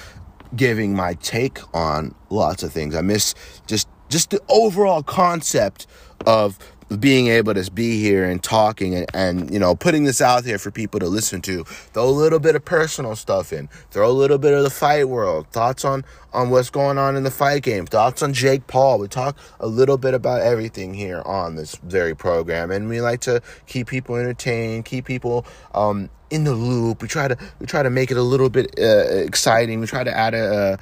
giving 0.57 0.95
my 0.95 1.15
take 1.15 1.59
on 1.75 2.15
lots 2.31 2.63
of 2.63 2.73
things. 2.73 2.95
I 2.95 3.03
miss 3.03 3.35
just 3.67 3.89
just 4.09 4.31
the 4.31 4.41
overall 4.49 5.03
concept 5.03 5.87
of 6.27 6.59
being 7.01 7.29
able 7.29 7.55
to 7.55 7.71
be 7.71 8.01
here 8.01 8.25
and 8.25 8.43
talking 8.43 8.95
and, 8.95 9.07
and 9.15 9.53
you 9.53 9.59
know 9.59 9.75
putting 9.75 10.05
this 10.05 10.21
out 10.21 10.45
there 10.45 10.59
for 10.59 10.71
people 10.71 11.01
to 11.01 11.07
listen 11.07 11.41
to. 11.43 11.65
Throw 11.65 12.09
a 12.09 12.11
little 12.11 12.39
bit 12.39 12.55
of 12.57 12.65
personal 12.65 13.17
stuff 13.17 13.53
in. 13.53 13.69
Throw 13.91 14.11
a 14.11 14.13
little 14.13 14.39
bit 14.39 14.55
of 14.55 14.63
the 14.63 14.71
fight 14.71 15.09
world. 15.09 15.49
Thoughts 15.49 15.85
on 15.85 16.05
on 16.33 16.51
what's 16.51 16.71
going 16.71 16.99
on 16.99 17.17
in 17.17 17.23
the 17.23 17.31
fight 17.31 17.63
game. 17.63 17.87
Thoughts 17.87 18.23
on 18.23 18.33
jake 18.33 18.67
paul. 18.67 18.99
We 18.99 19.09
talk 19.09 19.37
a 19.61 19.67
little 19.67 19.99
bit 19.99 20.15
about 20.15 20.43
everything 20.43 20.95
here 20.95 21.23
on 21.25 21.57
this 21.57 21.77
very 21.77 22.15
program. 22.15 22.71
And 22.71 22.89
we 22.89 23.01
like 23.01 23.21
to 23.23 23.41
keep 23.67 23.89
people 23.89 24.17
entertained 24.17 24.85
keep 24.85 25.05
people 25.05 25.47
um 25.75 26.11
in 26.31 26.45
the 26.45 26.55
loop. 26.55 27.03
We 27.03 27.09
try 27.09 27.29
to 27.29 27.37
we 27.61 27.67
try 27.67 27.83
to 27.83 27.91
make 27.91 28.11
it 28.11 28.17
a 28.17 28.23
little 28.23 28.51
bit 28.51 28.75
uh, 28.79 28.85
exciting. 28.85 29.81
We 29.81 29.87
try 29.87 30.05
to 30.05 30.17
add 30.17 30.35
a, 30.35 30.79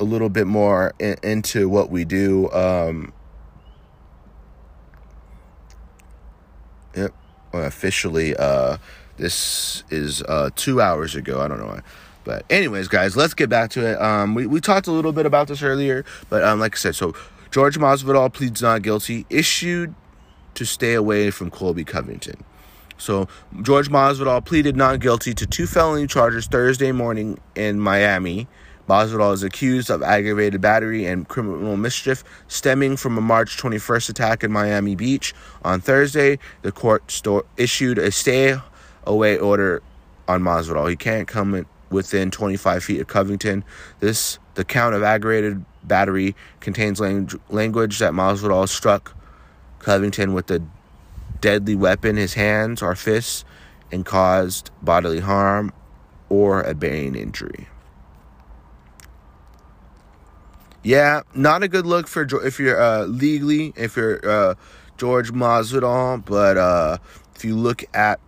a 0.00 0.04
little 0.04 0.28
bit 0.28 0.46
more 0.46 0.94
in, 0.98 1.16
into 1.22 1.68
what 1.68 1.90
we 1.90 2.04
do. 2.04 2.50
Um 2.50 3.12
Yep. 6.96 7.14
Officially, 7.52 8.36
uh, 8.36 8.78
this 9.16 9.82
is 9.90 10.22
uh, 10.22 10.50
two 10.54 10.80
hours 10.80 11.14
ago. 11.14 11.40
I 11.40 11.48
don't 11.48 11.58
know 11.58 11.66
why. 11.66 11.80
But 12.24 12.44
anyways, 12.50 12.88
guys, 12.88 13.16
let's 13.16 13.34
get 13.34 13.48
back 13.48 13.70
to 13.70 13.86
it. 13.86 14.00
Um, 14.00 14.34
we, 14.34 14.46
we 14.46 14.60
talked 14.60 14.86
a 14.86 14.92
little 14.92 15.12
bit 15.12 15.26
about 15.26 15.48
this 15.48 15.62
earlier, 15.62 16.04
but 16.28 16.44
um, 16.44 16.60
like 16.60 16.74
I 16.74 16.78
said, 16.78 16.94
so 16.94 17.14
George 17.50 17.78
Masvidal 17.78 18.32
pleads 18.32 18.62
not 18.62 18.82
guilty, 18.82 19.26
issued 19.30 19.94
to 20.54 20.64
stay 20.64 20.94
away 20.94 21.30
from 21.30 21.50
Colby 21.50 21.84
Covington. 21.84 22.44
So 22.98 23.28
George 23.62 23.88
Masvidal 23.88 24.44
pleaded 24.44 24.76
not 24.76 25.00
guilty 25.00 25.34
to 25.34 25.46
two 25.46 25.66
felony 25.66 26.06
charges 26.06 26.46
Thursday 26.46 26.92
morning 26.92 27.38
in 27.54 27.80
Miami 27.80 28.46
Masvidal 28.90 29.32
is 29.32 29.44
accused 29.44 29.88
of 29.88 30.02
aggravated 30.02 30.60
battery 30.60 31.06
and 31.06 31.28
criminal 31.28 31.76
mischief 31.76 32.24
stemming 32.48 32.96
from 32.96 33.16
a 33.16 33.20
March 33.20 33.56
21st 33.56 34.10
attack 34.10 34.42
in 34.42 34.50
Miami 34.50 34.96
Beach. 34.96 35.32
On 35.64 35.80
Thursday, 35.80 36.40
the 36.62 36.72
court 36.72 37.08
sto- 37.08 37.46
issued 37.56 37.98
a 37.98 38.10
stay 38.10 38.56
away 39.04 39.38
order 39.38 39.80
on 40.26 40.42
Masvidal. 40.42 40.90
He 40.90 40.96
can't 40.96 41.28
come 41.28 41.66
within 41.88 42.32
25 42.32 42.82
feet 42.82 43.00
of 43.00 43.06
Covington. 43.06 43.62
This 44.00 44.40
the 44.54 44.64
count 44.64 44.96
of 44.96 45.04
aggravated 45.04 45.64
battery 45.84 46.34
contains 46.58 46.98
lang- 46.98 47.30
language 47.48 48.00
that 48.00 48.12
Masvidal 48.12 48.68
struck 48.68 49.16
Covington 49.78 50.34
with 50.34 50.50
a 50.50 50.60
deadly 51.40 51.76
weapon, 51.76 52.16
his 52.16 52.34
hands 52.34 52.82
or 52.82 52.96
fists, 52.96 53.44
and 53.92 54.04
caused 54.04 54.72
bodily 54.82 55.20
harm 55.20 55.72
or 56.28 56.62
a 56.62 56.74
brain 56.74 57.14
injury. 57.14 57.69
Yeah, 60.82 61.22
not 61.34 61.62
a 61.62 61.68
good 61.68 61.84
look 61.86 62.08
for 62.08 62.22
if 62.44 62.58
you're 62.58 62.80
uh, 62.80 63.04
legally 63.04 63.72
if 63.76 63.96
you're 63.96 64.20
uh, 64.28 64.54
George 64.96 65.32
Masvidal, 65.32 66.24
but 66.24 66.56
uh, 66.56 66.98
if 67.34 67.44
you 67.44 67.54
look 67.54 67.84
at 67.94 68.18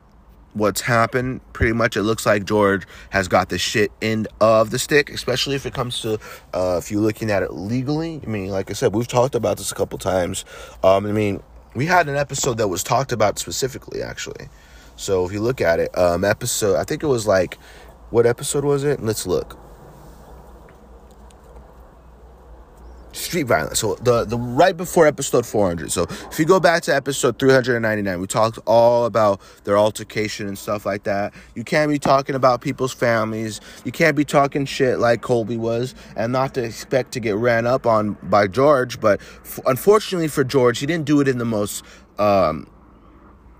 what's 0.54 0.82
happened, 0.82 1.40
pretty 1.54 1.72
much 1.72 1.96
it 1.96 2.02
looks 2.02 2.26
like 2.26 2.44
George 2.44 2.86
has 3.10 3.26
got 3.26 3.48
the 3.48 3.58
shit 3.58 3.90
end 4.02 4.28
of 4.40 4.70
the 4.70 4.78
stick, 4.78 5.10
especially 5.10 5.54
if 5.54 5.64
it 5.64 5.72
comes 5.72 6.00
to 6.02 6.18
uh, 6.52 6.76
if 6.78 6.90
you're 6.90 7.00
looking 7.00 7.30
at 7.30 7.42
it 7.42 7.52
legally. 7.52 8.20
I 8.22 8.26
mean, 8.28 8.48
like 8.50 8.70
I 8.70 8.74
said, 8.74 8.94
we've 8.94 9.08
talked 9.08 9.34
about 9.34 9.56
this 9.56 9.72
a 9.72 9.74
couple 9.74 9.98
times. 9.98 10.44
Um, 10.82 11.06
I 11.06 11.12
mean, 11.12 11.42
we 11.74 11.86
had 11.86 12.08
an 12.08 12.16
episode 12.16 12.58
that 12.58 12.68
was 12.68 12.82
talked 12.82 13.12
about 13.12 13.38
specifically, 13.38 14.02
actually. 14.02 14.48
So 14.96 15.24
if 15.24 15.32
you 15.32 15.40
look 15.40 15.62
at 15.62 15.80
it, 15.80 15.96
um, 15.96 16.22
episode 16.22 16.76
I 16.76 16.84
think 16.84 17.02
it 17.02 17.06
was 17.06 17.26
like, 17.26 17.56
what 18.10 18.26
episode 18.26 18.64
was 18.64 18.84
it? 18.84 19.02
Let's 19.02 19.26
look. 19.26 19.58
Street 23.12 23.44
violence. 23.44 23.78
So 23.80 23.94
the 23.96 24.24
the 24.24 24.38
right 24.38 24.76
before 24.76 25.06
episode 25.06 25.46
400. 25.46 25.92
So 25.92 26.04
if 26.30 26.38
you 26.38 26.44
go 26.44 26.60
back 26.60 26.82
to 26.84 26.94
episode 26.94 27.38
399, 27.38 28.20
we 28.20 28.26
talked 28.26 28.58
all 28.66 29.04
about 29.04 29.40
their 29.64 29.78
altercation 29.78 30.48
and 30.48 30.58
stuff 30.58 30.84
like 30.86 31.04
that. 31.04 31.34
You 31.54 31.64
can't 31.64 31.90
be 31.90 31.98
talking 31.98 32.34
about 32.34 32.60
people's 32.60 32.92
families. 32.92 33.60
You 33.84 33.92
can't 33.92 34.16
be 34.16 34.24
talking 34.24 34.64
shit 34.64 34.98
like 34.98 35.20
Colby 35.22 35.56
was, 35.56 35.94
and 36.16 36.32
not 36.32 36.54
to 36.54 36.64
expect 36.64 37.12
to 37.12 37.20
get 37.20 37.36
ran 37.36 37.66
up 37.66 37.86
on 37.86 38.16
by 38.24 38.46
George. 38.46 39.00
But 39.00 39.20
f- 39.20 39.60
unfortunately 39.66 40.28
for 40.28 40.44
George, 40.44 40.78
he 40.78 40.86
didn't 40.86 41.04
do 41.06 41.20
it 41.20 41.28
in 41.28 41.38
the 41.38 41.44
most. 41.44 41.84
Um, 42.18 42.68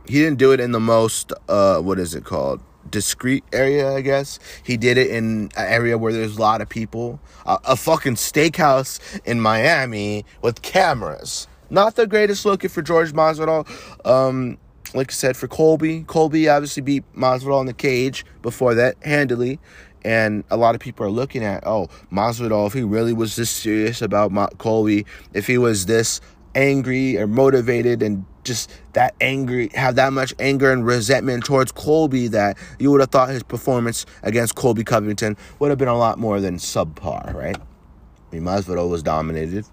he 0.07 0.15
didn't 0.15 0.39
do 0.39 0.53
it 0.53 0.61
in 0.61 0.73
the 0.73 0.81
most. 0.81 1.33
Uh, 1.49 1.79
what 1.79 1.99
is 1.99 2.15
it 2.15 2.25
called? 2.25 2.61
Discreet 2.91 3.45
area, 3.53 3.95
I 3.95 4.01
guess. 4.01 4.39
He 4.63 4.77
did 4.77 4.99
it 4.99 5.11
in 5.11 5.51
an 5.57 5.67
area 5.67 5.99
where 5.99 6.13
there's 6.13 6.37
a 6.37 6.41
lot 6.41 6.61
of 6.61 6.69
people. 6.69 7.21
Uh, 7.47 7.59
a 7.65 7.77
fucking 7.77 8.15
steakhouse 8.15 9.01
in 9.25 9.41
Miami 9.41 10.25
with 10.43 10.63
cameras. 10.63 11.49
Not 11.71 11.97
the 11.97 12.07
greatest 12.07 12.45
looking 12.45 12.71
for 12.71 12.83
George 12.83 13.13
Masvidal. 13.13 13.67
Um, 14.07 14.59
like 14.95 15.11
I 15.11 15.15
said, 15.15 15.37
for 15.37 15.49
Colby, 15.49 16.03
Colby 16.03 16.49
obviously 16.49 16.83
beat 16.83 17.05
Masvidal 17.15 17.61
in 17.61 17.67
the 17.67 17.73
cage 17.73 18.27
before 18.43 18.75
that 18.75 18.97
handily. 19.03 19.59
And 20.05 20.45
a 20.51 20.57
lot 20.57 20.75
of 20.75 20.81
people 20.81 21.07
are 21.07 21.11
looking 21.11 21.45
at, 21.45 21.67
oh, 21.67 21.89
Masvidal, 22.13 22.67
if 22.67 22.73
he 22.73 22.83
really 22.83 23.13
was 23.13 23.37
this 23.37 23.51
serious 23.51 24.03
about 24.03 24.33
Ma- 24.33 24.49
Colby, 24.59 25.07
if 25.33 25.47
he 25.47 25.59
was 25.59 25.87
this 25.87 26.21
angry 26.55 27.19
or 27.19 27.27
motivated 27.27 28.03
and 28.03 28.25
just 28.45 28.71
that 28.95 29.15
angry, 29.21 29.71
have 29.75 29.95
that 29.97 30.13
much 30.13 30.35
anger 30.39 30.73
and 30.73 30.85
resentment 30.85 31.45
towards 31.45 31.73
Colby 31.73 32.29
that 32.29 32.59
you 32.79 32.91
would 32.91 33.01
have 33.01 33.11
thought 33.11 33.29
his 33.29 33.43
performance 33.43 34.05
against 34.23 34.55
Colby 34.55 34.85
Covington 34.85 35.37
would 35.59 35.71
have 35.71 35.79
been 35.79 35.89
a 35.89 35.97
lot 35.97 36.19
more 36.19 36.41
than 36.41 36.57
subpar, 36.57 37.33
right? 37.35 37.57
I 37.57 38.35
mean, 38.35 38.43
Masvidal 38.43 38.91
was 38.91 39.03
dominated. 39.03 39.65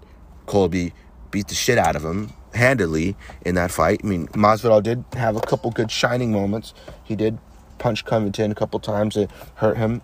Colby 0.46 0.92
beat 1.30 1.48
the 1.48 1.54
shit 1.54 1.78
out 1.78 1.96
of 1.96 2.04
him 2.04 2.32
handily 2.54 3.16
in 3.44 3.54
that 3.54 3.70
fight. 3.70 4.00
I 4.02 4.06
mean, 4.06 4.28
Masvidal 4.28 4.82
did 4.82 5.04
have 5.14 5.36
a 5.36 5.40
couple 5.40 5.70
good 5.70 5.90
shining 5.90 6.32
moments. 6.32 6.74
He 7.04 7.16
did 7.16 7.38
punch 7.78 8.04
Covington 8.04 8.52
a 8.52 8.54
couple 8.54 8.78
times 8.80 9.14
to 9.14 9.28
hurt 9.54 9.76
him, 9.76 10.02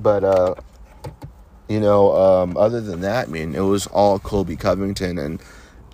but 0.00 0.24
uh, 0.24 0.54
you 1.68 1.80
know, 1.80 2.14
um, 2.14 2.56
other 2.56 2.80
than 2.80 3.00
that, 3.00 3.28
I 3.28 3.30
mean, 3.30 3.54
it 3.54 3.60
was 3.60 3.86
all 3.88 4.18
Colby 4.18 4.56
Covington 4.56 5.18
and 5.18 5.40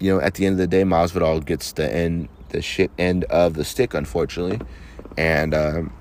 you 0.00 0.14
know, 0.14 0.20
at 0.20 0.34
the 0.34 0.46
end 0.46 0.54
of 0.54 0.58
the 0.58 0.66
day, 0.66 0.82
Masvidal 0.82 1.44
gets 1.44 1.72
the 1.72 1.92
end, 1.92 2.28
the 2.50 2.62
shit 2.62 2.90
end 2.98 3.24
of 3.24 3.54
the 3.54 3.64
stick, 3.64 3.94
unfortunately, 3.94 4.60
and 5.16 5.54
um, 5.54 5.92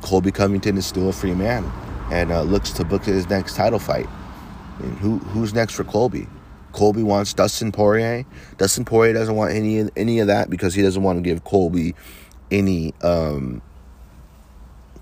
Colby 0.00 0.32
Covington 0.32 0.76
is 0.76 0.86
still 0.86 1.08
a 1.08 1.12
free 1.12 1.34
man 1.34 1.70
and 2.10 2.32
uh, 2.32 2.42
looks 2.42 2.70
to 2.72 2.84
book 2.84 3.04
his 3.04 3.28
next 3.28 3.56
title 3.56 3.78
fight. 3.78 4.08
I 4.78 4.82
mean, 4.82 4.96
who 4.96 5.18
who's 5.18 5.54
next 5.54 5.74
for 5.74 5.84
Colby? 5.84 6.26
Colby 6.72 7.02
wants 7.02 7.34
Dustin 7.34 7.70
Poirier. 7.70 8.24
Dustin 8.56 8.84
Poirier 8.84 9.12
doesn't 9.12 9.36
want 9.36 9.52
any 9.52 9.88
any 9.96 10.18
of 10.18 10.26
that 10.26 10.50
because 10.50 10.74
he 10.74 10.82
doesn't 10.82 11.02
want 11.02 11.18
to 11.18 11.22
give 11.22 11.44
Colby 11.44 11.94
any 12.50 12.92
um, 13.02 13.62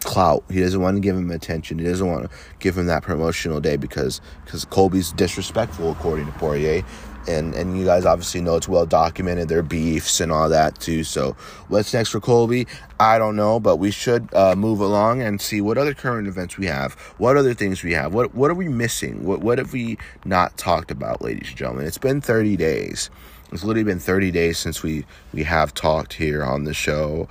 clout. 0.01 0.45
He 0.51 0.61
doesn't 0.61 0.81
want 0.81 0.97
to 0.97 1.01
give 1.01 1.17
him 1.17 1.31
attention. 1.31 1.79
He 1.79 1.85
doesn't 1.85 2.07
want 2.07 2.31
to 2.31 2.37
give 2.59 2.77
him 2.77 2.87
that 2.87 3.03
promotional 3.03 3.61
day 3.61 3.77
because 3.77 4.21
because 4.45 4.65
Colby's 4.65 5.13
disrespectful 5.13 5.93
according 5.93 6.27
to 6.27 6.33
Poirier 6.33 6.85
and 7.29 7.55
and 7.55 7.79
you 7.79 7.85
guys 7.85 8.05
obviously 8.05 8.41
know 8.41 8.57
it's 8.57 8.69
well 8.69 8.87
documented 8.87 9.49
their 9.49 9.63
beefs 9.63 10.21
and 10.21 10.33
all 10.33 10.49
that 10.49 10.79
too. 10.81 11.05
So 11.05 11.33
what's 11.69 11.93
next 11.93 12.11
for 12.11 12.21
Colby? 12.21 12.67
I 12.99 13.19
don't 13.19 13.37
know, 13.37 13.61
but 13.61 13.77
we 13.77 13.91
should 13.91 14.33
uh, 14.35 14.55
move 14.57 14.81
along 14.81 15.23
and 15.23 15.41
see 15.41 15.61
what 15.61 15.79
other 15.79 15.95
current 15.95 16.29
events 16.29 16.57
we 16.59 16.67
have, 16.67 16.95
what 17.19 17.37
other 17.37 17.55
things 17.55 17.83
we 17.83 17.93
have, 17.93 18.15
what 18.15 18.35
what 18.35 18.51
are 18.51 18.55
we 18.55 18.69
missing, 18.69 19.25
what 19.25 19.41
what 19.41 19.59
have 19.59 19.73
we 19.73 19.99
not 20.25 20.57
talked 20.57 20.91
about, 20.91 21.23
ladies 21.23 21.49
and 21.49 21.57
gentlemen? 21.57 21.87
It's 21.87 21.99
been 21.99 22.21
30 22.21 22.57
days. 22.57 23.11
It's 23.53 23.65
literally 23.65 23.85
been 23.85 23.99
30 23.99 24.31
days 24.31 24.59
since 24.59 24.83
we 24.83 25.05
we 25.33 25.43
have 25.45 25.75
talked 25.75 26.15
here 26.15 26.45
on 26.45 26.65
the 26.65 26.75
show. 26.75 27.29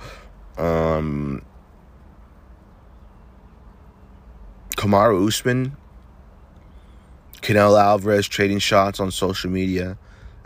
Um, 0.58 1.42
Kamaru 4.76 5.26
Usman 5.26 5.76
Canelo 7.42 7.80
Alvarez 7.80 8.28
trading 8.28 8.58
shots 8.58 9.00
on 9.00 9.10
social 9.10 9.50
media 9.50 9.96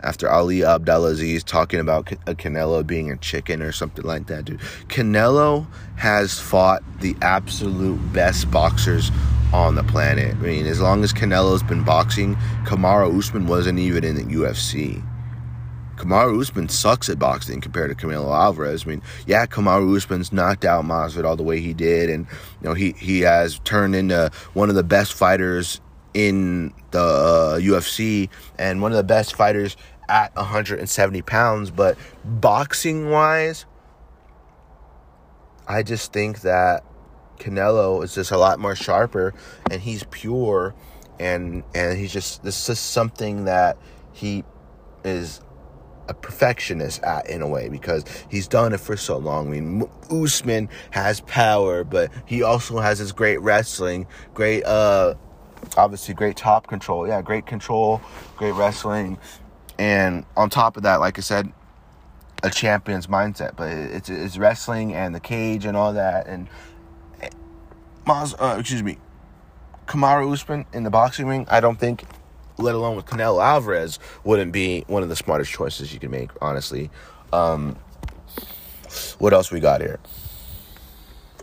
after 0.01 0.29
Ali 0.29 0.63
Abdelaziz 0.63 1.43
talking 1.43 1.79
about 1.79 2.11
a 2.11 2.15
uh, 2.31 2.33
Canelo 2.33 2.85
being 2.85 3.11
a 3.11 3.17
chicken 3.17 3.61
or 3.61 3.71
something 3.71 4.05
like 4.05 4.27
that, 4.27 4.45
dude. 4.45 4.59
Canelo 4.87 5.67
has 5.97 6.39
fought 6.39 6.83
the 7.01 7.15
absolute 7.21 7.97
best 8.13 8.49
boxers 8.51 9.11
on 9.51 9.75
the 9.75 9.83
planet. 9.83 10.35
I 10.35 10.39
mean, 10.39 10.65
as 10.67 10.79
long 10.79 11.03
as 11.03 11.11
Canelo's 11.11 11.63
been 11.63 11.83
boxing, 11.83 12.35
Kamaru 12.65 13.17
Usman 13.17 13.47
wasn't 13.47 13.79
even 13.79 14.03
in 14.03 14.15
the 14.15 14.23
UFC. 14.23 15.03
Kamaru 15.95 16.41
Usman 16.41 16.67
sucks 16.67 17.09
at 17.09 17.17
boxing 17.17 17.61
compared 17.61 17.97
to 17.97 18.07
Canelo 18.07 18.35
Alvarez. 18.35 18.85
I 18.85 18.89
mean, 18.89 19.01
yeah, 19.25 19.45
Kamaru 19.45 19.95
Usman's 19.95 20.33
knocked 20.33 20.65
out 20.65 20.83
Masvidal 20.83 21.37
the 21.37 21.43
way 21.43 21.61
he 21.61 21.73
did, 21.73 22.09
and 22.09 22.27
you 22.61 22.67
know 22.67 22.73
he 22.73 22.91
he 22.93 23.21
has 23.21 23.59
turned 23.59 23.95
into 23.95 24.29
one 24.53 24.69
of 24.69 24.75
the 24.75 24.83
best 24.83 25.13
fighters 25.13 25.79
in 26.15 26.73
the 26.91 26.99
uh, 26.99 27.59
UFC 27.59 28.29
and 28.57 28.81
one 28.81 28.91
of 28.91 28.97
the 28.97 29.03
best 29.03 29.35
fighters 29.35 29.75
at 30.07 30.33
170 30.35 31.21
pounds. 31.23 31.69
But 31.69 31.97
boxing 32.23 33.09
wise, 33.09 33.65
I 35.67 35.83
just 35.83 36.13
think 36.13 36.41
that 36.41 36.83
Canelo 37.37 38.01
is 38.03 38.15
just 38.15 38.31
a 38.31 38.37
lot 38.37 38.59
more 38.59 38.75
sharper 38.75 39.33
and 39.69 39.81
he's 39.81 40.03
pure 40.05 40.73
and 41.19 41.63
and 41.73 41.97
he's 41.97 42.13
just 42.13 42.43
this 42.43 42.69
is 42.69 42.79
something 42.79 43.45
that 43.45 43.77
he 44.13 44.43
is 45.03 45.41
a 46.07 46.13
perfectionist 46.13 47.01
at 47.03 47.27
in 47.29 47.41
a 47.41 47.47
way 47.47 47.67
because 47.67 48.05
he's 48.29 48.47
done 48.47 48.73
it 48.73 48.79
for 48.79 48.95
so 48.95 49.17
long. 49.17 49.47
I 49.47 49.51
mean, 49.51 49.89
Usman 50.11 50.69
has 50.91 51.19
power, 51.21 51.83
but 51.83 52.11
he 52.25 52.43
also 52.43 52.79
has 52.79 52.99
his 52.99 53.11
great 53.11 53.41
wrestling, 53.41 54.07
great 54.33 54.63
uh 54.63 55.15
obviously 55.77 56.13
great 56.13 56.37
top 56.37 56.67
control. 56.67 57.07
Yeah, 57.07 57.21
great 57.21 57.45
control, 57.45 58.01
great 58.37 58.53
wrestling. 58.53 59.17
And 59.77 60.25
on 60.37 60.49
top 60.49 60.77
of 60.77 60.83
that, 60.83 60.99
like 60.99 61.17
I 61.17 61.21
said, 61.21 61.51
a 62.43 62.49
champion's 62.49 63.07
mindset, 63.07 63.55
but 63.55 63.69
it's 63.69 64.09
it's 64.09 64.37
wrestling 64.37 64.93
and 64.93 65.15
the 65.15 65.19
cage 65.19 65.65
and 65.65 65.75
all 65.75 65.93
that 65.93 66.27
and 66.27 66.47
Maz, 68.05 68.35
uh, 68.39 68.59
excuse 68.59 68.83
me, 68.83 68.97
Kamaru 69.87 70.31
Usman 70.31 70.65
in 70.73 70.83
the 70.83 70.91
boxing 70.91 71.25
ring, 71.25 71.47
I 71.49 71.59
don't 71.59 71.79
think 71.79 72.05
let 72.57 72.75
alone 72.75 72.95
with 72.95 73.05
Canelo 73.05 73.43
Alvarez, 73.43 73.99
wouldn't 74.23 74.51
be 74.51 74.83
one 74.87 75.03
of 75.03 75.09
the 75.09 75.15
smartest 75.15 75.51
choices 75.51 75.93
you 75.93 75.99
can 75.99 76.11
make, 76.11 76.29
honestly. 76.41 76.89
Um, 77.33 77.77
what 79.19 79.33
else 79.33 79.51
we 79.51 79.59
got 79.59 79.81
here? 79.81 79.99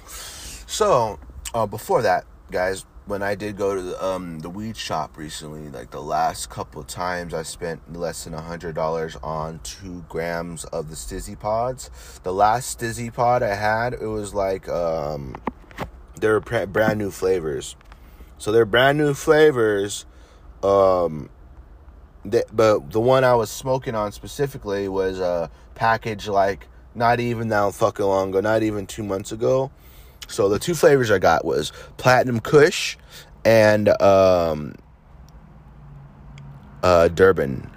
So, 0.06 1.18
uh, 1.52 1.66
before 1.66 2.02
that, 2.02 2.24
guys, 2.50 2.86
when 3.06 3.22
I 3.22 3.34
did 3.34 3.56
go 3.56 3.74
to 3.74 3.82
the, 3.82 4.04
um, 4.04 4.38
the 4.40 4.50
weed 4.50 4.76
shop 4.76 5.16
recently, 5.16 5.68
like 5.68 5.90
the 5.90 6.02
last 6.02 6.50
couple 6.50 6.82
times, 6.84 7.34
I 7.34 7.42
spent 7.42 7.92
less 7.92 8.24
than 8.24 8.34
a 8.34 8.40
hundred 8.40 8.74
dollars 8.74 9.16
on 9.22 9.60
two 9.64 10.04
grams 10.08 10.64
of 10.66 10.88
the 10.88 10.96
Stizzy 10.96 11.38
pods. 11.38 11.90
The 12.22 12.32
last 12.32 12.78
Stizzy 12.78 13.12
pod 13.12 13.42
I 13.42 13.54
had, 13.54 13.92
it 13.94 14.06
was 14.06 14.34
like 14.34 14.68
um, 14.68 15.34
they're 16.16 16.40
brand 16.40 16.98
new 16.98 17.10
flavors. 17.10 17.76
So 18.38 18.50
they're 18.50 18.64
brand 18.64 18.98
new 18.98 19.14
flavors 19.14 20.06
um, 20.62 21.28
the, 22.24 22.44
but 22.52 22.90
the 22.90 23.00
one 23.00 23.24
I 23.24 23.34
was 23.34 23.50
smoking 23.50 23.94
on 23.94 24.12
specifically 24.12 24.88
was 24.88 25.18
a 25.18 25.50
package 25.74 26.28
like 26.28 26.68
not 26.94 27.20
even 27.20 27.48
that 27.48 27.74
fucking 27.74 28.04
long 28.04 28.30
ago, 28.30 28.40
not 28.40 28.62
even 28.62 28.86
two 28.86 29.02
months 29.02 29.32
ago. 29.32 29.70
So 30.28 30.48
the 30.48 30.58
two 30.58 30.74
flavors 30.74 31.10
I 31.10 31.18
got 31.18 31.44
was 31.44 31.72
Platinum 31.96 32.40
Kush 32.40 32.96
and 33.44 33.88
um, 34.00 34.74
uh, 36.82 37.08
Durban. 37.08 37.70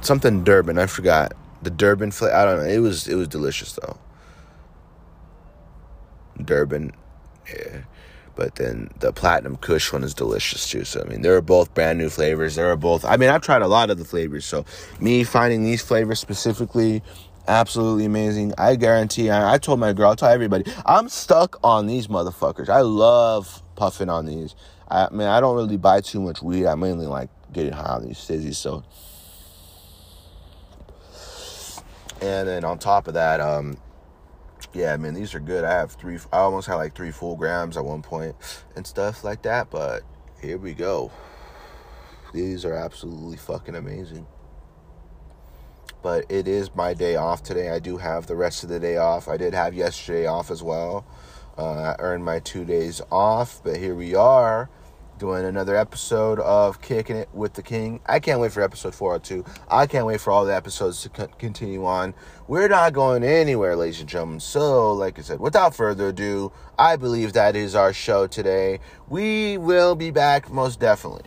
Something 0.00 0.44
Durban, 0.44 0.78
I 0.78 0.86
forgot 0.86 1.34
the 1.62 1.70
Durban 1.70 2.10
flavor. 2.10 2.34
I 2.34 2.44
don't 2.44 2.58
know. 2.58 2.68
It 2.68 2.78
was 2.78 3.08
it 3.08 3.16
was 3.16 3.28
delicious 3.28 3.72
though. 3.72 3.98
Durban, 6.42 6.92
yeah. 7.48 7.82
But 8.36 8.54
then 8.54 8.90
the 9.00 9.12
Platinum 9.12 9.56
Kush 9.56 9.92
one 9.92 10.04
is 10.04 10.14
delicious 10.14 10.70
too. 10.70 10.84
So 10.84 11.02
I 11.04 11.08
mean, 11.08 11.22
they're 11.22 11.42
both 11.42 11.74
brand 11.74 11.98
new 11.98 12.08
flavors. 12.08 12.54
They're 12.54 12.76
both. 12.76 13.04
I 13.04 13.16
mean, 13.16 13.30
I've 13.30 13.42
tried 13.42 13.62
a 13.62 13.66
lot 13.66 13.90
of 13.90 13.98
the 13.98 14.04
flavors. 14.04 14.44
So 14.44 14.64
me 15.00 15.24
finding 15.24 15.64
these 15.64 15.82
flavors 15.82 16.20
specifically, 16.20 17.02
absolutely 17.48 18.04
amazing. 18.04 18.52
I 18.56 18.76
guarantee. 18.76 19.30
I, 19.30 19.54
I 19.54 19.58
told 19.58 19.80
my 19.80 19.92
girl, 19.92 20.12
I 20.12 20.14
told 20.14 20.32
everybody, 20.32 20.70
I'm 20.86 21.08
stuck 21.08 21.58
on 21.64 21.86
these 21.86 22.06
motherfuckers. 22.06 22.68
I 22.68 22.82
love 22.82 23.62
puffing 23.74 24.08
on 24.08 24.26
these. 24.26 24.54
I, 24.88 25.08
mean, 25.10 25.26
I 25.26 25.40
don't 25.40 25.56
really 25.56 25.76
buy 25.76 26.00
too 26.00 26.20
much 26.20 26.42
weed. 26.42 26.66
I 26.66 26.74
mainly 26.74 27.06
like 27.06 27.30
getting 27.52 27.72
high 27.72 27.94
on 27.94 28.06
these 28.06 28.18
stizzies. 28.18 28.56
So. 28.56 28.84
And 32.20 32.48
then 32.48 32.64
on 32.64 32.78
top 32.78 33.08
of 33.08 33.14
that, 33.14 33.40
um, 33.40 33.78
yeah, 34.72 34.96
man, 34.96 35.14
these 35.14 35.34
are 35.34 35.40
good. 35.40 35.64
I 35.64 35.72
have 35.72 35.92
three, 35.92 36.18
I 36.32 36.38
almost 36.38 36.66
had 36.66 36.74
like 36.74 36.94
three 36.94 37.12
full 37.12 37.36
grams 37.36 37.76
at 37.76 37.84
one 37.84 38.02
point 38.02 38.34
and 38.76 38.86
stuff 38.86 39.24
like 39.24 39.42
that, 39.42 39.70
but 39.70 40.02
here 40.40 40.58
we 40.58 40.74
go. 40.74 41.10
These 42.34 42.64
are 42.64 42.74
absolutely 42.74 43.36
fucking 43.36 43.76
amazing. 43.76 44.26
But 46.02 46.26
it 46.28 46.46
is 46.46 46.74
my 46.74 46.94
day 46.94 47.16
off 47.16 47.42
today. 47.42 47.70
I 47.70 47.78
do 47.78 47.96
have 47.96 48.26
the 48.26 48.36
rest 48.36 48.62
of 48.62 48.68
the 48.68 48.78
day 48.78 48.96
off. 48.96 49.28
I 49.28 49.36
did 49.36 49.54
have 49.54 49.74
yesterday 49.74 50.26
off 50.26 50.50
as 50.50 50.62
well. 50.62 51.04
Uh, 51.56 51.72
I 51.72 51.96
earned 51.98 52.24
my 52.24 52.38
two 52.38 52.64
days 52.64 53.00
off, 53.10 53.60
but 53.64 53.76
here 53.76 53.94
we 53.94 54.14
are 54.14 54.70
doing 55.18 55.44
another 55.44 55.76
episode 55.76 56.38
of 56.40 56.80
Kicking 56.80 57.16
It 57.16 57.28
with 57.32 57.54
the 57.54 57.62
King. 57.62 58.00
I 58.06 58.20
can't 58.20 58.40
wait 58.40 58.52
for 58.52 58.62
episode 58.62 58.94
402. 58.94 59.44
I 59.68 59.86
can't 59.86 60.06
wait 60.06 60.20
for 60.20 60.30
all 60.30 60.44
the 60.44 60.54
episodes 60.54 61.02
to 61.02 61.08
co- 61.08 61.26
continue 61.38 61.84
on. 61.84 62.14
We're 62.46 62.68
not 62.68 62.92
going 62.92 63.24
anywhere, 63.24 63.74
ladies 63.76 64.00
and 64.00 64.08
gentlemen. 64.08 64.40
So, 64.40 64.92
like 64.92 65.18
I 65.18 65.22
said, 65.22 65.40
without 65.40 65.74
further 65.74 66.08
ado, 66.08 66.52
I 66.78 66.96
believe 66.96 67.32
that 67.32 67.56
is 67.56 67.74
our 67.74 67.92
show 67.92 68.26
today. 68.26 68.78
We 69.08 69.58
will 69.58 69.96
be 69.96 70.10
back 70.10 70.50
most 70.50 70.78
definitely. 70.78 71.24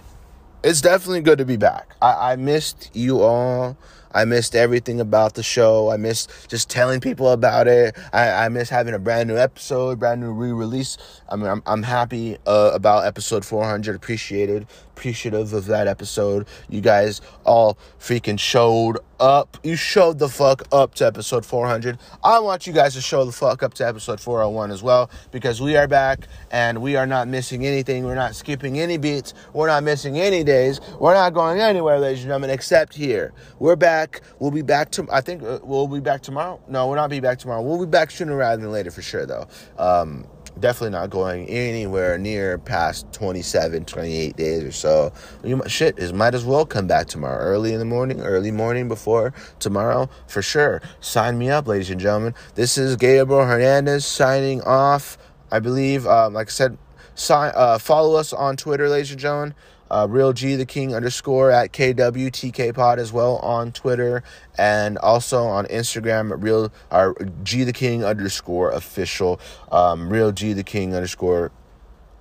It's 0.63 0.81
definitely 0.81 1.21
good 1.21 1.39
to 1.39 1.45
be 1.45 1.57
back. 1.57 1.95
I, 2.01 2.31
I 2.31 2.35
missed 2.37 2.91
you 2.93 3.21
all. 3.21 3.77
I 4.13 4.25
missed 4.25 4.55
everything 4.55 4.99
about 4.99 5.35
the 5.35 5.43
show. 5.43 5.89
I 5.89 5.97
missed 5.97 6.31
just 6.49 6.69
telling 6.69 6.99
people 6.99 7.29
about 7.29 7.67
it. 7.67 7.97
I, 8.13 8.45
I 8.45 8.49
miss 8.49 8.69
having 8.69 8.93
a 8.93 8.99
brand 8.99 9.29
new 9.29 9.37
episode, 9.37 9.99
brand 9.99 10.21
new 10.21 10.31
re-release. 10.31 10.97
I 11.29 11.35
mean, 11.35 11.47
I'm, 11.47 11.63
I'm 11.65 11.83
happy 11.83 12.37
uh, 12.45 12.71
about 12.73 13.05
episode 13.05 13.45
400. 13.45 13.95
Appreciated, 13.95 14.67
appreciative 15.01 15.51
of 15.51 15.65
that 15.65 15.87
episode. 15.87 16.47
You 16.69 16.79
guys 16.79 17.21
all 17.43 17.75
freaking 17.99 18.39
showed 18.39 18.99
up. 19.19 19.57
You 19.63 19.75
showed 19.75 20.19
the 20.19 20.29
fuck 20.29 20.61
up 20.71 20.93
to 20.95 21.07
episode 21.07 21.43
400. 21.43 21.97
I 22.23 22.37
want 22.37 22.67
you 22.67 22.73
guys 22.73 22.93
to 22.93 23.01
show 23.01 23.25
the 23.25 23.31
fuck 23.31 23.63
up 23.63 23.73
to 23.75 23.87
episode 23.87 24.19
401 24.19 24.69
as 24.69 24.83
well 24.83 25.09
because 25.31 25.59
we 25.59 25.75
are 25.75 25.87
back 25.87 26.27
and 26.51 26.83
we 26.83 26.95
are 26.97 27.07
not 27.07 27.27
missing 27.27 27.65
anything. 27.65 28.03
We're 28.03 28.13
not 28.13 28.35
skipping 28.35 28.79
any 28.79 28.97
beats. 28.97 29.33
We're 29.53 29.67
not 29.67 29.83
missing 29.83 30.19
any 30.19 30.43
days. 30.43 30.79
We're 30.99 31.15
not 31.15 31.33
going 31.33 31.59
anywhere, 31.59 31.97
ladies 31.97 32.19
and 32.19 32.27
gentlemen, 32.27 32.51
except 32.51 32.93
here. 32.93 33.33
We're 33.57 33.75
back. 33.75 34.21
We'll 34.37 34.51
be 34.51 34.61
back 34.61 34.91
to. 34.91 35.07
I 35.11 35.21
think 35.21 35.41
uh, 35.41 35.59
we'll 35.63 35.87
be 35.87 35.99
back 35.99 36.21
tomorrow. 36.21 36.61
No, 36.67 36.85
we'll 36.85 36.95
not 36.97 37.09
be 37.09 37.19
back 37.19 37.39
tomorrow. 37.39 37.63
We'll 37.63 37.83
be 37.83 37.89
back 37.89 38.11
sooner 38.11 38.35
rather 38.35 38.61
than 38.61 38.71
later 38.71 38.91
for 38.91 39.01
sure, 39.01 39.25
though. 39.25 39.47
Um, 39.79 40.27
definitely 40.61 40.91
not 40.91 41.09
going 41.09 41.47
anywhere 41.47 42.17
near 42.17 42.57
past 42.57 43.11
27 43.13 43.85
28 43.85 44.37
days 44.37 44.63
or 44.63 44.71
so. 44.71 45.13
You 45.43 45.57
might, 45.57 45.71
shit 45.71 45.99
is 45.99 46.13
might 46.13 46.35
as 46.35 46.45
well 46.45 46.65
come 46.65 46.87
back 46.87 47.07
tomorrow. 47.07 47.39
Early 47.43 47.73
in 47.73 47.79
the 47.79 47.85
morning 47.85 48.21
early 48.21 48.51
morning 48.51 48.87
before 48.87 49.33
tomorrow 49.59 50.09
for 50.27 50.41
sure. 50.41 50.81
Sign 51.01 51.37
me 51.37 51.49
up 51.49 51.67
ladies 51.67 51.89
and 51.89 51.99
gentlemen. 51.99 52.35
This 52.55 52.77
is 52.77 52.95
gabriel 52.95 53.45
hernandez 53.45 54.05
signing 54.05 54.61
off. 54.61 55.17
I 55.51 55.59
believe 55.59 56.07
um, 56.07 56.33
like 56.33 56.47
i 56.47 56.51
said 56.51 56.77
sign, 57.15 57.51
uh, 57.55 57.77
follow 57.77 58.15
us 58.15 58.31
on 58.31 58.55
twitter 58.55 58.87
ladies 58.87 59.11
and 59.11 59.19
gentlemen 59.19 59.53
uh, 59.91 60.07
real 60.09 60.33
G 60.33 60.55
the 60.55 60.65
King 60.65 60.95
underscore 60.95 61.51
at 61.51 61.73
KWTK 61.73 62.73
Pod 62.73 62.97
as 62.97 63.11
well 63.11 63.37
on 63.37 63.71
Twitter 63.71 64.23
and 64.57 64.97
also 64.97 65.43
on 65.43 65.65
Instagram. 65.65 66.41
Real 66.41 66.71
our 66.89 67.13
G 67.43 67.63
the 67.63 67.73
King 67.73 68.03
underscore 68.03 68.71
official. 68.71 69.39
Um, 69.71 70.09
real 70.09 70.31
G 70.31 70.53
the 70.53 70.63
King 70.63 70.95
underscore 70.95 71.51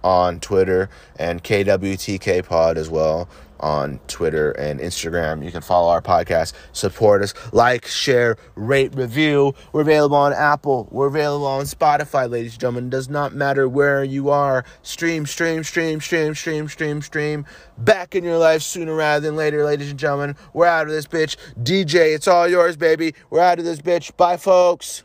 on 0.03 0.41
Twitter 0.41 0.91
and 1.17 1.45
KWTK 1.45 2.45
Pod 2.45 2.77
as 2.77 2.91
well 2.91 3.29
on 3.61 4.01
Twitter 4.09 4.51
and 4.53 4.81
Instagram. 4.81 5.45
You 5.45 5.53
can 5.53 5.61
follow 5.61 5.91
our 5.91 6.03
podcast, 6.03 6.53
support 6.73 7.23
us, 7.23 7.35
like, 7.53 7.87
share, 7.87 8.37
rate, 8.55 8.95
review. 8.95 9.55
We're 9.73 9.83
available 9.83 10.17
on 10.17 10.33
Apple. 10.33 10.89
We're 10.91 11.07
available 11.07 11.47
on 11.47 11.65
Spotify, 11.65 12.29
ladies 12.31 12.53
and 12.53 12.61
gentlemen. 12.61 12.87
It 12.87 12.91
does 12.91 13.09
not 13.09 13.35
matter 13.35 13.69
where 13.69 14.03
you 14.05 14.31
are. 14.31 14.65
Stream, 14.83 15.27
stream, 15.27 15.65
stream, 15.65 16.01
stream, 16.01 16.35
stream, 16.35 16.69
stream, 16.69 17.03
stream. 17.03 17.47
Back 17.79 18.15
in 18.15 18.25
your 18.25 18.39
life 18.39 18.63
sooner 18.63 18.95
rather 18.95 19.27
than 19.27 19.37
later, 19.37 19.65
ladies 19.65 19.91
and 19.91 19.99
gentlemen. 19.99 20.37
We're 20.53 20.67
out 20.67 20.87
of 20.87 20.93
this 20.93 21.07
bitch. 21.07 21.37
DJ, 21.63 22.15
it's 22.15 22.29
all 22.29 22.49
yours, 22.49 22.77
baby. 22.77 23.15
We're 23.31 23.41
out 23.41 23.59
of 23.59 23.65
this 23.65 23.81
bitch. 23.81 24.17
Bye, 24.17 24.37
folks. 24.37 25.05